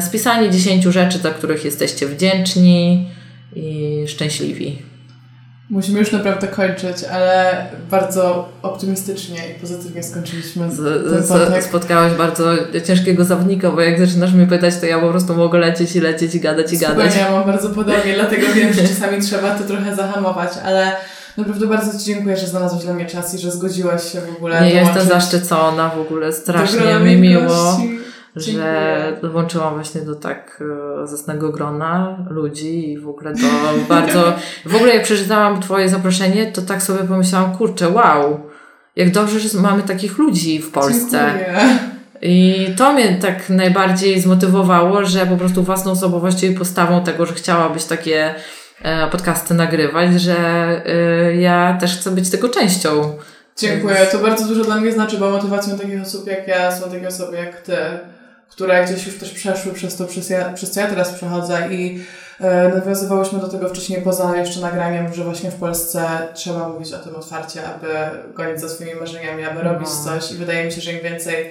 Spisanie 0.00 0.50
10 0.50 0.84
rzeczy, 0.84 1.18
za 1.18 1.30
których 1.30 1.64
jesteście 1.64 2.06
wdzięczni 2.06 3.08
i 3.56 4.04
szczęśliwi. 4.08 4.93
Musimy 5.70 5.98
już 5.98 6.12
naprawdę 6.12 6.48
kończyć, 6.48 7.04
ale 7.12 7.66
bardzo 7.90 8.48
optymistycznie 8.62 9.38
i 9.50 9.60
pozytywnie 9.60 10.02
skończyliśmy 10.02 10.68
ten 11.10 11.22
wątek. 11.22 11.64
spotkałaś 11.64 12.12
bardzo 12.12 12.44
ciężkiego 12.86 13.24
zawodnika, 13.24 13.70
bo 13.70 13.80
jak 13.80 13.98
zaczynasz 13.98 14.32
mnie 14.32 14.46
pytać, 14.46 14.74
to 14.80 14.86
ja 14.86 15.00
po 15.00 15.08
prostu 15.08 15.34
mogę 15.34 15.58
lecieć 15.58 15.96
i 15.96 16.00
lecieć 16.00 16.34
i 16.34 16.40
gadać 16.40 16.72
i 16.72 16.78
gadać. 16.78 17.16
Ja 17.16 17.30
mam 17.30 17.44
bardzo 17.44 17.70
podobnie, 17.70 18.14
dlatego 18.20 18.46
wiem, 18.54 18.72
że 18.72 18.82
czasami 18.82 19.22
trzeba 19.22 19.50
to 19.50 19.64
trochę 19.64 19.96
zahamować, 19.96 20.50
ale 20.64 20.92
naprawdę 21.36 21.66
bardzo 21.66 21.98
Ci 21.98 22.04
dziękuję, 22.04 22.36
że 22.36 22.46
znalazłeś 22.46 22.84
dla 22.84 22.94
mnie 22.94 23.06
czas 23.06 23.34
i 23.34 23.38
że 23.38 23.50
zgodziłaś 23.50 24.12
się 24.12 24.20
w 24.20 24.36
ogóle 24.36 24.60
Nie 24.60 24.70
jestem 24.70 24.94
dołączyć 24.94 25.12
zaszczycona 25.12 25.88
w 25.88 26.00
ogóle, 26.00 26.32
strasznie 26.32 26.98
mi 27.00 27.16
miło. 27.16 27.78
Gości. 28.34 28.52
że 28.52 28.96
Dziękuję. 29.12 29.32
dołączyłam 29.32 29.74
właśnie 29.74 30.00
do 30.00 30.14
tak 30.14 30.62
e, 31.02 31.06
zacnego 31.06 31.52
grona 31.52 32.18
ludzi 32.30 32.92
i 32.92 32.98
w 32.98 33.08
ogóle 33.08 33.32
to 33.34 33.46
bardzo... 33.94 34.32
W 34.66 34.74
ogóle 34.74 34.94
jak 34.94 35.02
przeczytałam 35.02 35.60
Twoje 35.60 35.88
zaproszenie, 35.88 36.52
to 36.52 36.62
tak 36.62 36.82
sobie 36.82 37.04
pomyślałam, 37.04 37.56
kurczę, 37.56 37.88
wow, 37.88 38.40
jak 38.96 39.10
dobrze, 39.10 39.40
że 39.40 39.58
mamy 39.58 39.82
takich 39.82 40.18
ludzi 40.18 40.58
w 40.58 40.70
Polsce. 40.70 41.34
Dziękuję. 41.34 41.78
I 42.22 42.66
to 42.76 42.92
mnie 42.92 43.18
tak 43.20 43.50
najbardziej 43.50 44.20
zmotywowało, 44.20 45.04
że 45.04 45.26
po 45.26 45.36
prostu 45.36 45.62
własną 45.62 45.92
osobowością 45.92 46.46
i 46.46 46.54
postawą 46.54 47.04
tego, 47.04 47.26
że 47.26 47.34
chciałabyś 47.34 47.84
takie 47.84 48.34
e, 48.82 49.10
podcasty 49.10 49.54
nagrywać, 49.54 50.20
że 50.20 50.36
e, 50.86 51.36
ja 51.36 51.78
też 51.80 51.98
chcę 51.98 52.10
być 52.10 52.30
tego 52.30 52.48
częścią. 52.48 53.16
Dziękuję. 53.56 53.96
To 54.12 54.18
bardzo 54.18 54.46
dużo 54.46 54.64
dla 54.64 54.76
mnie 54.76 54.92
znaczy, 54.92 55.18
bo 55.18 55.30
motywacją 55.30 55.78
takich 55.78 56.02
osób 56.02 56.26
jak 56.26 56.48
ja 56.48 56.72
są 56.72 56.90
takie 56.90 57.08
osoby 57.08 57.36
jak 57.36 57.60
Ty, 57.60 57.76
które 58.54 58.84
gdzieś 58.84 59.06
już 59.06 59.18
też 59.18 59.30
przeszły 59.30 59.72
przez 59.72 59.96
to, 59.96 60.04
przez, 60.06 60.30
ja, 60.30 60.52
przez 60.52 60.70
co 60.70 60.80
ja 60.80 60.86
teraz 60.86 61.12
przechodzę 61.12 61.68
i 61.70 62.04
e, 62.40 62.68
nawiązywałyśmy 62.68 63.38
do 63.40 63.48
tego 63.48 63.68
wcześniej 63.68 64.02
poza 64.02 64.36
jeszcze 64.36 64.60
nagraniem, 64.60 65.14
że 65.14 65.24
właśnie 65.24 65.50
w 65.50 65.54
Polsce 65.54 66.08
trzeba 66.34 66.68
mówić 66.68 66.92
o 66.92 66.98
tym 66.98 67.16
otwarcie, 67.16 67.60
aby 67.68 67.88
gonić 68.34 68.60
za 68.60 68.68
swoimi 68.68 69.00
marzeniami, 69.00 69.44
aby 69.44 69.60
robić 69.62 69.88
No. 69.88 70.04
coś 70.04 70.32
i 70.32 70.34
wydaje 70.34 70.64
mi 70.66 70.72
się, 70.72 70.80
że 70.80 70.92
im 70.92 71.00
więcej 71.02 71.50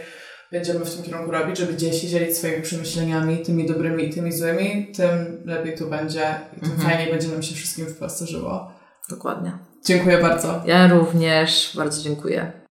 będziemy 0.51 0.86
w 0.86 0.95
tym 0.95 1.04
kierunku 1.04 1.32
robić, 1.32 1.58
żeby 1.58 1.74
gdzieś 1.74 2.01
się 2.01 2.08
dzielić 2.08 2.38
swoimi 2.38 2.62
przemyśleniami, 2.62 3.38
tymi 3.38 3.66
dobrymi 3.68 4.10
i 4.10 4.14
tymi 4.14 4.32
złymi, 4.32 4.91
tym 4.97 5.41
lepiej 5.45 5.78
tu 5.78 5.89
będzie 5.89 6.36
i 6.58 6.60
tym 6.60 6.72
Mhm. 6.72 6.89
fajniej 6.89 7.12
będzie 7.12 7.28
nam 7.28 7.43
się 7.43 7.56
wszystkim 7.56 7.86
w 7.86 7.97
Polsce 7.97 8.28
żyło. 8.28 8.72
Dokładnie. 9.10 9.51
Dziękuję 9.86 10.18
bardzo. 10.18 10.62
Ja 10.66 10.88
również 10.88 11.74
bardzo 11.78 12.01
dziękuję. 12.01 12.62